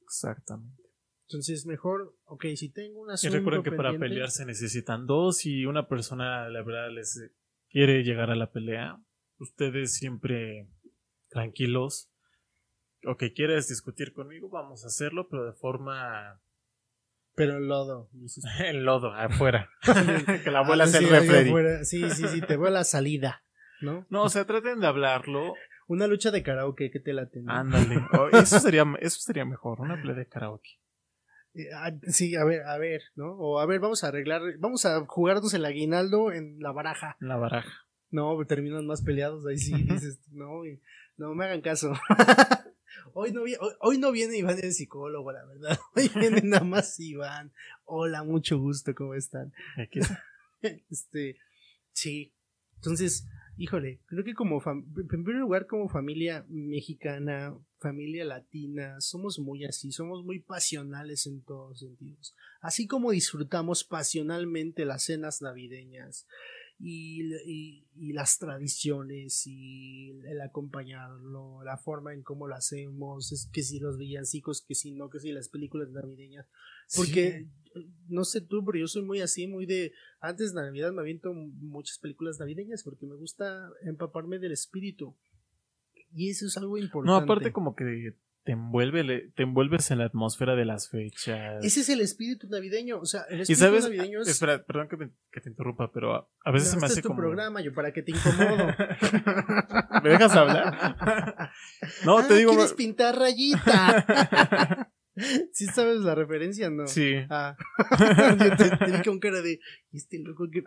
Exactamente. 0.00 0.82
Entonces, 1.28 1.66
mejor, 1.66 2.16
ok, 2.24 2.46
si 2.54 2.70
tengo 2.70 3.00
una 3.00 3.14
Y 3.20 3.28
recuerden 3.28 3.64
que 3.64 3.72
para 3.72 3.98
pelear 3.98 4.30
se 4.30 4.46
necesitan 4.46 5.06
dos 5.06 5.44
y 5.44 5.66
una 5.66 5.88
persona, 5.88 6.48
la 6.50 6.62
verdad, 6.62 6.90
les 6.90 7.20
quiere 7.68 8.04
llegar 8.04 8.30
a 8.30 8.36
la 8.36 8.52
pelea. 8.52 9.02
Ustedes 9.38 9.94
siempre 9.94 10.68
tranquilos. 11.28 12.12
Ok, 13.06 13.24
quieres 13.34 13.68
discutir 13.68 14.12
conmigo, 14.12 14.48
vamos 14.48 14.84
a 14.84 14.86
hacerlo, 14.86 15.28
pero 15.28 15.46
de 15.46 15.52
forma 15.52 16.40
pero 17.34 17.56
en 17.56 17.68
lodo. 17.68 18.10
en 18.60 18.84
lodo, 18.84 19.12
afuera. 19.12 19.70
que 20.44 20.50
la 20.50 20.60
abuela 20.60 20.84
ah, 20.84 20.86
se 20.86 20.98
el 20.98 21.84
Sí, 21.84 22.10
sí, 22.10 22.28
sí, 22.28 22.40
te 22.40 22.56
voy 22.56 22.68
a 22.68 22.72
la 22.72 22.84
salida, 22.84 23.42
¿no? 23.80 24.06
No, 24.10 24.24
o 24.24 24.28
sea, 24.28 24.44
traten 24.44 24.80
de 24.80 24.86
hablarlo. 24.86 25.54
Una 25.86 26.06
lucha 26.06 26.30
de 26.30 26.42
karaoke 26.42 26.90
que 26.90 27.00
te 27.00 27.12
la 27.12 27.28
tengo. 27.28 27.50
Ándale. 27.50 28.00
Oh, 28.12 28.28
eso 28.28 28.58
sería, 28.58 28.84
eso 29.00 29.20
sería 29.20 29.44
mejor, 29.44 29.80
una 29.80 30.00
play 30.00 30.14
de 30.14 30.26
karaoke. 30.26 30.80
Eh, 31.54 31.68
ah, 31.74 31.92
sí, 32.08 32.34
a 32.36 32.44
ver, 32.44 32.62
a 32.62 32.78
ver, 32.78 33.02
¿no? 33.16 33.32
O 33.32 33.60
a 33.60 33.66
ver, 33.66 33.80
vamos 33.80 34.02
a 34.02 34.08
arreglar, 34.08 34.42
vamos 34.58 34.86
a 34.86 35.04
jugarnos 35.06 35.52
el 35.54 35.64
aguinaldo 35.64 36.32
en 36.32 36.58
la 36.60 36.72
baraja. 36.72 37.16
En 37.20 37.28
la 37.28 37.36
baraja. 37.36 37.86
No, 38.10 38.36
terminan 38.46 38.86
más 38.86 39.02
peleados, 39.02 39.44
ahí 39.46 39.58
sí 39.58 39.74
dices, 39.82 40.20
no, 40.30 40.62
no 41.16 41.34
me 41.34 41.44
hagan 41.44 41.60
caso. 41.60 41.92
Hoy 43.12 43.32
no, 43.32 43.42
hoy, 43.80 43.98
no 43.98 44.12
viene 44.12 44.38
Iván 44.38 44.58
el 44.62 44.72
psicólogo, 44.72 45.32
la 45.32 45.44
verdad. 45.44 45.78
Hoy 45.96 46.10
viene 46.14 46.40
nada 46.42 46.64
más 46.64 46.98
Iván. 47.00 47.52
Hola, 47.84 48.22
mucho 48.22 48.58
gusto, 48.58 48.94
¿cómo 48.94 49.14
están? 49.14 49.52
este, 50.90 51.38
sí. 51.92 52.32
Entonces, 52.76 53.26
híjole, 53.56 54.00
creo 54.06 54.24
que 54.24 54.34
como, 54.34 54.62
en 54.66 55.08
primer 55.08 55.36
lugar, 55.36 55.66
como 55.66 55.88
familia 55.88 56.44
mexicana, 56.48 57.56
familia 57.78 58.24
latina, 58.24 59.00
somos 59.00 59.38
muy 59.38 59.64
así, 59.64 59.92
somos 59.92 60.24
muy 60.24 60.40
pasionales 60.40 61.26
en 61.26 61.42
todos 61.42 61.80
sentidos. 61.80 62.34
Así 62.60 62.86
como 62.86 63.10
disfrutamos 63.10 63.84
pasionalmente 63.84 64.84
las 64.84 65.04
cenas 65.04 65.42
navideñas, 65.42 66.26
y, 66.78 67.84
y, 67.94 68.12
las 68.12 68.38
tradiciones 68.38 69.46
y 69.46 70.10
el 70.26 70.40
acompañarlo, 70.40 71.62
la 71.62 71.76
forma 71.76 72.12
en 72.12 72.22
cómo 72.22 72.48
lo 72.48 72.54
hacemos, 72.54 73.32
es 73.32 73.48
que 73.52 73.62
si 73.62 73.78
los 73.78 73.96
villancicos, 73.96 74.62
que 74.62 74.74
si 74.74 74.92
no, 74.92 75.08
que 75.08 75.20
si 75.20 75.32
las 75.32 75.48
películas 75.48 75.90
navideñas. 75.90 76.46
Porque, 76.94 77.48
no 78.08 78.24
sé 78.24 78.40
tú, 78.40 78.64
pero 78.64 78.78
yo 78.78 78.86
soy 78.86 79.02
muy 79.02 79.20
así, 79.20 79.46
muy 79.46 79.66
de, 79.66 79.92
antes 80.20 80.52
de 80.52 80.62
Navidad 80.62 80.92
me 80.92 81.00
aviento 81.00 81.32
muchas 81.32 81.98
películas 81.98 82.38
navideñas 82.38 82.82
porque 82.82 83.06
me 83.06 83.16
gusta 83.16 83.70
empaparme 83.82 84.38
del 84.38 84.52
espíritu. 84.52 85.16
Y 86.12 86.30
eso 86.30 86.46
es 86.46 86.56
algo 86.56 86.78
importante. 86.78 87.10
No, 87.10 87.16
aparte 87.16 87.52
como 87.52 87.74
que 87.74 88.14
te, 88.44 88.52
envuelve, 88.52 89.30
te 89.34 89.42
envuelves 89.42 89.90
en 89.90 89.98
la 89.98 90.04
atmósfera 90.04 90.54
de 90.54 90.64
las 90.64 90.90
fechas. 90.90 91.64
Ese 91.64 91.80
es 91.80 91.88
el 91.88 92.00
espíritu 92.00 92.46
navideño. 92.48 93.00
O 93.00 93.06
sea, 93.06 93.22
el 93.30 93.40
espíritu 93.40 93.80
navideño 93.80 94.20
es. 94.20 94.28
Espera, 94.28 94.62
perdón 94.62 94.88
que, 94.88 95.40
te 95.40 95.48
interrumpa, 95.48 95.90
pero 95.92 96.28
a, 96.44 96.50
veces 96.52 96.70
se 96.70 96.76
me 96.78 96.86
hace 96.86 97.00
es 97.00 97.02
tu 97.02 97.16
programa, 97.16 97.62
yo 97.62 97.72
para 97.72 97.92
que 97.92 98.02
te 98.02 98.12
incomodo. 98.12 98.66
¿Me 100.02 100.10
dejas 100.10 100.36
hablar? 100.36 101.50
no, 102.04 102.24
te 102.26 102.34
ah, 102.34 102.36
digo. 102.36 102.52
¿Quieres 102.52 102.74
pintar 102.74 103.18
rayita? 103.18 104.90
¿Sí 105.52 105.66
sabes 105.66 106.00
la 106.00 106.14
referencia 106.14 106.70
no? 106.70 106.86
Sí. 106.86 107.14
Ah. 107.30 107.56
yo 108.38 108.56
te, 108.56 108.76
te 108.76 108.90
vi 108.90 109.02
con 109.02 109.20
cara 109.20 109.40
de. 109.40 109.60
Este 109.92 110.18
loco 110.18 110.48
que 110.50 110.64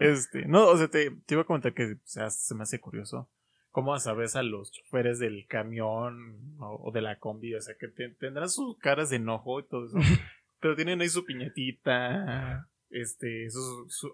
Este, 0.00 0.46
no, 0.46 0.66
o 0.66 0.76
sea, 0.76 0.88
te, 0.88 1.10
te 1.24 1.34
iba 1.34 1.42
a 1.42 1.46
comentar 1.46 1.72
que 1.72 1.92
o 1.92 1.98
sea, 2.04 2.30
se 2.30 2.54
me 2.54 2.64
hace 2.64 2.80
curioso 2.80 3.30
cómo 3.74 3.98
sabes 3.98 4.36
a 4.36 4.44
los 4.44 4.70
choferes 4.70 5.18
del 5.18 5.48
camión 5.48 6.54
o, 6.60 6.92
de 6.92 7.02
la 7.02 7.18
combi, 7.18 7.56
o 7.56 7.60
sea, 7.60 7.74
que 7.76 7.88
tendrán 7.88 8.48
sus 8.48 8.78
caras 8.78 9.10
de 9.10 9.16
enojo 9.16 9.58
y 9.58 9.64
todo 9.64 9.86
eso, 9.86 9.98
pero 10.60 10.76
tienen 10.76 11.00
ahí 11.00 11.08
su 11.08 11.24
piñetita, 11.24 12.68
este, 12.90 13.48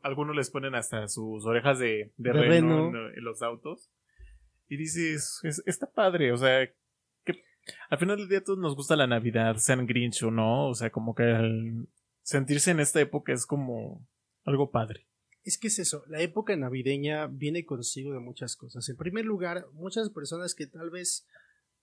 algunos 0.02 0.34
les 0.34 0.48
ponen 0.48 0.74
hasta 0.74 1.06
sus 1.08 1.44
orejas 1.44 1.78
de, 1.78 2.10
de, 2.16 2.32
reno, 2.32 2.88
En, 2.88 3.22
los 3.22 3.42
autos, 3.42 3.92
y 4.66 4.78
dices, 4.78 5.42
está 5.66 5.92
padre, 5.92 6.32
o 6.32 6.38
sea, 6.38 6.66
que 7.26 7.42
al 7.90 7.98
final 7.98 8.16
del 8.16 8.30
día 8.30 8.42
todos 8.42 8.58
nos 8.58 8.74
gusta 8.74 8.96
la 8.96 9.06
Navidad, 9.06 9.56
sean 9.56 9.86
Grinch 9.86 10.22
o 10.22 10.30
no, 10.30 10.68
o 10.68 10.74
sea, 10.74 10.88
como 10.88 11.14
que 11.14 11.84
sentirse 12.22 12.70
en 12.70 12.80
esta 12.80 12.98
época 12.98 13.34
es 13.34 13.44
como 13.44 14.08
algo 14.44 14.70
padre. 14.70 15.09
Es 15.42 15.58
que 15.58 15.68
es 15.68 15.78
eso, 15.78 16.04
la 16.06 16.20
época 16.20 16.54
navideña 16.54 17.26
viene 17.26 17.64
consigo 17.64 18.12
de 18.12 18.20
muchas 18.20 18.56
cosas. 18.56 18.88
En 18.88 18.96
primer 18.96 19.24
lugar, 19.24 19.66
muchas 19.72 20.10
personas 20.10 20.54
que 20.54 20.66
tal 20.66 20.90
vez, 20.90 21.26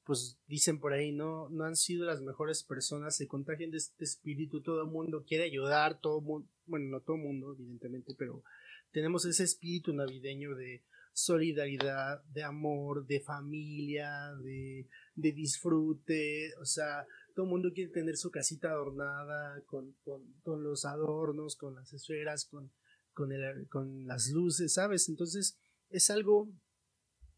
pues 0.03 0.39
dicen 0.47 0.79
por 0.79 0.93
ahí, 0.93 1.11
no, 1.11 1.49
no 1.49 1.63
han 1.63 1.75
sido 1.75 2.05
las 2.05 2.21
mejores 2.21 2.63
personas, 2.63 3.15
se 3.15 3.27
contagian 3.27 3.71
de 3.71 3.77
este 3.77 4.03
espíritu, 4.03 4.61
todo 4.61 4.83
el 4.83 4.89
mundo 4.89 5.25
quiere 5.27 5.45
ayudar, 5.45 5.99
todo 5.99 6.21
mundo, 6.21 6.47
bueno, 6.65 6.87
no 6.89 7.01
todo 7.01 7.15
el 7.15 7.23
mundo, 7.23 7.53
evidentemente, 7.53 8.13
pero 8.15 8.43
tenemos 8.91 9.25
ese 9.25 9.43
espíritu 9.43 9.91
navideño 9.91 10.55
de 10.55 10.83
solidaridad, 11.17 12.23
de 12.25 12.43
amor, 12.43 13.07
de 13.07 13.19
familia, 13.21 14.33
de, 14.43 14.87
de 15.15 15.31
disfrute, 15.31 16.53
o 16.61 16.65
sea, 16.65 17.07
todo 17.33 17.45
el 17.45 17.51
mundo 17.51 17.71
quiere 17.73 17.91
tener 17.91 18.17
su 18.17 18.29
casita 18.29 18.69
adornada 18.69 19.61
con, 19.65 19.95
con, 20.43 20.63
los 20.63 20.85
adornos, 20.85 21.55
con 21.55 21.73
las 21.73 21.91
esferas, 21.91 22.45
con, 22.45 22.71
con, 23.17 23.31
el, 23.31 23.67
con 23.67 24.05
las 24.05 24.29
luces, 24.29 24.75
¿sabes? 24.75 25.09
Entonces 25.09 25.57
es 25.89 26.11
algo, 26.11 26.47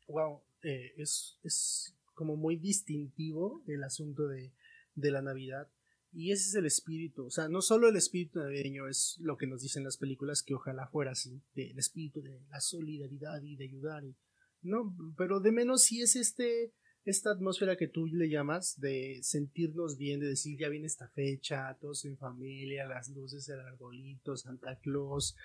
wow, 0.09 0.41
eh, 0.61 0.91
es, 0.97 1.39
es 1.43 1.95
como 2.13 2.36
muy 2.36 2.57
distintivo 2.57 3.63
el 3.65 3.82
asunto 3.86 4.27
de, 4.27 4.51
de 4.95 5.11
la 5.11 5.21
Navidad. 5.21 5.69
Y 6.11 6.32
ese 6.32 6.49
es 6.49 6.55
el 6.55 6.65
espíritu, 6.65 7.27
o 7.27 7.30
sea, 7.30 7.47
no 7.47 7.61
solo 7.61 7.88
el 7.88 7.95
espíritu 7.95 8.39
navideño 8.39 8.89
es 8.89 9.17
lo 9.19 9.38
que 9.38 9.45
nos 9.45 9.61
dicen 9.61 9.84
las 9.84 9.97
películas, 9.97 10.41
que 10.41 10.55
ojalá 10.55 10.88
fuera 10.88 11.11
así, 11.11 11.39
del 11.53 11.77
espíritu 11.77 12.23
de 12.23 12.41
la 12.49 12.59
solidaridad 12.61 13.43
y 13.43 13.55
de 13.55 13.65
ayudar, 13.65 14.03
y, 14.03 14.15
no, 14.63 14.95
pero 15.15 15.39
de 15.39 15.51
menos 15.51 15.84
si 15.84 16.01
es 16.01 16.15
este, 16.15 16.73
esta 17.05 17.30
atmósfera 17.30 17.77
que 17.77 17.88
tú 17.88 18.07
le 18.07 18.27
llamas 18.27 18.80
de 18.80 19.19
sentirnos 19.21 19.97
bien, 19.97 20.19
de 20.19 20.30
decir 20.30 20.57
ya 20.59 20.67
viene 20.67 20.88
esta 20.88 21.09
fecha, 21.09 21.77
todos 21.80 22.03
en 22.05 22.17
familia, 22.17 22.88
las 22.88 23.09
luces, 23.09 23.47
el 23.49 23.59
arbolito, 23.59 24.36
Santa 24.36 24.80
Claus. 24.80 25.36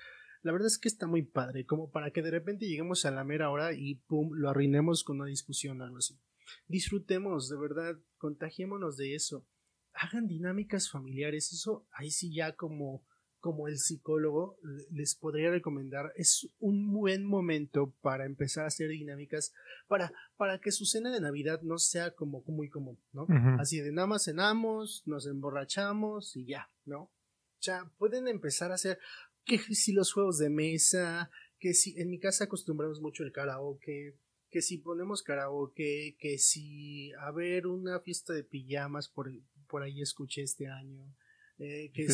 La 0.45 0.53
verdad 0.53 0.69
es 0.69 0.79
que 0.79 0.89
está 0.89 1.07
muy 1.07 1.23
padre, 1.23 1.67
como 1.67 1.91
para 1.91 2.13
que 2.13 2.23
de 2.23 2.31
repente 2.31 2.67
lleguemos 2.67 3.05
a 3.05 3.11
la 3.11 3.25
mera 3.25 3.51
hora 3.51 3.73
y 3.73 3.97
pum, 3.97 4.31
lo 4.35 4.51
arruinemos 4.51 5.03
con 5.03 5.21
una 5.21 5.29
discusión 5.29 5.81
o 5.81 5.85
algo 5.85 5.99
así. 5.99 6.21
Disfrutemos, 6.69 7.49
de 7.49 7.57
verdad, 7.59 7.99
contagiémonos 8.19 8.97
de 8.97 9.17
eso 9.17 9.47
hagan 9.95 10.27
dinámicas 10.27 10.91
familiares. 10.91 11.53
Eso 11.53 11.87
ahí 11.93 12.11
sí 12.11 12.35
ya 12.35 12.55
como, 12.55 13.05
como 13.41 13.69
el 13.69 13.79
psicólogo 13.79 14.59
les 14.91 15.15
podría 15.15 15.51
recomendar. 15.51 16.13
Es 16.17 16.49
un 16.59 16.93
buen 16.93 17.25
momento 17.25 17.95
para 18.01 18.27
empezar 18.27 18.65
a 18.65 18.69
hacer 18.69 18.91
dinámicas 18.91 19.53
para, 19.87 20.13
para 20.37 20.61
que 20.61 20.73
su 20.73 20.85
cena 20.85 21.11
de 21.11 21.21
Navidad 21.21 21.63
no 21.63 21.79
sea 21.79 22.13
como 22.13 22.43
muy 22.47 22.69
común, 22.69 22.99
¿no? 23.13 23.27
Así 23.59 23.81
de 23.81 23.93
nada 23.93 24.07
más 24.07 24.25
cenamos, 24.25 25.03
nos 25.07 25.27
emborrachamos 25.27 26.37
y 26.37 26.47
ya, 26.47 26.71
¿no? 26.85 27.03
O 27.03 27.65
sea, 27.65 27.91
pueden 27.97 28.29
empezar 28.29 28.73
a 28.73 28.75
hacer 28.75 28.99
que 29.45 29.59
si 29.59 29.93
los 29.93 30.13
juegos 30.13 30.39
de 30.39 30.51
mesa, 30.51 31.31
que 31.59 31.75
si 31.75 31.99
en 32.01 32.11
mi 32.11 32.19
casa 32.19 32.45
acostumbramos 32.45 33.01
mucho 33.01 33.25
el 33.25 33.33
karaoke, 33.33 34.19
que 34.51 34.63
si 34.63 34.79
ponemos 34.79 35.23
karaoke, 35.23 36.17
que 36.19 36.39
si 36.39 37.13
a 37.15 37.33
ver 37.33 37.67
una 37.67 38.01
fiesta 38.01 38.33
de 38.33 38.45
pijamas 38.45 39.09
por, 39.09 39.31
por 39.69 39.83
ahí 39.83 40.01
escuché 40.01 40.43
este 40.43 40.69
año. 40.69 41.13
Eh, 41.59 41.91
que 41.93 42.07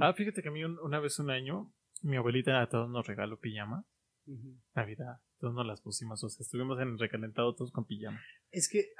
Ah, 0.00 0.12
fíjate 0.14 0.42
que 0.42 0.48
a 0.48 0.52
mí 0.52 0.64
una 0.64 1.00
vez 1.00 1.18
un 1.18 1.30
año, 1.30 1.72
mi 2.02 2.16
abuelita 2.16 2.60
a 2.60 2.68
todos 2.68 2.90
nos 2.90 3.06
regaló 3.06 3.38
pijama. 3.38 3.86
Navidad, 4.74 5.22
todos 5.38 5.54
nos 5.54 5.66
las 5.66 5.80
pusimos, 5.80 6.22
o 6.22 6.28
sea, 6.28 6.44
estuvimos 6.44 6.78
en 6.80 6.98
recalentado 6.98 7.54
todos 7.54 7.72
con 7.72 7.86
pijama. 7.86 8.20
Es 8.50 8.68
que 8.68 8.90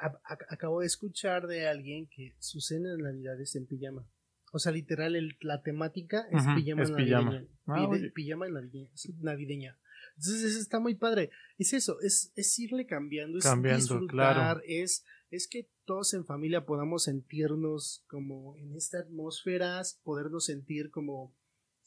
acabo 0.49 0.81
de 0.81 0.87
escuchar 0.87 1.47
de 1.47 1.69
alguien 1.69 2.09
que 2.09 2.35
su 2.39 2.61
cena 2.61 2.93
de 2.93 3.03
Navidad 3.03 3.39
es 3.39 3.55
en 3.55 3.67
pijama. 3.67 4.09
O 4.53 4.59
sea, 4.59 4.73
literal, 4.73 5.37
la 5.41 5.63
temática 5.63 6.27
es 6.31 6.45
pijama 6.55 6.85
navideña. 6.85 7.47
Ah, 7.67 7.91
pijama 8.15 8.49
navideña, 8.49 8.91
navideña. 9.21 9.79
Entonces, 10.17 10.57
está 10.57 10.81
muy 10.81 10.95
padre. 10.95 11.31
Es 11.59 11.73
eso, 11.73 12.01
es, 12.01 12.33
es 12.35 12.59
irle 12.59 12.87
cambiando, 12.87 13.39
es 13.39 13.45
cambiando, 13.45 14.07
claro. 14.07 14.61
es 14.67 15.05
es 15.31 15.47
que 15.47 15.69
todos 15.85 16.15
en 16.15 16.25
familia 16.25 16.65
podamos 16.65 17.05
sentirnos 17.05 18.05
como 18.09 18.57
en 18.57 18.75
esta 18.75 18.99
atmósfera, 18.99 19.83
podernos 20.03 20.47
sentir 20.47 20.91
como, 20.91 21.35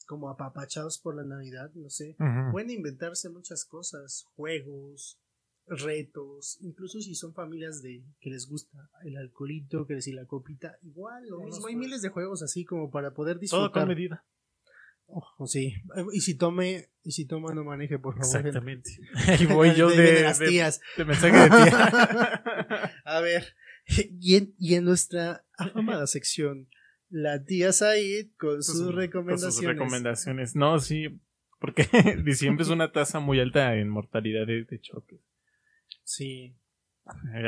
como 0.06 0.28
apapachados 0.28 0.98
por 0.98 1.16
la 1.16 1.24
Navidad, 1.24 1.72
no 1.74 1.90
sé. 1.90 2.16
Pueden 2.52 2.70
inventarse 2.70 3.28
muchas 3.30 3.64
cosas, 3.64 4.24
juegos, 4.36 5.18
retos, 5.66 6.58
incluso 6.60 7.00
si 7.00 7.14
son 7.14 7.34
familias 7.34 7.82
de 7.82 8.04
que 8.20 8.30
les 8.30 8.48
gusta 8.48 8.90
el 9.04 9.16
alcoholito, 9.16 9.86
que 9.86 9.94
decir 9.94 10.14
la 10.14 10.26
copita, 10.26 10.76
igual, 10.82 11.28
lo 11.28 11.40
mismo. 11.40 11.66
Hay 11.66 11.76
miles 11.76 12.02
de 12.02 12.08
juegos 12.08 12.42
así 12.42 12.64
como 12.64 12.90
para 12.90 13.14
poder 13.14 13.38
disfrutar. 13.38 13.70
Todo 13.70 13.80
con 13.80 13.88
medida. 13.88 14.24
Oh, 15.06 15.46
sí. 15.46 15.74
Y 16.12 16.20
si 16.20 16.36
tome, 16.36 16.88
y 17.02 17.12
si 17.12 17.26
toma 17.26 17.52
no 17.52 17.64
maneje, 17.64 17.98
por 17.98 18.14
favor. 18.14 18.36
Exactamente. 18.36 18.90
Ahí 19.26 19.46
voy 19.46 19.74
yo 19.74 19.90
de, 19.90 20.22
las 20.22 20.38
tías. 20.38 20.80
De, 20.96 21.04
mensaje 21.04 21.36
de 21.36 21.48
tía. 21.48 22.92
A 23.04 23.20
ver, 23.20 23.54
y 24.20 24.36
en, 24.36 24.54
y 24.58 24.74
en 24.74 24.84
nuestra 24.84 25.44
amada 25.74 26.06
sección, 26.06 26.68
la 27.10 27.44
tía 27.44 27.72
Said 27.72 28.28
con 28.38 28.62
sus, 28.62 28.94
recomendaciones. 28.94 29.42
Con 29.42 29.52
sus 29.52 29.64
recomendaciones. 29.64 30.56
No, 30.56 30.78
sí, 30.78 31.20
porque 31.60 31.86
diciembre 32.24 32.64
es 32.64 32.70
una 32.70 32.90
tasa 32.90 33.20
muy 33.20 33.38
alta 33.38 33.76
en 33.76 33.88
mortalidad 33.88 34.46
de, 34.46 34.80
choque. 34.80 35.20
Sí. 36.04 36.56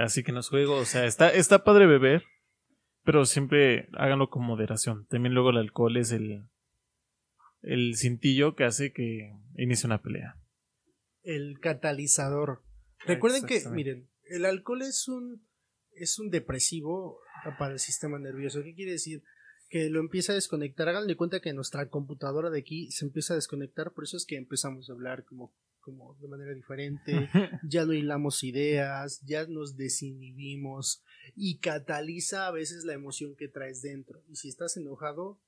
Así 0.03 0.23
que 0.23 0.33
no 0.33 0.43
juego, 0.43 0.77
o 0.77 0.85
sea, 0.85 1.07
está, 1.07 1.33
está 1.33 1.65
padre 1.65 1.87
beber, 1.87 2.25
pero 3.05 3.25
siempre 3.25 3.89
háganlo 3.93 4.31
con 4.31 4.45
moderación. 4.45 5.07
También 5.07 5.35
luego 5.35 5.51
el 5.51 5.59
alcohol 5.59 5.97
es 5.97 6.11
el, 6.13 6.45
el 7.63 7.97
cintillo 7.97 8.55
que 8.55 8.65
hace 8.65 8.93
que 8.93 9.33
inicie 9.57 9.87
una 9.87 10.03
pelea. 10.03 10.37
El 11.23 11.61
catalizador. 11.61 12.63
Recuerden 13.07 13.47
que, 13.47 13.63
miren, 13.71 14.09
el 14.25 14.45
alcohol 14.45 14.83
es 14.83 15.09
un, 15.09 15.47
es 15.93 16.19
un 16.19 16.31
depresivo 16.31 17.21
para 17.59 17.75
el 17.75 17.79
sistema 17.79 18.19
nervioso. 18.19 18.63
¿Qué 18.63 18.75
quiere 18.75 18.93
decir? 18.93 19.23
Que 19.69 19.89
lo 19.91 20.01
empieza 20.01 20.33
a 20.33 20.37
desconectar. 20.37 20.89
Háganle 20.89 21.17
cuenta 21.17 21.41
que 21.41 21.53
nuestra 21.53 21.89
computadora 21.89 22.51
de 22.51 22.61
aquí 22.61 22.91
se 22.91 23.05
empieza 23.05 23.35
a 23.35 23.37
desconectar. 23.37 23.93
Por 23.93 24.05
eso 24.05 24.17
es 24.17 24.27
que 24.27 24.37
empezamos 24.37 24.89
a 24.89 24.93
hablar 24.93 25.25
como, 25.25 25.55
como 25.85 26.14
de 26.14 26.28
manera 26.28 26.55
diferente. 26.55 27.28
ya 27.68 27.85
no 27.85 27.93
hilamos 27.93 28.43
ideas, 28.43 29.20
ya 29.24 29.47
nos 29.47 29.76
desinhibimos 29.76 31.03
y 31.37 31.59
cataliza 31.59 32.47
a 32.47 32.51
veces 32.51 32.85
la 32.85 32.95
emoción 32.95 33.37
que 33.37 33.49
traes 33.49 33.82
dentro. 33.82 34.22
Y 34.28 34.37
si 34.37 34.49
estás 34.49 34.76
enojado, 34.76 35.39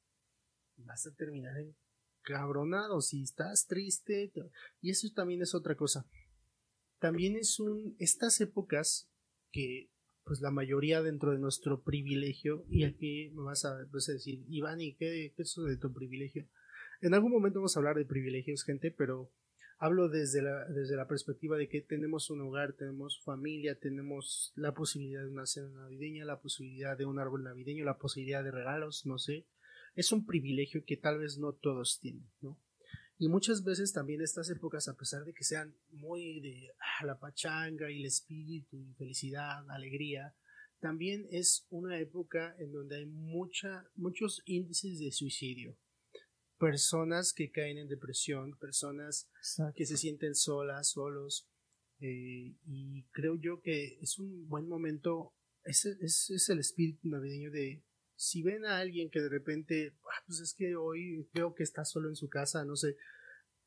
vas 0.76 1.06
a 1.06 1.14
terminar 1.14 1.54
encabronado. 2.20 3.00
Si 3.00 3.22
estás 3.22 3.66
triste, 3.66 4.32
y 4.82 4.90
eso 4.90 5.08
también 5.14 5.42
es 5.42 5.54
otra 5.54 5.74
cosa 5.74 6.06
también 6.98 7.36
es 7.36 7.60
un 7.60 7.94
estas 7.98 8.40
épocas 8.40 9.08
que 9.52 9.90
pues 10.24 10.40
la 10.40 10.50
mayoría 10.50 11.02
dentro 11.02 11.32
de 11.32 11.38
nuestro 11.38 11.82
privilegio 11.82 12.64
y 12.68 12.84
aquí 12.84 13.30
me 13.30 13.42
vas 13.42 13.64
a, 13.64 13.76
decir 13.84 14.44
Iván 14.48 14.80
y 14.80 14.94
qué, 14.94 15.26
es 15.26 15.38
eso 15.38 15.62
de 15.64 15.76
tu 15.76 15.92
privilegio 15.92 16.48
en 17.00 17.14
algún 17.14 17.32
momento 17.32 17.60
vamos 17.60 17.76
a 17.76 17.80
hablar 17.80 17.96
de 17.96 18.04
privilegios 18.04 18.64
gente 18.64 18.90
pero 18.90 19.30
hablo 19.78 20.08
desde 20.08 20.42
la, 20.42 20.64
desde 20.66 20.96
la 20.96 21.06
perspectiva 21.06 21.56
de 21.56 21.68
que 21.68 21.80
tenemos 21.80 22.30
un 22.30 22.40
hogar, 22.40 22.72
tenemos 22.72 23.20
familia, 23.22 23.78
tenemos 23.78 24.52
la 24.56 24.72
posibilidad 24.72 25.22
de 25.22 25.30
una 25.30 25.46
cena 25.46 25.68
navideña, 25.68 26.24
la 26.24 26.40
posibilidad 26.40 26.96
de 26.96 27.04
un 27.04 27.18
árbol 27.18 27.44
navideño, 27.44 27.84
la 27.84 27.98
posibilidad 27.98 28.42
de 28.42 28.50
regalos, 28.50 29.06
no 29.06 29.18
sé. 29.18 29.46
Es 29.94 30.12
un 30.12 30.26
privilegio 30.26 30.84
que 30.84 30.96
tal 30.96 31.18
vez 31.18 31.38
no 31.38 31.52
todos 31.52 32.00
tienen, 32.00 32.28
¿no? 32.40 32.58
Y 33.18 33.28
muchas 33.28 33.64
veces 33.64 33.94
también 33.94 34.20
estas 34.20 34.50
épocas, 34.50 34.88
a 34.88 34.96
pesar 34.96 35.24
de 35.24 35.32
que 35.32 35.42
sean 35.42 35.74
muy 35.90 36.40
de 36.40 36.70
ah, 36.78 37.06
la 37.06 37.18
pachanga 37.18 37.90
y 37.90 38.00
el 38.00 38.06
espíritu 38.06 38.76
y 38.76 38.92
felicidad, 38.92 39.68
alegría, 39.70 40.34
también 40.80 41.26
es 41.30 41.66
una 41.70 41.98
época 41.98 42.54
en 42.58 42.72
donde 42.72 42.96
hay 42.96 43.06
mucha, 43.06 43.88
muchos 43.94 44.42
índices 44.44 44.98
de 44.98 45.10
suicidio. 45.12 45.76
Personas 46.58 47.32
que 47.32 47.50
caen 47.50 47.78
en 47.78 47.88
depresión, 47.88 48.56
personas 48.58 49.28
que 49.74 49.86
se 49.86 49.96
sienten 49.96 50.34
solas, 50.34 50.90
solos. 50.90 51.48
Eh, 52.00 52.54
y 52.66 53.04
creo 53.12 53.36
yo 53.36 53.60
que 53.60 53.98
es 54.00 54.18
un 54.18 54.48
buen 54.48 54.68
momento, 54.68 55.34
ese 55.64 55.96
es 56.00 56.48
el 56.48 56.58
espíritu 56.58 57.08
navideño 57.08 57.50
de 57.50 57.82
si 58.16 58.42
ven 58.42 58.64
a 58.64 58.78
alguien 58.78 59.10
que 59.10 59.20
de 59.20 59.28
repente, 59.28 59.94
ah, 60.04 60.22
pues 60.26 60.40
es 60.40 60.54
que 60.54 60.74
hoy 60.74 61.28
veo 61.34 61.54
que 61.54 61.62
está 61.62 61.84
solo 61.84 62.08
en 62.08 62.16
su 62.16 62.28
casa, 62.28 62.64
no 62.64 62.74
sé, 62.74 62.96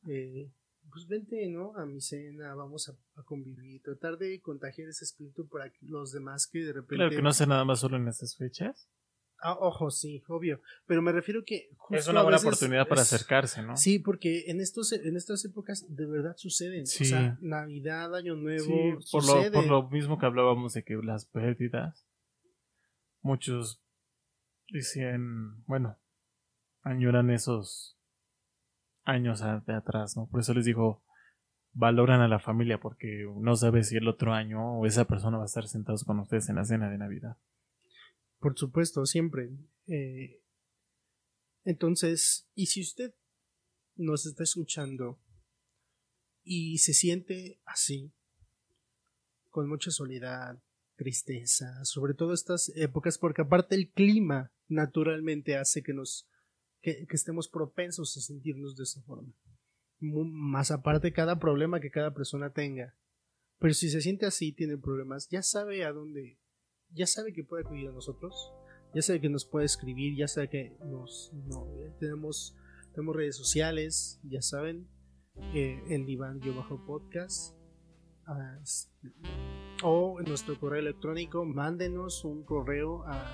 eh, 0.08 0.52
pues 0.92 1.08
vente, 1.08 1.48
¿no? 1.50 1.76
A 1.78 1.86
mi 1.86 2.02
cena, 2.02 2.56
vamos 2.56 2.90
a, 2.90 3.24
convivir, 3.24 3.82
tratar 3.84 4.18
de 4.18 4.42
contagiar 4.42 4.90
ese 4.90 5.06
espíritu 5.06 5.48
para 5.48 5.70
que 5.70 5.78
los 5.82 6.12
demás 6.12 6.48
que 6.48 6.60
de 6.60 6.74
repente... 6.74 6.96
Claro 6.96 7.12
que 7.12 7.22
no 7.22 7.32
sea 7.32 7.46
nada 7.46 7.64
más 7.64 7.80
solo 7.80 7.98
en 7.98 8.08
estas 8.08 8.36
fechas. 8.36 8.90
Ah, 9.42 9.58
ojo, 9.60 9.90
sí, 9.90 10.24
obvio. 10.28 10.62
Pero 10.86 11.02
me 11.02 11.12
refiero 11.12 11.44
que 11.46 11.70
es 11.92 12.08
una 12.08 12.24
buena 12.24 12.38
oportunidad 12.38 12.88
para 12.88 13.02
acercarse, 13.02 13.64
¿no? 13.64 13.78
Sí, 13.78 14.00
porque 14.00 14.46
en 14.48 14.60
estos, 14.60 14.92
en 14.92 15.16
estas 15.16 15.46
épocas 15.46 15.86
de 15.88 16.06
verdad 16.06 16.36
suceden. 16.38 16.84
O 16.84 16.86
sea, 16.86 17.38
Navidad, 17.42 18.16
Año 18.16 18.36
Nuevo, 18.36 19.00
por, 19.12 19.26
Lo, 19.26 19.52
por 19.52 19.66
lo 19.66 19.90
mismo 19.90 20.18
que 20.18 20.26
hablábamos 20.26 20.74
de 20.74 20.84
que 20.84 20.96
las 20.96 21.26
pérdidas, 21.26 22.06
muchos 23.22 23.82
Dicen, 24.72 25.64
bueno, 25.66 25.98
añoran 26.84 27.32
esos 27.32 27.98
años 29.04 29.42
de 29.66 29.74
atrás, 29.74 30.16
¿no? 30.16 30.28
Por 30.28 30.42
eso 30.42 30.54
les 30.54 30.66
digo, 30.66 31.04
valoran 31.74 32.22
a 32.22 32.28
la 32.28 32.40
familia 32.40 32.80
porque 32.80 33.28
no 33.36 33.56
sabe 33.56 33.84
si 33.84 33.98
el 33.98 34.08
otro 34.08 34.34
año 34.34 34.80
o 34.80 34.86
esa 34.86 35.06
persona 35.06 35.38
va 35.38 35.44
a 35.44 35.48
estar 35.48 35.68
sentados 35.68 36.04
con 36.04 36.20
ustedes 36.20 36.50
en 36.50 36.56
la 36.56 36.66
cena 36.66 36.90
de 36.90 37.00
Navidad. 37.00 37.38
Por 38.40 38.58
supuesto, 38.58 39.06
siempre. 39.06 39.50
Eh, 39.88 40.42
entonces, 41.64 42.48
y 42.56 42.68
si 42.68 42.82
usted 42.82 43.14
nos 43.96 44.26
está 44.26 44.44
escuchando 44.44 45.20
y 46.44 46.78
se 46.78 46.94
siente 46.94 47.60
así, 47.66 48.14
con 49.50 49.68
mucha 49.68 49.92
soledad, 49.92 50.62
tristeza, 50.96 51.84
sobre 51.86 52.14
todo 52.14 52.34
estas 52.34 52.72
épocas, 52.76 53.18
porque 53.18 53.42
aparte 53.42 53.76
el 53.76 53.92
clima 53.92 54.52
naturalmente 54.68 55.58
hace 55.58 55.82
que 55.82 55.94
nos 55.94 56.30
que, 56.82 57.08
estemos 57.10 57.48
propensos 57.48 58.16
a 58.18 58.22
sentirnos 58.22 58.76
de 58.76 58.84
esa 58.84 59.02
forma. 59.02 59.34
Más 60.00 60.72
aparte 60.72 61.12
cada 61.12 61.40
problema 61.40 61.80
que 61.80 61.92
cada 61.92 62.14
persona 62.14 62.52
tenga. 62.52 62.96
Pero 63.60 63.74
si 63.74 63.90
se 63.90 64.02
siente 64.02 64.26
así, 64.26 64.54
tiene 64.54 64.78
problemas, 64.78 65.28
ya 65.30 65.44
sabe 65.44 65.84
a 65.84 65.92
dónde, 65.92 66.39
ya 66.94 67.08
sabe 67.08 67.34
que 67.34 67.44
puede 67.44 67.64
acudir 67.64 67.90
a 67.90 67.92
nosotros, 67.92 68.54
ya 68.94 69.02
sabe 69.02 69.20
que 69.22 69.30
nos 69.30 69.46
puede 69.46 69.66
escribir, 69.66 70.16
ya 70.18 70.28
sabe 70.28 70.50
que 70.50 70.78
nos 70.86 71.32
eh, 71.34 71.92
tenemos, 72.00 72.56
tenemos 72.94 73.16
redes 73.16 73.36
sociales, 73.36 74.20
ya 74.24 74.42
saben, 74.42 74.88
eh, 75.54 75.82
el 75.90 76.06
diván 76.06 76.42
yo 76.42 76.56
bajo 76.56 76.86
podcast 76.86 77.56
o 79.84 80.20
en 80.20 80.26
nuestro 80.28 80.60
correo 80.60 80.80
electrónico, 80.80 81.46
mándenos 81.46 82.26
un 82.26 82.44
correo 82.44 83.04
a 83.08 83.26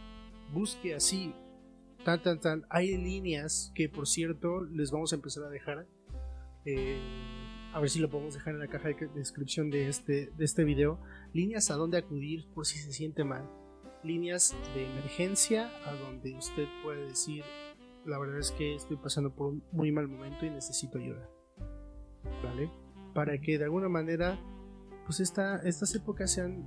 Busque 0.52 0.94
así. 0.94 1.34
Tan, 2.06 2.22
tan, 2.22 2.38
tan. 2.38 2.66
Hay 2.70 2.96
líneas 2.96 3.72
que, 3.74 3.88
por 3.88 4.06
cierto, 4.06 4.62
les 4.62 4.92
vamos 4.92 5.12
a 5.12 5.16
empezar 5.16 5.42
a 5.42 5.48
dejar. 5.48 5.88
Eh, 6.64 7.00
a 7.74 7.80
ver 7.80 7.90
si 7.90 7.98
lo 7.98 8.08
podemos 8.08 8.32
dejar 8.32 8.54
en 8.54 8.60
la 8.60 8.68
caja 8.68 8.90
de 8.90 9.08
descripción 9.08 9.70
de 9.70 9.88
este, 9.88 10.30
de 10.38 10.44
este 10.44 10.62
video. 10.62 11.00
Líneas 11.32 11.68
a 11.72 11.74
donde 11.74 11.98
acudir 11.98 12.46
por 12.54 12.64
si 12.64 12.78
se 12.78 12.92
siente 12.92 13.24
mal. 13.24 13.50
Líneas 14.04 14.54
de 14.72 14.88
emergencia 14.88 15.68
a 15.84 15.94
donde 15.94 16.36
usted 16.36 16.68
puede 16.84 17.08
decir, 17.08 17.42
la 18.04 18.20
verdad 18.20 18.38
es 18.38 18.52
que 18.52 18.76
estoy 18.76 18.98
pasando 18.98 19.34
por 19.34 19.48
un 19.48 19.64
muy 19.72 19.90
mal 19.90 20.06
momento 20.06 20.46
y 20.46 20.50
necesito 20.50 20.98
ayuda. 20.98 21.28
¿Vale? 22.44 22.70
Para 23.14 23.36
que 23.40 23.58
de 23.58 23.64
alguna 23.64 23.88
manera, 23.88 24.38
pues 25.06 25.18
esta, 25.18 25.56
estas 25.64 25.92
épocas 25.96 26.30
sean 26.30 26.64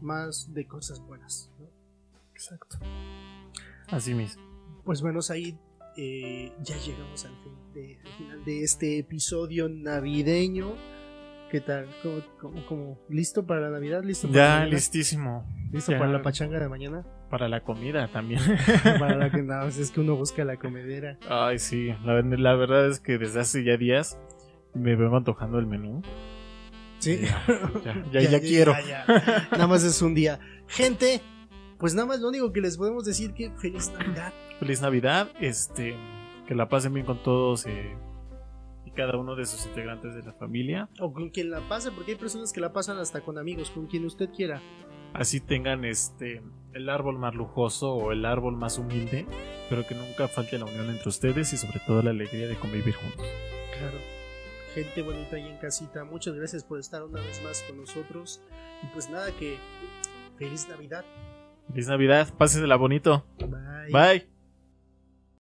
más 0.00 0.54
de 0.54 0.66
cosas 0.66 0.98
buenas. 1.00 1.52
Exacto. 2.32 2.78
Así 3.88 4.14
mismo. 4.14 4.47
Pues 4.88 5.02
bueno, 5.02 5.20
ahí 5.28 5.54
eh, 5.98 6.50
ya 6.62 6.74
llegamos 6.78 7.26
al, 7.26 7.32
final 8.16 8.42
de 8.46 8.62
este 8.62 8.98
episodio 8.98 9.68
navideño. 9.68 10.72
¿Qué 11.50 11.60
tal? 11.60 11.88
¿Cómo, 12.40 12.98
listo 13.10 13.44
para 13.44 13.60
la 13.60 13.68
Navidad? 13.68 14.02
¿Listo 14.02 14.28
ya, 14.30 14.64
listísimo. 14.64 15.44
¿Listo 15.72 15.92
para 15.92 16.10
la 16.10 16.22
pachanga 16.22 16.58
de 16.58 16.70
mañana? 16.70 17.04
Para 17.28 17.50
la 17.50 17.62
comida 17.62 18.08
también. 18.10 18.40
para 18.98 19.16
la 19.16 19.30
que 19.30 19.42
nada, 19.42 19.68
es 19.68 19.90
que 19.90 20.00
uno 20.00 20.16
busca 20.16 20.42
la 20.42 20.56
comedera. 20.56 21.18
Ay, 21.28 21.58
sí. 21.58 21.88
La, 22.02 22.22
la, 22.22 22.54
verdad 22.54 22.88
es 22.88 22.98
que 22.98 23.18
desde 23.18 23.40
hace 23.40 23.64
ya 23.64 23.76
días 23.76 24.18
me 24.72 24.96
veo 24.96 25.14
antojando 25.14 25.58
el 25.58 25.66
menú. 25.66 26.00
Sí. 26.98 27.26
Ya, 28.10 28.22
ya, 28.22 28.40
quiero. 28.40 28.72
Nada 29.52 29.66
más 29.66 29.84
es 29.84 30.00
un 30.00 30.14
día. 30.14 30.40
Gente, 30.66 31.20
pues 31.78 31.94
nada 31.94 32.08
más 32.08 32.20
lo 32.20 32.28
único 32.28 32.54
que 32.54 32.62
les 32.62 32.78
podemos 32.78 33.04
decir 33.04 33.34
que 33.34 33.50
feliz 33.50 33.92
Navidad. 33.92 34.32
Feliz 34.58 34.80
Navidad, 34.82 35.30
este, 35.40 35.96
que 36.46 36.54
la 36.54 36.68
pasen 36.68 36.94
bien 36.94 37.06
con 37.06 37.22
todos 37.22 37.66
eh, 37.66 37.96
y 38.84 38.90
cada 38.90 39.16
uno 39.16 39.36
de 39.36 39.46
sus 39.46 39.66
integrantes 39.66 40.14
de 40.14 40.22
la 40.22 40.32
familia. 40.32 40.88
O 41.00 41.12
con 41.12 41.30
quien 41.30 41.50
la 41.50 41.60
pase, 41.68 41.90
porque 41.92 42.12
hay 42.12 42.18
personas 42.18 42.52
que 42.52 42.60
la 42.60 42.72
pasan 42.72 42.98
hasta 42.98 43.20
con 43.20 43.38
amigos, 43.38 43.70
con 43.70 43.86
quien 43.86 44.04
usted 44.04 44.30
quiera. 44.30 44.60
Así 45.14 45.40
tengan 45.40 45.84
este 45.84 46.42
el 46.74 46.90
árbol 46.90 47.18
más 47.18 47.34
lujoso 47.34 47.94
o 47.94 48.12
el 48.12 48.24
árbol 48.24 48.56
más 48.56 48.78
humilde, 48.78 49.26
pero 49.70 49.86
que 49.86 49.94
nunca 49.94 50.28
falte 50.28 50.58
la 50.58 50.66
unión 50.66 50.90
entre 50.90 51.08
ustedes 51.08 51.52
y 51.52 51.56
sobre 51.56 51.80
todo 51.86 52.02
la 52.02 52.10
alegría 52.10 52.46
de 52.46 52.56
convivir 52.56 52.94
juntos. 52.94 53.26
Claro 53.78 54.18
gente 54.74 55.02
bonita 55.02 55.36
ahí 55.36 55.46
en 55.46 55.56
casita. 55.58 56.04
Muchas 56.04 56.34
gracias 56.34 56.64
por 56.64 56.78
estar 56.78 57.02
una 57.02 57.20
vez 57.20 57.42
más 57.42 57.62
con 57.62 57.78
nosotros. 57.78 58.40
Y 58.82 58.86
pues 58.92 59.10
nada, 59.10 59.30
que 59.32 59.56
feliz 60.38 60.68
Navidad. 60.68 61.04
Feliz 61.68 61.88
Navidad, 61.88 62.28
pásesela 62.36 62.76
bonito. 62.76 63.24
Bye. 63.38 63.92
Bye. 63.92 64.37